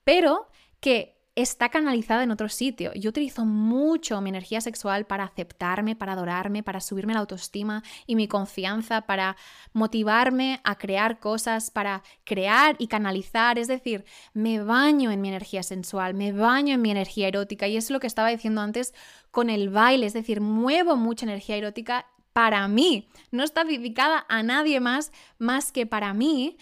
pero 0.04 0.48
que 0.80 1.24
está 1.37 1.68
canalizada 1.68 2.22
en 2.22 2.30
otro 2.30 2.49
sitio. 2.49 2.93
Yo 2.95 3.11
utilizo 3.11 3.45
mucho 3.45 4.20
mi 4.20 4.30
energía 4.30 4.61
sexual 4.61 5.05
para 5.05 5.24
aceptarme, 5.24 5.97
para 5.97 6.12
adorarme, 6.12 6.62
para 6.62 6.80
subirme 6.80 7.14
la 7.14 7.20
autoestima 7.20 7.82
y 8.07 8.14
mi 8.14 8.28
confianza, 8.28 9.03
para 9.03 9.37
motivarme 9.72 10.61
a 10.62 10.76
crear 10.76 11.18
cosas, 11.18 11.70
para 11.70 12.03
crear 12.24 12.76
y 12.78 12.87
canalizar. 12.87 13.59
Es 13.59 13.66
decir, 13.66 14.05
me 14.32 14.62
baño 14.62 15.11
en 15.11 15.20
mi 15.20 15.28
energía 15.28 15.62
sensual, 15.62 16.14
me 16.14 16.32
baño 16.32 16.74
en 16.74 16.82
mi 16.82 16.91
energía 16.91 17.28
erótica 17.28 17.66
y 17.66 17.76
es 17.76 17.91
lo 17.91 17.99
que 17.99 18.07
estaba 18.07 18.28
diciendo 18.28 18.61
antes 18.61 18.95
con 19.30 19.51
el 19.51 19.70
baile. 19.70 20.07
Es 20.07 20.12
decir, 20.12 20.41
muevo 20.41 20.97
mucha 20.97 21.26
energía 21.26 21.57
erótica 21.57 22.07
para 22.32 22.66
mí. 22.66 23.09
No 23.30 23.45
está 23.45 23.64
dedicada 23.64 24.26
a 24.28 24.43
nadie 24.43 24.80
más 24.80 25.12
más 25.39 25.72
que 25.72 25.87
para 25.87 26.12
mí. 26.14 26.59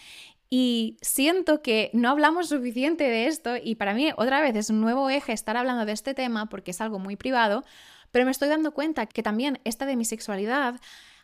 Y 0.54 0.98
siento 1.00 1.62
que 1.62 1.88
no 1.94 2.10
hablamos 2.10 2.50
suficiente 2.50 3.04
de 3.04 3.26
esto 3.26 3.54
y 3.56 3.76
para 3.76 3.94
mí 3.94 4.10
otra 4.18 4.42
vez 4.42 4.54
es 4.54 4.68
un 4.68 4.82
nuevo 4.82 5.08
eje 5.08 5.32
estar 5.32 5.56
hablando 5.56 5.86
de 5.86 5.92
este 5.92 6.12
tema 6.12 6.50
porque 6.50 6.72
es 6.72 6.82
algo 6.82 6.98
muy 6.98 7.16
privado, 7.16 7.64
pero 8.10 8.26
me 8.26 8.30
estoy 8.30 8.50
dando 8.50 8.72
cuenta 8.74 9.06
que 9.06 9.22
también 9.22 9.60
esta 9.64 9.86
de 9.86 9.96
mi 9.96 10.04
sexualidad 10.04 10.78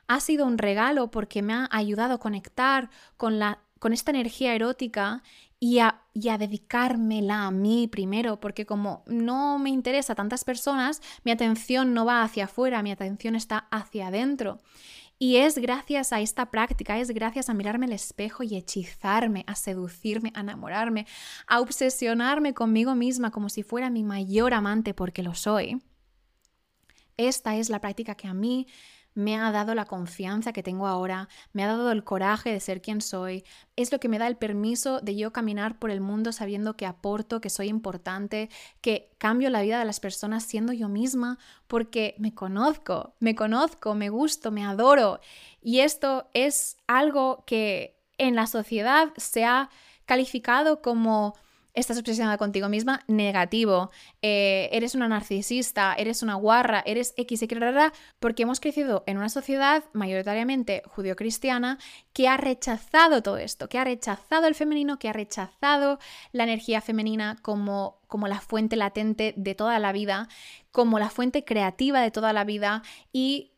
ha 0.06 0.20
sido 0.20 0.46
un 0.46 0.56
regalo 0.56 1.10
porque 1.10 1.42
me 1.42 1.52
ha 1.52 1.68
ayudado 1.70 2.14
a 2.14 2.18
conectar 2.18 2.88
con, 3.18 3.38
la, 3.38 3.58
con 3.78 3.92
esta 3.92 4.12
energía 4.12 4.54
erótica 4.54 5.22
y 5.60 5.80
a, 5.80 6.00
y 6.14 6.30
a 6.30 6.38
dedicármela 6.38 7.44
a 7.44 7.50
mí 7.50 7.86
primero, 7.86 8.40
porque 8.40 8.64
como 8.64 9.02
no 9.08 9.58
me 9.58 9.68
interesa 9.68 10.14
a 10.14 10.16
tantas 10.16 10.44
personas, 10.44 11.02
mi 11.24 11.32
atención 11.32 11.92
no 11.92 12.06
va 12.06 12.22
hacia 12.22 12.44
afuera, 12.44 12.82
mi 12.82 12.92
atención 12.92 13.34
está 13.34 13.68
hacia 13.70 14.06
adentro. 14.06 14.58
Y 15.20 15.36
es 15.36 15.58
gracias 15.58 16.12
a 16.12 16.20
esta 16.20 16.50
práctica, 16.50 16.98
es 16.98 17.10
gracias 17.10 17.48
a 17.48 17.54
mirarme 17.54 17.86
al 17.86 17.92
espejo 17.92 18.44
y 18.44 18.54
hechizarme, 18.54 19.44
a 19.48 19.56
seducirme, 19.56 20.30
a 20.34 20.40
enamorarme, 20.40 21.06
a 21.48 21.60
obsesionarme 21.60 22.54
conmigo 22.54 22.94
misma 22.94 23.32
como 23.32 23.48
si 23.48 23.64
fuera 23.64 23.90
mi 23.90 24.04
mayor 24.04 24.54
amante 24.54 24.94
porque 24.94 25.24
lo 25.24 25.34
soy. 25.34 25.82
Esta 27.16 27.56
es 27.56 27.68
la 27.68 27.80
práctica 27.80 28.14
que 28.14 28.28
a 28.28 28.34
mí 28.34 28.68
me 29.18 29.36
ha 29.36 29.50
dado 29.50 29.74
la 29.74 29.84
confianza 29.84 30.52
que 30.52 30.62
tengo 30.62 30.86
ahora, 30.86 31.28
me 31.52 31.64
ha 31.64 31.66
dado 31.66 31.90
el 31.90 32.04
coraje 32.04 32.52
de 32.52 32.60
ser 32.60 32.80
quien 32.80 33.00
soy, 33.00 33.42
es 33.74 33.90
lo 33.90 33.98
que 33.98 34.08
me 34.08 34.16
da 34.16 34.28
el 34.28 34.36
permiso 34.36 35.00
de 35.00 35.16
yo 35.16 35.32
caminar 35.32 35.76
por 35.80 35.90
el 35.90 36.00
mundo 36.00 36.30
sabiendo 36.30 36.76
que 36.76 36.86
aporto, 36.86 37.40
que 37.40 37.50
soy 37.50 37.66
importante, 37.66 38.48
que 38.80 39.10
cambio 39.18 39.50
la 39.50 39.62
vida 39.62 39.80
de 39.80 39.84
las 39.84 39.98
personas 39.98 40.44
siendo 40.44 40.72
yo 40.72 40.88
misma 40.88 41.36
porque 41.66 42.14
me 42.18 42.32
conozco, 42.32 43.16
me 43.18 43.34
conozco, 43.34 43.96
me 43.96 44.08
gusto, 44.08 44.52
me 44.52 44.64
adoro. 44.64 45.18
Y 45.60 45.80
esto 45.80 46.30
es 46.32 46.76
algo 46.86 47.42
que 47.44 48.00
en 48.18 48.36
la 48.36 48.46
sociedad 48.46 49.08
se 49.16 49.44
ha 49.44 49.68
calificado 50.06 50.80
como 50.80 51.34
estás 51.74 51.98
obsesionada 51.98 52.38
contigo 52.38 52.68
misma, 52.68 53.02
negativo, 53.06 53.90
eh, 54.22 54.68
eres 54.72 54.94
una 54.94 55.08
narcisista, 55.08 55.94
eres 55.94 56.22
una 56.22 56.34
guarra, 56.34 56.82
eres 56.86 57.14
X, 57.16 57.42
Y, 57.42 57.48
porque 58.18 58.42
hemos 58.42 58.60
crecido 58.60 59.04
en 59.06 59.18
una 59.18 59.28
sociedad 59.28 59.84
mayoritariamente 59.92 60.82
judio-cristiana 60.86 61.78
que 62.12 62.28
ha 62.28 62.36
rechazado 62.36 63.22
todo 63.22 63.38
esto, 63.38 63.68
que 63.68 63.78
ha 63.78 63.84
rechazado 63.84 64.46
el 64.46 64.54
femenino, 64.54 64.98
que 64.98 65.08
ha 65.08 65.12
rechazado 65.12 65.98
la 66.32 66.44
energía 66.44 66.80
femenina 66.80 67.36
como, 67.42 68.00
como 68.08 68.28
la 68.28 68.40
fuente 68.40 68.76
latente 68.76 69.34
de 69.36 69.54
toda 69.54 69.78
la 69.78 69.92
vida, 69.92 70.28
como 70.72 70.98
la 70.98 71.10
fuente 71.10 71.44
creativa 71.44 72.00
de 72.00 72.10
toda 72.10 72.32
la 72.32 72.44
vida. 72.44 72.82
Y 73.12 73.52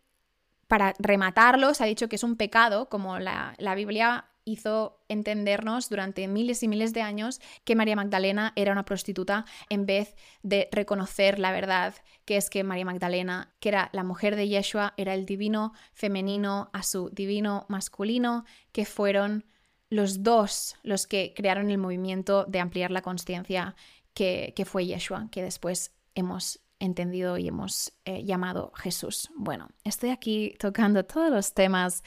para 0.68 0.94
rematarlo, 0.98 1.74
se 1.74 1.82
ha 1.82 1.86
dicho 1.86 2.08
que 2.08 2.16
es 2.16 2.22
un 2.22 2.36
pecado, 2.36 2.88
como 2.88 3.18
la, 3.18 3.54
la 3.58 3.74
Biblia 3.74 4.29
hizo 4.44 5.00
entendernos 5.08 5.88
durante 5.88 6.26
miles 6.28 6.62
y 6.62 6.68
miles 6.68 6.92
de 6.92 7.02
años 7.02 7.40
que 7.64 7.74
María 7.76 7.96
Magdalena 7.96 8.52
era 8.56 8.72
una 8.72 8.84
prostituta 8.84 9.44
en 9.68 9.86
vez 9.86 10.16
de 10.42 10.68
reconocer 10.72 11.38
la 11.38 11.52
verdad, 11.52 11.94
que 12.24 12.36
es 12.36 12.50
que 12.50 12.64
María 12.64 12.84
Magdalena, 12.84 13.54
que 13.60 13.68
era 13.70 13.90
la 13.92 14.04
mujer 14.04 14.36
de 14.36 14.48
Yeshua, 14.48 14.94
era 14.96 15.14
el 15.14 15.26
divino 15.26 15.72
femenino 15.92 16.70
a 16.72 16.82
su 16.82 17.10
divino 17.10 17.66
masculino, 17.68 18.44
que 18.72 18.84
fueron 18.84 19.44
los 19.88 20.22
dos 20.22 20.76
los 20.82 21.06
que 21.06 21.34
crearon 21.34 21.70
el 21.70 21.78
movimiento 21.78 22.44
de 22.44 22.60
ampliar 22.60 22.90
la 22.90 23.02
conciencia 23.02 23.74
que, 24.14 24.52
que 24.56 24.64
fue 24.64 24.86
Yeshua, 24.86 25.28
que 25.30 25.42
después 25.42 25.92
hemos 26.14 26.60
entendido 26.80 27.38
y 27.38 27.46
hemos 27.46 27.92
eh, 28.04 28.24
llamado 28.24 28.72
Jesús. 28.74 29.30
Bueno, 29.36 29.68
estoy 29.84 30.10
aquí 30.10 30.56
tocando 30.58 31.04
todos 31.04 31.30
los 31.30 31.54
temas 31.54 32.02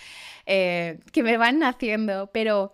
eh, 0.45 0.99
que 1.11 1.23
me 1.23 1.37
van 1.37 1.59
naciendo, 1.59 2.29
pero 2.33 2.73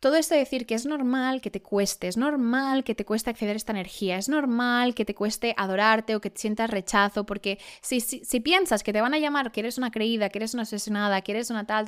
todo 0.00 0.16
esto 0.16 0.34
de 0.34 0.40
decir 0.40 0.66
que 0.66 0.74
es 0.74 0.86
normal 0.86 1.40
que 1.40 1.50
te 1.50 1.60
cueste, 1.60 2.08
es 2.08 2.16
normal 2.16 2.84
que 2.84 2.94
te 2.94 3.04
cueste 3.04 3.30
acceder 3.30 3.54
a 3.54 3.56
esta 3.56 3.72
energía, 3.72 4.16
es 4.16 4.28
normal 4.28 4.94
que 4.94 5.04
te 5.04 5.14
cueste 5.14 5.54
adorarte 5.56 6.14
o 6.14 6.20
que 6.20 6.30
te 6.30 6.40
sientas 6.40 6.70
rechazo, 6.70 7.26
porque 7.26 7.58
si, 7.80 8.00
si, 8.00 8.40
piensas 8.40 8.82
que 8.82 8.92
te 8.92 9.00
van 9.00 9.14
a 9.14 9.18
llamar 9.18 9.50
que 9.50 9.60
eres 9.60 9.76
una 9.78 9.90
creída, 9.90 10.28
que 10.28 10.38
eres 10.38 10.54
una 10.54 10.62
asesinada, 10.62 11.20
que 11.22 11.32
eres 11.32 11.50
una 11.50 11.66
tal, 11.66 11.84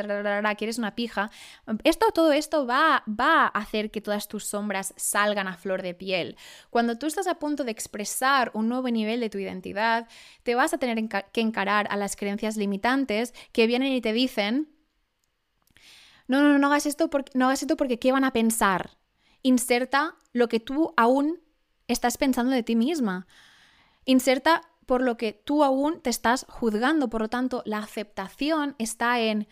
que 0.57 0.65
eres 0.65 0.79
una 0.79 0.95
pija, 0.95 1.31
esto, 1.85 2.07
todo 2.13 2.33
esto 2.33 2.67
va, 2.67 3.05
va 3.09 3.45
a 3.45 3.49
hacer 3.49 3.91
que 3.91 4.01
todas 4.01 4.27
tus 4.27 4.45
sombras 4.45 4.93
salgan 4.97 5.47
a 5.47 5.57
flor 5.57 5.83
de 5.83 5.95
piel. 5.95 6.37
Cuando 6.71 6.99
tú 6.99 7.07
estás 7.07 7.29
a 7.29 7.39
punto 7.39 7.65
de 7.65 7.71
expresar 7.71 8.51
un 8.55 8.69
nuevo 8.69 8.89
nivel 8.89 9.21
de 9.21 9.31
tu 9.31 9.39
identidad, 9.39 10.09
te 10.43 10.55
vas 10.55 10.75
a 10.75 10.79
tener 10.79 11.09
que 11.33 11.41
encarar 11.41 11.87
a 11.91 11.97
las 11.97 12.17
creencias 12.17 12.57
limitantes 12.57 13.35
que 13.53 13.67
vienen 13.67 13.93
y 13.93 14.01
te 14.01 14.13
dicen, 14.13 14.69
no, 16.31 16.49
no, 16.49 16.59
no 16.59 16.67
hagas 16.69 16.87
esto 16.87 17.11
porque, 17.11 17.33
no 17.35 17.47
hagas 17.47 17.63
esto 17.63 17.77
porque 17.77 17.99
¿qué 17.99 18.13
van 18.13 18.25
a 18.25 18.33
pensar? 18.33 18.99
Inserta 19.43 20.17
lo 20.33 20.49
que 20.49 20.61
tú 20.61 20.95
aún 20.97 21.41
estás 21.89 22.19
pensando 22.19 22.53
de 22.53 22.63
ti 22.63 22.77
misma. 22.77 23.27
Inserta 24.05 24.63
por 24.87 25.03
lo 25.03 25.17
que 25.17 25.33
tú 25.33 25.65
aún 25.65 26.01
te 26.01 26.11
estás 26.11 26.47
juzgando. 26.49 27.11
Por 27.11 27.23
lo 27.23 27.29
tanto, 27.29 27.63
la 27.67 27.79
aceptación 27.79 28.77
está 28.79 29.21
en, 29.21 29.49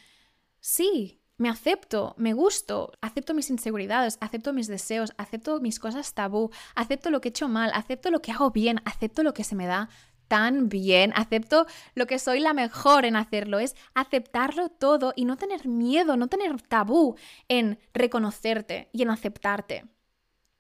sí, 0.61 1.20
me 1.37 1.49
acepto, 1.49 2.14
me 2.16 2.33
gusto, 2.33 2.93
acepto 3.01 3.35
mis 3.35 3.51
inseguridades, 3.51 4.18
acepto 4.20 4.53
mis 4.53 4.68
deseos, 4.68 5.12
acepto 5.16 5.61
mis 5.61 5.81
cosas 5.81 6.14
tabú, 6.14 6.51
acepto 6.76 7.11
lo 7.11 7.20
que 7.20 7.29
he 7.29 7.31
hecho 7.31 7.49
mal, 7.49 7.72
acepto 7.74 8.11
lo 8.11 8.22
que 8.22 8.33
hago 8.33 8.51
bien, 8.53 8.81
acepto 8.85 9.22
lo 9.22 9.35
que 9.35 9.45
se 9.45 9.57
me 9.57 9.66
da 9.66 9.89
tan 10.29 10.68
bien, 10.68 11.12
acepto 11.16 11.66
lo 11.95 12.07
que 12.07 12.18
soy 12.18 12.41
la 12.41 12.53
mejor 12.53 13.05
en 13.05 13.16
hacerlo, 13.16 13.59
es 13.59 13.74
aceptarlo 13.95 14.68
todo 14.68 15.12
y 15.16 15.24
no 15.24 15.37
tener 15.37 15.66
miedo, 15.66 16.16
no 16.16 16.29
tener 16.29 16.61
tabú 16.62 17.16
en 17.49 17.79
reconocerte 17.95 18.89
y 18.93 19.03
en 19.03 19.11
aceptarte. 19.11 19.85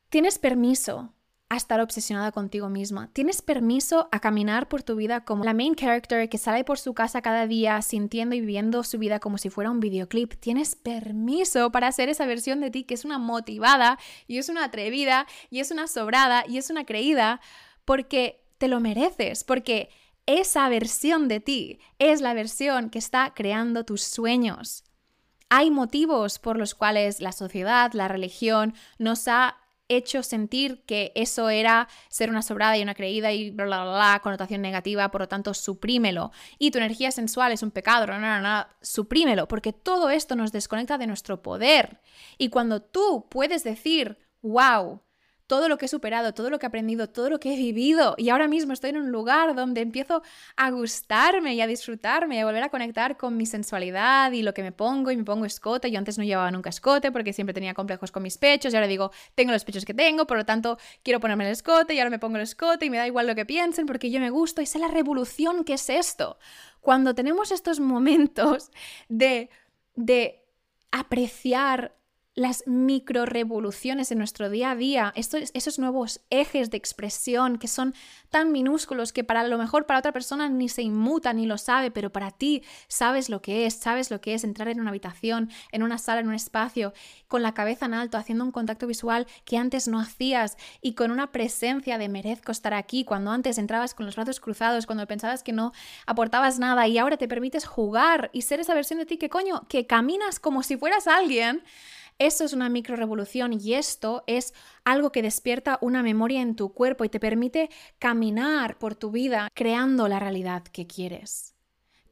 Tienes 0.08 0.38
permiso 0.38 1.12
a 1.50 1.56
estar 1.56 1.80
obsesionada 1.80 2.30
contigo 2.32 2.68
misma. 2.68 3.10
Tienes 3.12 3.40
permiso 3.40 4.08
a 4.12 4.20
caminar 4.20 4.68
por 4.68 4.82
tu 4.82 4.96
vida 4.96 5.24
como 5.24 5.44
la 5.44 5.54
main 5.54 5.74
character 5.74 6.28
que 6.28 6.36
sale 6.36 6.62
por 6.64 6.78
su 6.78 6.92
casa 6.92 7.22
cada 7.22 7.46
día 7.46 7.80
sintiendo 7.80 8.34
y 8.34 8.40
viviendo 8.40 8.82
su 8.84 8.98
vida 8.98 9.18
como 9.18 9.38
si 9.38 9.48
fuera 9.48 9.70
un 9.70 9.80
videoclip. 9.80 10.34
Tienes 10.34 10.76
permiso 10.76 11.72
para 11.72 11.90
ser 11.92 12.10
esa 12.10 12.26
versión 12.26 12.60
de 12.60 12.70
ti 12.70 12.84
que 12.84 12.94
es 12.94 13.04
una 13.04 13.18
motivada 13.18 13.98
y 14.26 14.38
es 14.38 14.48
una 14.48 14.64
atrevida 14.64 15.26
y 15.50 15.60
es 15.60 15.70
una 15.70 15.86
sobrada 15.86 16.44
y 16.46 16.58
es 16.58 16.68
una 16.68 16.84
creída 16.84 17.40
porque 17.86 18.44
te 18.58 18.68
lo 18.68 18.80
mereces, 18.80 19.44
porque 19.44 19.90
esa 20.26 20.68
versión 20.68 21.28
de 21.28 21.40
ti 21.40 21.80
es 21.98 22.20
la 22.20 22.34
versión 22.34 22.90
que 22.90 22.98
está 22.98 23.32
creando 23.34 23.84
tus 23.84 24.02
sueños. 24.02 24.84
Hay 25.48 25.70
motivos 25.70 26.38
por 26.38 26.58
los 26.58 26.74
cuales 26.74 27.20
la 27.20 27.32
sociedad, 27.32 27.92
la 27.94 28.08
religión 28.08 28.74
nos 28.98 29.26
ha 29.28 29.56
hecho 29.88 30.22
sentir 30.22 30.84
que 30.84 31.12
eso 31.14 31.48
era 31.48 31.88
ser 32.10 32.28
una 32.28 32.42
sobrada 32.42 32.76
y 32.76 32.82
una 32.82 32.94
creída 32.94 33.32
y 33.32 33.50
bla, 33.50 33.64
bla, 33.64 33.84
bla, 33.84 34.20
connotación 34.22 34.60
negativa, 34.60 35.10
por 35.10 35.22
lo 35.22 35.28
tanto, 35.28 35.54
suprímelo. 35.54 36.30
Y 36.58 36.70
tu 36.70 36.78
energía 36.78 37.10
sensual 37.10 37.52
es 37.52 37.62
un 37.62 37.70
pecado, 37.70 38.06
no, 38.06 38.20
no, 38.20 38.40
no, 38.40 38.66
suprímelo, 38.82 39.48
porque 39.48 39.72
todo 39.72 40.10
esto 40.10 40.36
nos 40.36 40.52
desconecta 40.52 40.98
de 40.98 41.06
nuestro 41.06 41.42
poder. 41.42 42.00
Y 42.36 42.50
cuando 42.50 42.82
tú 42.82 43.26
puedes 43.30 43.64
decir, 43.64 44.18
wow, 44.42 45.00
todo 45.48 45.68
lo 45.68 45.78
que 45.78 45.86
he 45.86 45.88
superado, 45.88 46.34
todo 46.34 46.50
lo 46.50 46.58
que 46.58 46.66
he 46.66 46.68
aprendido, 46.68 47.08
todo 47.08 47.30
lo 47.30 47.40
que 47.40 47.54
he 47.54 47.56
vivido. 47.56 48.14
Y 48.18 48.28
ahora 48.28 48.46
mismo 48.46 48.74
estoy 48.74 48.90
en 48.90 48.98
un 48.98 49.10
lugar 49.10 49.54
donde 49.56 49.80
empiezo 49.80 50.22
a 50.56 50.70
gustarme 50.70 51.54
y 51.54 51.60
a 51.62 51.66
disfrutarme 51.66 52.36
y 52.36 52.38
a 52.38 52.44
volver 52.44 52.62
a 52.62 52.68
conectar 52.68 53.16
con 53.16 53.36
mi 53.36 53.46
sensualidad 53.46 54.30
y 54.32 54.42
lo 54.42 54.52
que 54.52 54.62
me 54.62 54.72
pongo 54.72 55.10
y 55.10 55.16
me 55.16 55.24
pongo 55.24 55.46
escote. 55.46 55.90
Yo 55.90 55.98
antes 55.98 56.18
no 56.18 56.24
llevaba 56.24 56.50
nunca 56.50 56.68
escote 56.68 57.10
porque 57.10 57.32
siempre 57.32 57.54
tenía 57.54 57.72
complejos 57.72 58.12
con 58.12 58.22
mis 58.22 58.36
pechos 58.36 58.72
y 58.72 58.76
ahora 58.76 58.86
digo, 58.86 59.10
tengo 59.34 59.50
los 59.50 59.64
pechos 59.64 59.86
que 59.86 59.94
tengo, 59.94 60.26
por 60.26 60.36
lo 60.36 60.44
tanto 60.44 60.78
quiero 61.02 61.18
ponerme 61.18 61.46
el 61.46 61.52
escote 61.52 61.94
y 61.94 61.98
ahora 61.98 62.10
me 62.10 62.18
pongo 62.18 62.36
el 62.36 62.42
escote 62.42 62.84
y 62.84 62.90
me 62.90 62.98
da 62.98 63.06
igual 63.06 63.26
lo 63.26 63.34
que 63.34 63.46
piensen 63.46 63.86
porque 63.86 64.10
yo 64.10 64.20
me 64.20 64.28
gusto 64.28 64.60
y 64.60 64.66
sé 64.66 64.78
la 64.78 64.88
revolución 64.88 65.64
que 65.64 65.72
es 65.72 65.88
esto. 65.88 66.38
Cuando 66.82 67.14
tenemos 67.14 67.52
estos 67.52 67.80
momentos 67.80 68.70
de, 69.08 69.48
de 69.94 70.44
apreciar 70.92 71.97
las 72.38 72.62
micro 72.68 73.26
revoluciones 73.26 74.12
en 74.12 74.18
nuestro 74.18 74.48
día 74.48 74.70
a 74.70 74.76
día, 74.76 75.12
esos 75.16 75.78
nuevos 75.80 76.20
ejes 76.30 76.70
de 76.70 76.76
expresión 76.76 77.58
que 77.58 77.66
son 77.66 77.94
tan 78.30 78.52
minúsculos 78.52 79.12
que 79.12 79.24
para 79.24 79.42
lo 79.42 79.58
mejor 79.58 79.86
para 79.86 79.98
otra 79.98 80.12
persona 80.12 80.48
ni 80.48 80.68
se 80.68 80.82
inmuta 80.82 81.32
ni 81.32 81.46
lo 81.46 81.58
sabe, 81.58 81.90
pero 81.90 82.12
para 82.12 82.30
ti 82.30 82.62
sabes 82.86 83.28
lo 83.28 83.42
que 83.42 83.66
es, 83.66 83.74
sabes 83.74 84.12
lo 84.12 84.20
que 84.20 84.34
es 84.34 84.44
entrar 84.44 84.68
en 84.68 84.80
una 84.80 84.90
habitación, 84.90 85.50
en 85.72 85.82
una 85.82 85.98
sala, 85.98 86.20
en 86.20 86.28
un 86.28 86.34
espacio, 86.34 86.92
con 87.26 87.42
la 87.42 87.54
cabeza 87.54 87.86
en 87.86 87.94
alto, 87.94 88.16
haciendo 88.16 88.44
un 88.44 88.52
contacto 88.52 88.86
visual 88.86 89.26
que 89.44 89.56
antes 89.56 89.88
no 89.88 89.98
hacías 89.98 90.56
y 90.80 90.94
con 90.94 91.10
una 91.10 91.32
presencia 91.32 91.98
de 91.98 92.08
merezco 92.08 92.52
estar 92.52 92.72
aquí, 92.72 93.04
cuando 93.04 93.32
antes 93.32 93.58
entrabas 93.58 93.94
con 93.94 94.06
los 94.06 94.14
brazos 94.14 94.38
cruzados, 94.38 94.86
cuando 94.86 95.08
pensabas 95.08 95.42
que 95.42 95.52
no 95.52 95.72
aportabas 96.06 96.60
nada 96.60 96.86
y 96.86 96.98
ahora 96.98 97.16
te 97.16 97.26
permites 97.26 97.66
jugar 97.66 98.30
y 98.32 98.42
ser 98.42 98.60
esa 98.60 98.74
versión 98.74 99.00
de 99.00 99.06
ti 99.06 99.16
que 99.16 99.28
coño, 99.28 99.66
que 99.68 99.86
caminas 99.88 100.38
como 100.38 100.62
si 100.62 100.76
fueras 100.76 101.08
alguien 101.08 101.64
eso 102.18 102.44
es 102.44 102.52
una 102.52 102.68
micro 102.68 102.96
revolución 102.96 103.52
y 103.52 103.74
esto 103.74 104.24
es 104.26 104.52
algo 104.84 105.12
que 105.12 105.22
despierta 105.22 105.78
una 105.80 106.02
memoria 106.02 106.42
en 106.42 106.56
tu 106.56 106.72
cuerpo 106.72 107.04
y 107.04 107.08
te 107.08 107.20
permite 107.20 107.70
caminar 107.98 108.78
por 108.78 108.96
tu 108.96 109.10
vida 109.10 109.48
creando 109.54 110.08
la 110.08 110.18
realidad 110.18 110.64
que 110.64 110.86
quieres. 110.86 111.54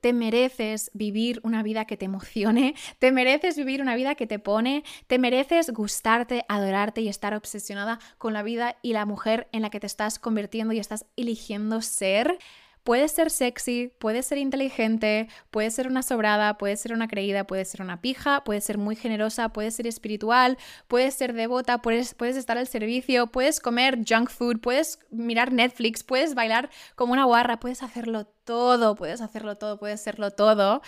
Te 0.01 0.13
mereces 0.13 0.91
vivir 0.95 1.41
una 1.43 1.65
vida 1.65 1.87
que 1.87 1.97
te 1.97 2.05
emocione, 2.05 2.77
te 3.01 3.11
mereces 3.11 3.57
vivir 3.57 3.83
una 3.83 3.97
vida 3.97 4.15
que 4.15 4.29
te 4.29 4.39
pone, 4.39 4.85
te 5.09 5.19
mereces 5.19 5.71
gustarte, 5.71 6.45
adorarte 6.49 7.01
y 7.01 7.09
estar 7.09 7.35
obsesionada 7.35 7.99
con 8.19 8.33
la 8.33 8.45
vida 8.45 8.77
y 8.83 8.93
la 8.93 9.07
mujer 9.07 9.49
en 9.51 9.63
la 9.63 9.71
que 9.71 9.81
te 9.81 9.89
estás 9.89 10.19
convirtiendo 10.21 10.73
y 10.73 10.79
estás 10.79 11.07
eligiendo 11.17 11.83
ser. 11.83 12.39
Puedes 12.87 13.11
ser 13.11 13.33
sexy, 13.33 13.93
puedes 13.99 14.27
ser 14.27 14.39
inteligente, 14.39 15.29
puedes 15.51 15.75
ser 15.75 15.89
una 15.89 16.05
sobrada, 16.05 16.57
puedes 16.57 16.79
ser 16.81 16.93
una 16.93 17.09
creída, 17.09 17.45
puedes 17.45 17.69
ser 17.69 17.83
una 17.83 18.01
pija, 18.01 18.45
puedes 18.45 18.63
ser 18.63 18.79
muy 18.79 18.95
generosa, 18.95 19.49
puedes 19.49 19.75
ser 19.75 19.89
espiritual, 19.89 20.57
puedes 20.87 21.17
ser 21.17 21.33
devota, 21.33 21.83
puedes, 21.83 22.15
estar 22.21 22.59
al 22.59 22.69
servicio, 22.69 23.27
puedes 23.27 23.59
comer 23.59 24.05
junk 24.09 24.31
food, 24.31 24.61
puedes 24.61 25.01
mirar 25.11 25.53
Netflix, 25.53 26.05
puedes 26.05 26.37
bailar 26.37 26.71
como 26.95 27.13
una 27.13 27.25
guarra, 27.25 27.59
puedes 27.59 27.83
hacerlo 27.83 28.27
todo, 28.45 28.95
puedes 28.95 29.21
hacerlo 29.21 29.57
todo, 29.57 29.81
puedes 29.81 30.01
serlo 30.01 30.31
todo. 30.31 30.81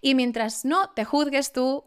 Y 0.00 0.14
mientras 0.14 0.64
no 0.64 0.88
te 0.92 1.04
juzgues 1.04 1.52
tú, 1.52 1.84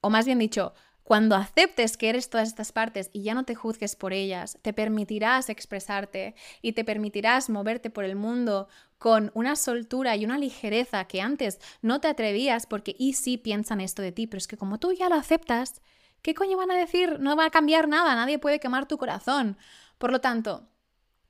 o 0.00 0.10
más 0.10 0.26
bien 0.26 0.40
dicho, 0.40 0.74
cuando 1.08 1.36
aceptes 1.36 1.96
que 1.96 2.10
eres 2.10 2.28
todas 2.28 2.48
estas 2.48 2.70
partes 2.70 3.08
y 3.14 3.22
ya 3.22 3.32
no 3.32 3.44
te 3.44 3.54
juzgues 3.54 3.96
por 3.96 4.12
ellas, 4.12 4.58
te 4.60 4.74
permitirás 4.74 5.48
expresarte 5.48 6.34
y 6.60 6.72
te 6.72 6.84
permitirás 6.84 7.48
moverte 7.48 7.88
por 7.88 8.04
el 8.04 8.14
mundo 8.14 8.68
con 8.98 9.30
una 9.32 9.56
soltura 9.56 10.16
y 10.16 10.26
una 10.26 10.36
ligereza 10.36 11.06
que 11.06 11.22
antes 11.22 11.60
no 11.80 12.02
te 12.02 12.08
atrevías 12.08 12.66
porque 12.66 12.94
y 12.98 13.14
sí 13.14 13.38
piensan 13.38 13.80
esto 13.80 14.02
de 14.02 14.12
ti, 14.12 14.26
pero 14.26 14.36
es 14.36 14.46
que 14.46 14.58
como 14.58 14.76
tú 14.76 14.92
ya 14.92 15.08
lo 15.08 15.14
aceptas, 15.14 15.80
¿qué 16.20 16.34
coño 16.34 16.58
van 16.58 16.72
a 16.72 16.76
decir? 16.76 17.18
No 17.20 17.36
va 17.36 17.46
a 17.46 17.50
cambiar 17.50 17.88
nada, 17.88 18.14
nadie 18.14 18.38
puede 18.38 18.60
quemar 18.60 18.86
tu 18.86 18.98
corazón. 18.98 19.56
Por 19.96 20.12
lo 20.12 20.20
tanto, 20.20 20.68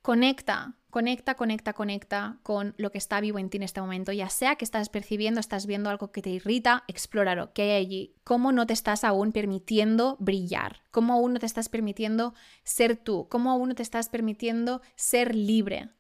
conecta 0.09 0.79
Conecta, 0.89 1.35
conecta, 1.35 1.75
conecta 1.75 2.39
con 2.43 2.75
lo 2.79 2.91
que 2.91 2.97
está 2.97 3.21
vivo 3.21 3.39
en 3.39 3.51
ti 3.51 3.59
en 3.59 3.63
este 3.63 3.83
momento, 3.83 4.11
ya 4.11 4.31
sea 4.31 4.57
que 4.57 4.65
estás 4.65 4.89
percibiendo, 4.89 5.39
estás 5.39 5.67
viendo 5.67 5.91
algo 5.91 6.13
que 6.13 6.23
te 6.23 6.31
irrita, 6.31 6.85
explóralo, 6.89 7.53
¿qué 7.53 7.61
hay 7.61 7.85
allí? 7.85 8.15
¿Cómo 8.25 8.51
no 8.51 8.67
te 8.67 8.73
estás 8.73 9.05
aún 9.05 9.33
permitiendo 9.33 10.17
brillar? 10.19 10.81
¿Cómo 10.91 11.13
aún 11.13 11.35
no 11.35 11.41
te 11.41 11.45
estás 11.45 11.69
permitiendo 11.69 12.33
ser 12.65 12.97
tú? 12.97 13.29
¿Cómo 13.29 13.51
aún 13.51 13.69
no 13.69 13.75
te 13.75 13.83
estás 13.83 14.09
permitiendo 14.09 14.81
ser 14.97 15.35
libre? 15.35 15.91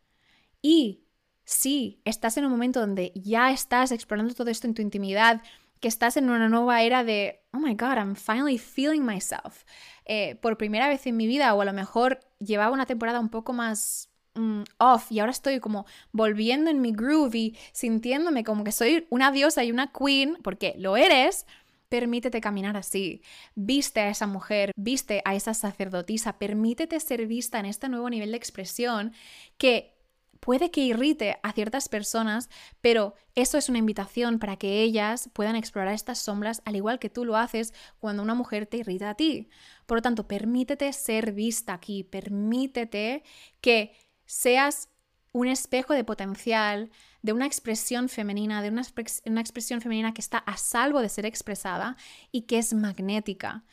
Y 0.62 1.04
si 1.44 2.00
estás 2.06 2.38
en 2.38 2.46
un 2.46 2.50
momento 2.50 2.80
donde 2.80 3.12
ya 3.14 3.52
estás 3.52 3.92
explorando 3.92 4.32
todo 4.32 4.48
esto 4.48 4.66
en 4.66 4.72
tu 4.72 4.80
intimidad, 4.80 5.42
que 5.80 5.88
estás 5.88 6.16
en 6.16 6.30
una 6.30 6.48
nueva 6.48 6.82
era 6.82 7.04
de, 7.04 7.40
oh 7.52 7.58
my 7.58 7.74
god, 7.74 7.98
I'm 7.98 8.16
finally 8.16 8.58
feeling 8.58 9.02
myself. 9.02 9.64
Eh, 10.08 10.36
por 10.36 10.56
primera 10.56 10.88
vez 10.88 11.06
en 11.06 11.16
mi 11.16 11.26
vida, 11.26 11.54
o 11.54 11.60
a 11.60 11.64
lo 11.66 11.72
mejor 11.72 12.20
llevaba 12.40 12.72
una 12.72 12.86
temporada 12.86 13.20
un 13.20 13.28
poco 13.28 13.52
más 13.52 14.08
mm, 14.34 14.62
off 14.78 15.12
y 15.12 15.20
ahora 15.20 15.32
estoy 15.32 15.60
como 15.60 15.84
volviendo 16.12 16.70
en 16.70 16.80
mi 16.80 16.92
groove 16.92 17.36
y 17.36 17.56
sintiéndome 17.72 18.42
como 18.42 18.64
que 18.64 18.72
soy 18.72 19.06
una 19.10 19.30
diosa 19.30 19.64
y 19.64 19.70
una 19.70 19.92
queen, 19.92 20.38
porque 20.42 20.74
lo 20.78 20.96
eres, 20.96 21.46
Permítete 21.88 22.42
caminar 22.42 22.76
así. 22.76 23.22
Viste 23.54 24.00
a 24.00 24.10
esa 24.10 24.26
mujer, 24.26 24.72
viste 24.76 25.22
a 25.24 25.34
esa 25.34 25.54
sacerdotisa, 25.54 26.38
permítete 26.38 27.00
ser 27.00 27.26
vista 27.26 27.58
en 27.58 27.64
este 27.64 27.88
nuevo 27.88 28.10
nivel 28.10 28.32
de 28.32 28.36
expresión 28.36 29.14
que 29.56 29.97
puede 30.40 30.70
que 30.70 30.80
irrite 30.80 31.38
a 31.42 31.52
ciertas 31.52 31.88
personas, 31.88 32.48
pero 32.80 33.14
eso 33.34 33.58
es 33.58 33.68
una 33.68 33.78
invitación 33.78 34.38
para 34.38 34.56
que 34.56 34.82
ellas 34.82 35.30
puedan 35.32 35.56
explorar 35.56 35.94
estas 35.94 36.18
sombras 36.18 36.62
al 36.64 36.76
igual 36.76 36.98
que 36.98 37.10
tú 37.10 37.24
lo 37.24 37.36
haces 37.36 37.74
cuando 37.98 38.22
una 38.22 38.34
mujer 38.34 38.66
te 38.66 38.78
irrita 38.78 39.10
a 39.10 39.14
ti. 39.14 39.48
Por 39.86 39.98
lo 39.98 40.02
tanto, 40.02 40.26
permítete 40.26 40.92
ser 40.92 41.32
vista 41.32 41.74
aquí, 41.74 42.04
permítete 42.04 43.22
que 43.60 43.92
seas 44.26 44.88
un 45.32 45.46
espejo 45.46 45.94
de 45.94 46.04
potencial, 46.04 46.90
de 47.22 47.32
una 47.32 47.46
expresión 47.46 48.08
femenina, 48.08 48.62
de 48.62 48.70
una, 48.70 48.82
una, 49.26 49.40
expresión 49.40 49.80
femenina 49.80 50.14
que 50.14 50.20
está 50.20 50.38
a 50.38 50.56
salvo 50.56 51.00
de 51.00 51.08
ser 51.08 51.26
expresada 51.26 51.96
y 52.32 52.42
que 52.42 52.58
es 52.58 52.74
magnética. 52.74 53.64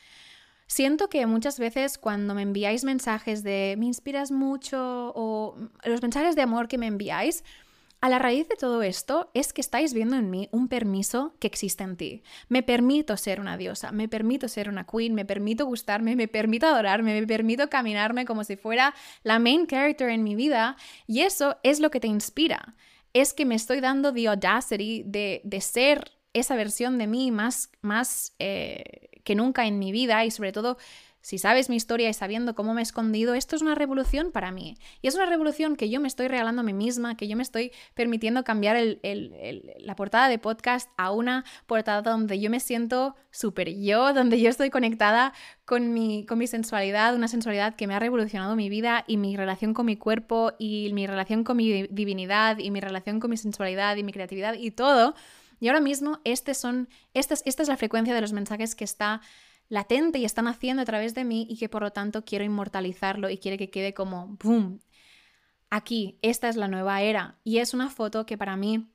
Siento 0.68 1.10
que 1.10 1.26
muchas 1.26 1.60
veces 1.60 1.98
cuando 1.98 2.34
me 2.34 2.42
enviáis 2.42 2.84
mensajes 2.84 3.44
de 3.44 3.76
me 3.78 3.86
inspiras 3.86 4.32
mucho 4.32 5.14
o 5.16 5.58
los 5.84 6.02
mensajes 6.02 6.36
de 6.36 6.42
amor 6.42 6.68
que 6.68 6.78
me 6.78 6.88
enviáis, 6.88 7.44
a 8.02 8.10
la 8.10 8.20
raíz 8.20 8.48
de 8.48 8.56
todo 8.56 8.84
esto 8.84 9.32
es 9.34 9.52
que 9.52 9.62
estáis 9.62 9.94
viendo 9.94 10.16
en 10.16 10.30
mí 10.30 10.48
un 10.52 10.68
permiso 10.68 11.34
que 11.40 11.48
existe 11.48 11.84
en 11.84 11.98
ti. 11.98 12.24
Me 12.50 12.62
permito 12.62 13.18
ser 13.18 13.40
una 13.40 13.58
diosa, 13.58 13.92
me 13.92 14.08
permito 14.08 14.48
ser 14.48 14.70
una 14.70 14.86
queen, 14.86 15.16
me 15.16 15.26
permito 15.26 15.66
gustarme, 15.66 16.16
me 16.16 16.28
permito 16.28 16.68
adorarme, 16.68 17.20
me 17.20 17.26
permito 17.26 17.68
caminarme 17.68 18.26
como 18.26 18.44
si 18.44 18.58
fuera 18.58 18.94
la 19.24 19.40
main 19.40 19.66
character 19.66 20.10
en 20.10 20.24
mi 20.24 20.36
vida 20.36 20.78
y 21.08 21.22
eso 21.22 21.58
es 21.64 21.80
lo 21.80 21.90
que 21.90 22.00
te 22.00 22.08
inspira. 22.08 22.76
Es 23.14 23.34
que 23.34 23.46
me 23.46 23.56
estoy 23.56 23.80
dando 23.80 24.14
the 24.14 24.28
audacity 24.28 25.04
de, 25.04 25.42
de 25.44 25.62
ser 25.62 26.12
esa 26.34 26.56
versión 26.56 26.98
de 26.98 27.08
mí 27.08 27.32
más, 27.32 27.72
más 27.82 28.36
eh, 28.38 29.15
que 29.26 29.36
nunca 29.36 29.68
en 29.68 29.78
mi 29.78 29.92
vida 29.92 30.24
y 30.24 30.32
sobre 30.32 30.54
todo 30.54 30.78
si 31.26 31.40
sabes 31.40 31.70
mi 31.70 31.76
historia 31.76 32.08
y 32.08 32.14
sabiendo 32.14 32.54
cómo 32.54 32.76
me 32.76 32.82
he 32.82 32.84
escondido, 32.84 33.34
esto 33.34 33.56
es 33.56 33.64
una 33.64 33.74
revolución 33.74 34.32
para 34.32 34.52
mí. 34.52 34.78
Y 35.02 35.08
es 35.08 35.16
una 35.16 35.26
revolución 35.26 35.76
que 35.76 35.90
yo 35.90 36.00
me 36.00 36.08
estoy 36.08 36.28
regalando 36.28 36.60
a 36.60 36.64
mí 36.64 36.72
misma, 36.72 37.18
que 37.18 37.28
yo 37.28 37.36
me 37.36 37.42
estoy 37.42 37.72
permitiendo 37.96 38.44
cambiar 38.44 38.78
la 39.02 39.96
portada 39.96 40.30
de 40.30 40.38
podcast 40.38 40.88
a 40.98 41.10
una 41.10 41.44
portada 41.66 42.04
donde 42.04 42.40
yo 42.40 42.52
me 42.52 42.60
siento 42.60 43.16
súper 43.32 43.74
yo, 43.76 44.14
donde 44.14 44.40
yo 44.40 44.52
estoy 44.52 44.70
conectada 44.70 45.34
con 45.66 45.96
mi, 45.96 46.28
con 46.28 46.38
mi 46.38 46.46
sensualidad, 46.46 47.16
una 47.16 47.28
sensualidad 47.28 47.76
que 47.76 47.88
me 47.88 47.96
ha 47.96 48.00
revolucionado 48.00 48.56
mi 48.56 48.70
vida 48.70 49.04
y 49.08 49.18
mi 49.18 49.36
relación 49.36 49.74
con 49.74 49.88
mi 49.88 49.98
cuerpo 49.98 50.54
y 50.60 50.92
mi 50.94 51.08
relación 51.08 51.44
con 51.44 51.58
mi 51.58 51.88
divinidad 51.88 52.60
y 52.60 52.70
mi 52.70 52.82
relación 52.82 53.20
con 53.20 53.32
mi 53.32 53.38
sensualidad 53.38 53.96
y 53.96 54.04
mi 54.04 54.14
creatividad 54.14 54.54
y 54.54 54.70
todo. 54.70 55.16
Y 55.60 55.68
ahora 55.68 55.82
mismo 55.82 56.20
este 56.24 56.54
son, 56.54 56.90
esta 57.14 57.34
es 57.34 57.68
la 57.68 57.78
frecuencia 57.78 58.14
de 58.14 58.22
los 58.22 58.34
mensajes 58.34 58.76
que 58.76 58.84
está 58.84 59.22
latente 59.70 60.20
y 60.20 60.26
están 60.26 60.48
haciendo 60.48 60.82
a 60.82 60.86
través 60.86 61.14
de 61.16 61.24
mí 61.24 61.48
y 61.50 61.58
que 61.58 61.70
por 61.70 61.82
lo 61.82 61.92
tanto 61.92 62.24
quiero 62.24 62.46
inmortalizarlo 62.46 63.30
y 63.30 63.38
quiere 63.38 63.58
que 63.58 63.70
quede 63.70 63.94
como 63.94 64.38
boom. 64.44 64.80
Aquí, 65.70 66.20
esta 66.22 66.48
es 66.50 66.56
la 66.56 66.68
nueva 66.68 67.02
era 67.02 67.40
y 67.44 67.58
es 67.58 67.74
una 67.74 67.90
foto 67.90 68.26
que 68.26 68.38
para 68.38 68.56
mí 68.56 68.88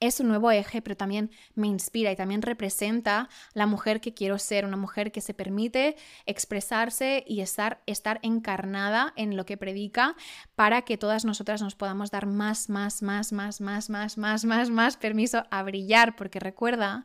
es 0.00 0.20
un 0.20 0.28
nuevo 0.28 0.50
eje, 0.50 0.82
pero 0.82 0.96
también 0.96 1.30
me 1.54 1.66
inspira 1.66 2.12
y 2.12 2.16
también 2.16 2.42
representa 2.42 3.28
la 3.54 3.66
mujer 3.66 4.00
que 4.00 4.14
quiero 4.14 4.38
ser, 4.38 4.64
una 4.64 4.76
mujer 4.76 5.12
que 5.12 5.20
se 5.20 5.34
permite 5.34 5.96
expresarse 6.26 7.24
y 7.26 7.40
estar, 7.40 7.82
estar 7.86 8.18
encarnada 8.22 9.12
en 9.16 9.36
lo 9.36 9.46
que 9.46 9.56
predica 9.56 10.14
para 10.54 10.82
que 10.82 10.98
todas 10.98 11.24
nosotras 11.24 11.62
nos 11.62 11.74
podamos 11.74 12.10
dar 12.10 12.26
más, 12.26 12.68
más, 12.68 13.02
más, 13.02 13.32
más, 13.32 13.60
más, 13.60 13.88
más, 13.88 14.18
más, 14.18 14.44
más, 14.44 14.70
más 14.70 14.96
permiso 14.96 15.44
a 15.50 15.62
brillar, 15.62 16.16
porque 16.16 16.40
recuerda 16.40 17.04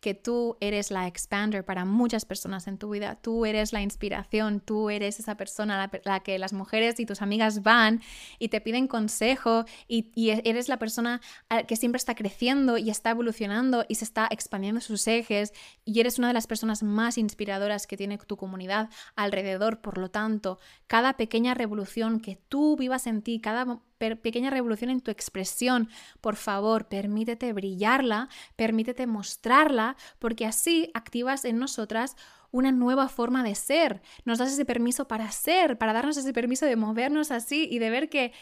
que 0.00 0.14
tú 0.14 0.56
eres 0.60 0.90
la 0.90 1.06
expander 1.06 1.64
para 1.64 1.84
muchas 1.84 2.24
personas 2.24 2.66
en 2.66 2.78
tu 2.78 2.90
vida, 2.90 3.16
tú 3.20 3.46
eres 3.46 3.72
la 3.72 3.82
inspiración, 3.82 4.60
tú 4.60 4.90
eres 4.90 5.20
esa 5.20 5.36
persona 5.36 5.84
a 5.84 5.90
la, 6.04 6.20
que 6.20 6.38
las 6.38 6.52
mujeres 6.52 6.98
y 6.98 7.06
tus 7.06 7.22
amigas 7.22 7.62
van 7.62 8.00
y 8.38 8.48
te 8.48 8.60
piden 8.60 8.88
consejo 8.88 9.64
y, 9.86 10.30
e, 10.30 10.42
eres 10.44 10.68
la 10.68 10.78
persona 10.78 11.20
que 11.66 11.76
siempre 11.76 11.98
está 11.98 12.14
creciendo 12.14 12.78
y 12.78 12.90
está 12.90 13.10
evolucionando 13.10 13.84
y 13.88 13.96
se 13.96 14.04
está 14.04 14.26
expandiendo 14.30 14.80
sus 14.80 15.06
ejes 15.06 15.52
y 15.84 16.00
eres 16.00 16.18
una 16.18 16.28
de 16.28 16.34
las 16.34 16.46
personas 16.46 16.82
más 16.82 17.18
inspiradoras 17.18 17.86
que 17.86 17.96
tiene 17.96 18.18
tu 18.18 18.36
comunidad 18.36 18.90
alrededor. 19.16 19.80
Por 19.80 19.98
lo 19.98 20.10
tanto, 20.10 20.58
cada 20.86 21.16
pequeña 21.16 21.54
revolución 21.54 22.20
que 22.20 22.36
tú 22.48 22.76
vivas 22.76 23.06
en 23.06 23.22
ti, 23.22 23.40
cada 23.40 23.80
pequeña 24.22 24.50
revolución 24.50 24.90
en 24.90 25.00
tu 25.00 25.10
expresión, 25.10 25.88
por 26.20 26.36
favor, 26.36 26.88
permítete 26.88 27.52
brillarla, 27.52 28.28
permítete 28.56 29.06
mostrarla, 29.06 29.96
porque 30.18 30.46
así 30.46 30.90
activas 30.94 31.44
en 31.44 31.58
nosotras 31.58 32.16
una 32.50 32.72
nueva 32.72 33.08
forma 33.08 33.44
de 33.44 33.54
ser. 33.54 34.02
Nos 34.24 34.38
das 34.38 34.52
ese 34.52 34.64
permiso 34.64 35.06
para 35.06 35.30
ser, 35.30 35.78
para 35.78 35.92
darnos 35.92 36.16
ese 36.16 36.32
permiso 36.32 36.66
de 36.66 36.76
movernos 36.76 37.30
así 37.30 37.68
y 37.70 37.78
de 37.78 37.90
ver 37.90 38.08
que 38.08 38.32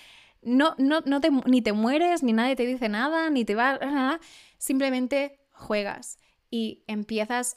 no, 0.43 0.75
no, 0.79 1.01
no 1.05 1.21
te, 1.21 1.31
ni 1.47 1.63
te 1.63 1.73
mueres, 1.73 2.23
ni 2.23 2.33
nadie 2.33 2.57
te 2.57 2.65
dice 2.65 2.89
nada, 2.89 3.29
ni 3.31 3.45
te 3.45 3.55
va... 3.55 4.21
Simplemente 4.57 5.41
juegas 5.53 6.19
y 6.51 6.85
empiezas 6.87 7.57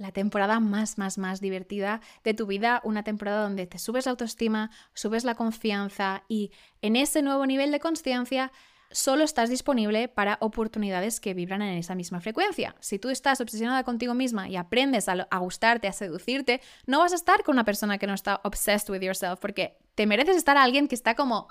la 0.00 0.12
temporada 0.12 0.60
más, 0.60 0.98
más, 0.98 1.18
más 1.18 1.40
divertida 1.40 2.00
de 2.24 2.34
tu 2.34 2.46
vida, 2.46 2.80
una 2.84 3.04
temporada 3.04 3.42
donde 3.42 3.66
te 3.66 3.78
subes 3.78 4.06
la 4.06 4.12
autoestima, 4.12 4.70
subes 4.94 5.24
la 5.24 5.34
confianza 5.34 6.24
y 6.26 6.52
en 6.80 6.96
ese 6.96 7.22
nuevo 7.22 7.44
nivel 7.46 7.70
de 7.70 7.80
conciencia 7.80 8.50
solo 8.90 9.22
estás 9.24 9.50
disponible 9.50 10.08
para 10.08 10.38
oportunidades 10.40 11.20
que 11.20 11.34
vibran 11.34 11.62
en 11.62 11.78
esa 11.78 11.94
misma 11.94 12.20
frecuencia. 12.20 12.74
Si 12.80 12.98
tú 12.98 13.10
estás 13.10 13.40
obsesionada 13.40 13.84
contigo 13.84 14.14
misma 14.14 14.48
y 14.48 14.56
aprendes 14.56 15.08
a, 15.08 15.28
a, 15.30 15.38
gustarte, 15.38 15.86
a 15.86 15.92
seducirte, 15.92 16.60
no 16.86 16.98
vas 16.98 17.12
a 17.12 17.16
estar 17.16 17.44
con 17.44 17.54
una 17.54 17.64
persona 17.64 17.98
que 17.98 18.06
no 18.06 18.14
está 18.14 18.40
obsessed 18.42 18.90
with 18.90 19.02
yourself 19.02 19.38
porque 19.38 19.76
te 19.94 20.06
mereces 20.06 20.36
estar 20.36 20.56
a 20.56 20.62
alguien 20.62 20.88
que 20.88 20.94
está 20.94 21.14
como 21.14 21.46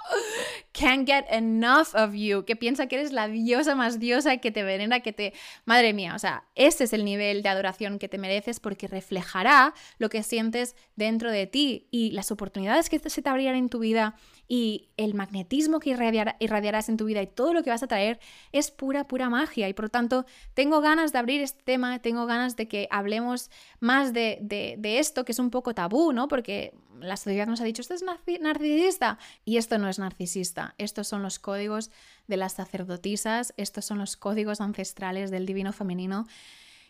can't 0.80 1.06
get 1.06 1.26
enough 1.30 1.94
of 1.94 2.14
you, 2.14 2.46
que 2.46 2.56
piensa 2.56 2.88
que 2.88 2.96
eres 2.96 3.12
la 3.12 3.28
diosa 3.28 3.76
más 3.76 4.00
diosa, 4.00 4.38
que 4.38 4.50
te 4.52 4.64
venera, 4.64 5.02
que 5.02 5.12
te... 5.12 5.34
Madre 5.66 5.94
mía, 5.94 6.16
o 6.16 6.20
sea, 6.20 6.46
ese 6.56 6.86
es 6.86 6.94
el 6.94 7.04
nivel 7.04 7.44
de 7.44 7.50
adoración 7.50 8.00
que 8.00 8.08
te 8.08 8.18
mereces 8.18 8.62
porque 8.62 8.88
reflejará 8.88 9.74
lo 9.98 10.10
que 10.10 10.24
sientes 10.24 10.76
dentro 10.96 11.32
de 11.32 11.48
ti 11.48 11.88
y 11.92 12.12
las 12.12 12.32
oportunidades 12.32 12.90
que 12.90 13.00
se 13.00 13.22
te 13.22 13.30
abrirán 13.30 13.56
en 13.56 13.70
tu 13.70 13.80
vida 13.80 14.16
y 14.48 14.90
el 14.96 15.14
magnetismo 15.14 15.80
que 15.80 15.90
irradiarás 15.90 16.90
en 16.90 16.98
tu 16.98 17.06
vida 17.06 17.22
y 17.22 17.28
todo 17.28 17.54
lo 17.54 17.62
que 17.62 17.70
vas 17.70 17.84
a 17.84 17.88
traer 17.88 18.20
es 18.52 18.72
pura, 18.72 19.08
pura 19.08 19.30
magia. 19.30 19.68
Y 19.68 19.74
por 19.74 19.86
lo 19.86 19.90
tanto, 19.90 20.26
tengo 20.54 20.82
ganas 20.82 21.12
de 21.12 21.20
abrir 21.20 21.42
este 21.42 21.62
tema, 21.64 22.00
tengo 22.00 22.26
ganas 22.26 22.56
de 22.56 22.68
que 22.68 22.88
hablemos 22.90 23.52
más 23.80 24.14
de, 24.14 24.40
de 24.42 25.00
esto, 25.00 25.26
que 25.26 25.34
es 25.34 25.40
un 25.40 25.52
poco 25.52 25.76
tabú, 25.76 26.14
¿no? 26.14 26.28
Porque 26.28 26.74
la 27.02 27.18
sociedad 27.18 27.48
nos 27.48 27.62
ha 27.62 27.64
dicho, 27.64 27.82
esto 27.82 27.94
es 27.94 28.04
narcisista. 28.42 29.18
Y 29.46 29.58
esto 29.58 29.78
no 29.78 29.88
es 29.90 30.00
narcisista. 30.00 30.68
Estos 30.78 31.07
son 31.07 31.24
los 31.24 31.39
códigos 31.39 31.91
de 32.28 32.38
las 32.38 32.53
sacerdotisas, 32.53 33.53
estos 33.57 33.86
son 33.86 33.97
los 33.97 34.17
códigos 34.17 34.61
ancestrales 34.61 35.32
del 35.32 35.45
divino 35.45 35.74
femenino 35.74 36.28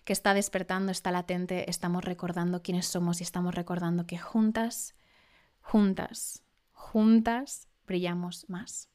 que 0.04 0.14
está 0.14 0.34
despertando, 0.34 0.92
está 0.92 1.12
latente, 1.12 1.70
estamos 1.70 2.04
recordando 2.04 2.62
quiénes 2.62 2.88
somos 2.88 3.22
y 3.22 3.24
estamos 3.24 3.54
recordando 3.54 4.08
que 4.08 4.18
juntas, 4.18 4.96
juntas, 5.62 6.44
juntas 6.72 7.68
brillamos 7.86 8.50
más. 8.50 8.90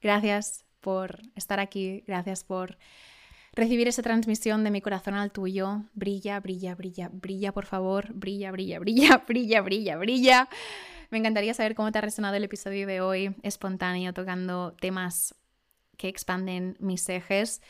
Gracias 0.00 0.64
por 0.80 1.22
estar 1.34 1.60
aquí, 1.60 2.02
gracias 2.06 2.44
por 2.44 2.78
recibir 3.54 3.88
esa 3.88 4.02
transmisión 4.02 4.64
de 4.64 4.70
mi 4.70 4.80
corazón 4.80 5.14
al 5.14 5.30
tuyo. 5.30 5.84
Brilla, 5.94 6.40
brilla, 6.40 6.74
brilla, 6.74 7.10
brilla, 7.12 7.52
por 7.52 7.66
favor. 7.66 8.12
Brilla, 8.12 8.50
brilla, 8.50 8.78
brilla, 8.78 9.18
brilla, 9.28 9.60
brilla, 9.62 9.96
brilla. 9.96 10.48
Me 11.10 11.18
encantaría 11.18 11.54
saber 11.54 11.74
cómo 11.74 11.92
te 11.92 11.98
ha 11.98 12.02
resonado 12.02 12.36
el 12.36 12.44
episodio 12.44 12.86
de 12.86 13.00
hoy, 13.00 13.34
espontáneo, 13.42 14.12
tocando 14.12 14.72
temas 14.72 15.34
que 15.96 16.08
expanden 16.08 16.76
mis 16.80 17.08
ejes, 17.08 17.62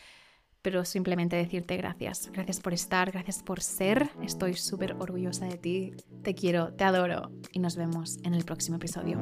pero 0.62 0.84
simplemente 0.84 1.36
decirte 1.36 1.76
gracias. 1.76 2.30
Gracias 2.32 2.60
por 2.60 2.72
estar, 2.72 3.10
gracias 3.10 3.42
por 3.42 3.60
ser. 3.60 4.08
Estoy 4.22 4.54
súper 4.54 4.94
orgullosa 4.98 5.46
de 5.46 5.58
ti. 5.58 5.92
Te 6.22 6.34
quiero, 6.34 6.72
te 6.72 6.84
adoro 6.84 7.30
y 7.52 7.58
nos 7.58 7.76
vemos 7.76 8.18
en 8.24 8.34
el 8.34 8.44
próximo 8.44 8.78
episodio. 8.78 9.18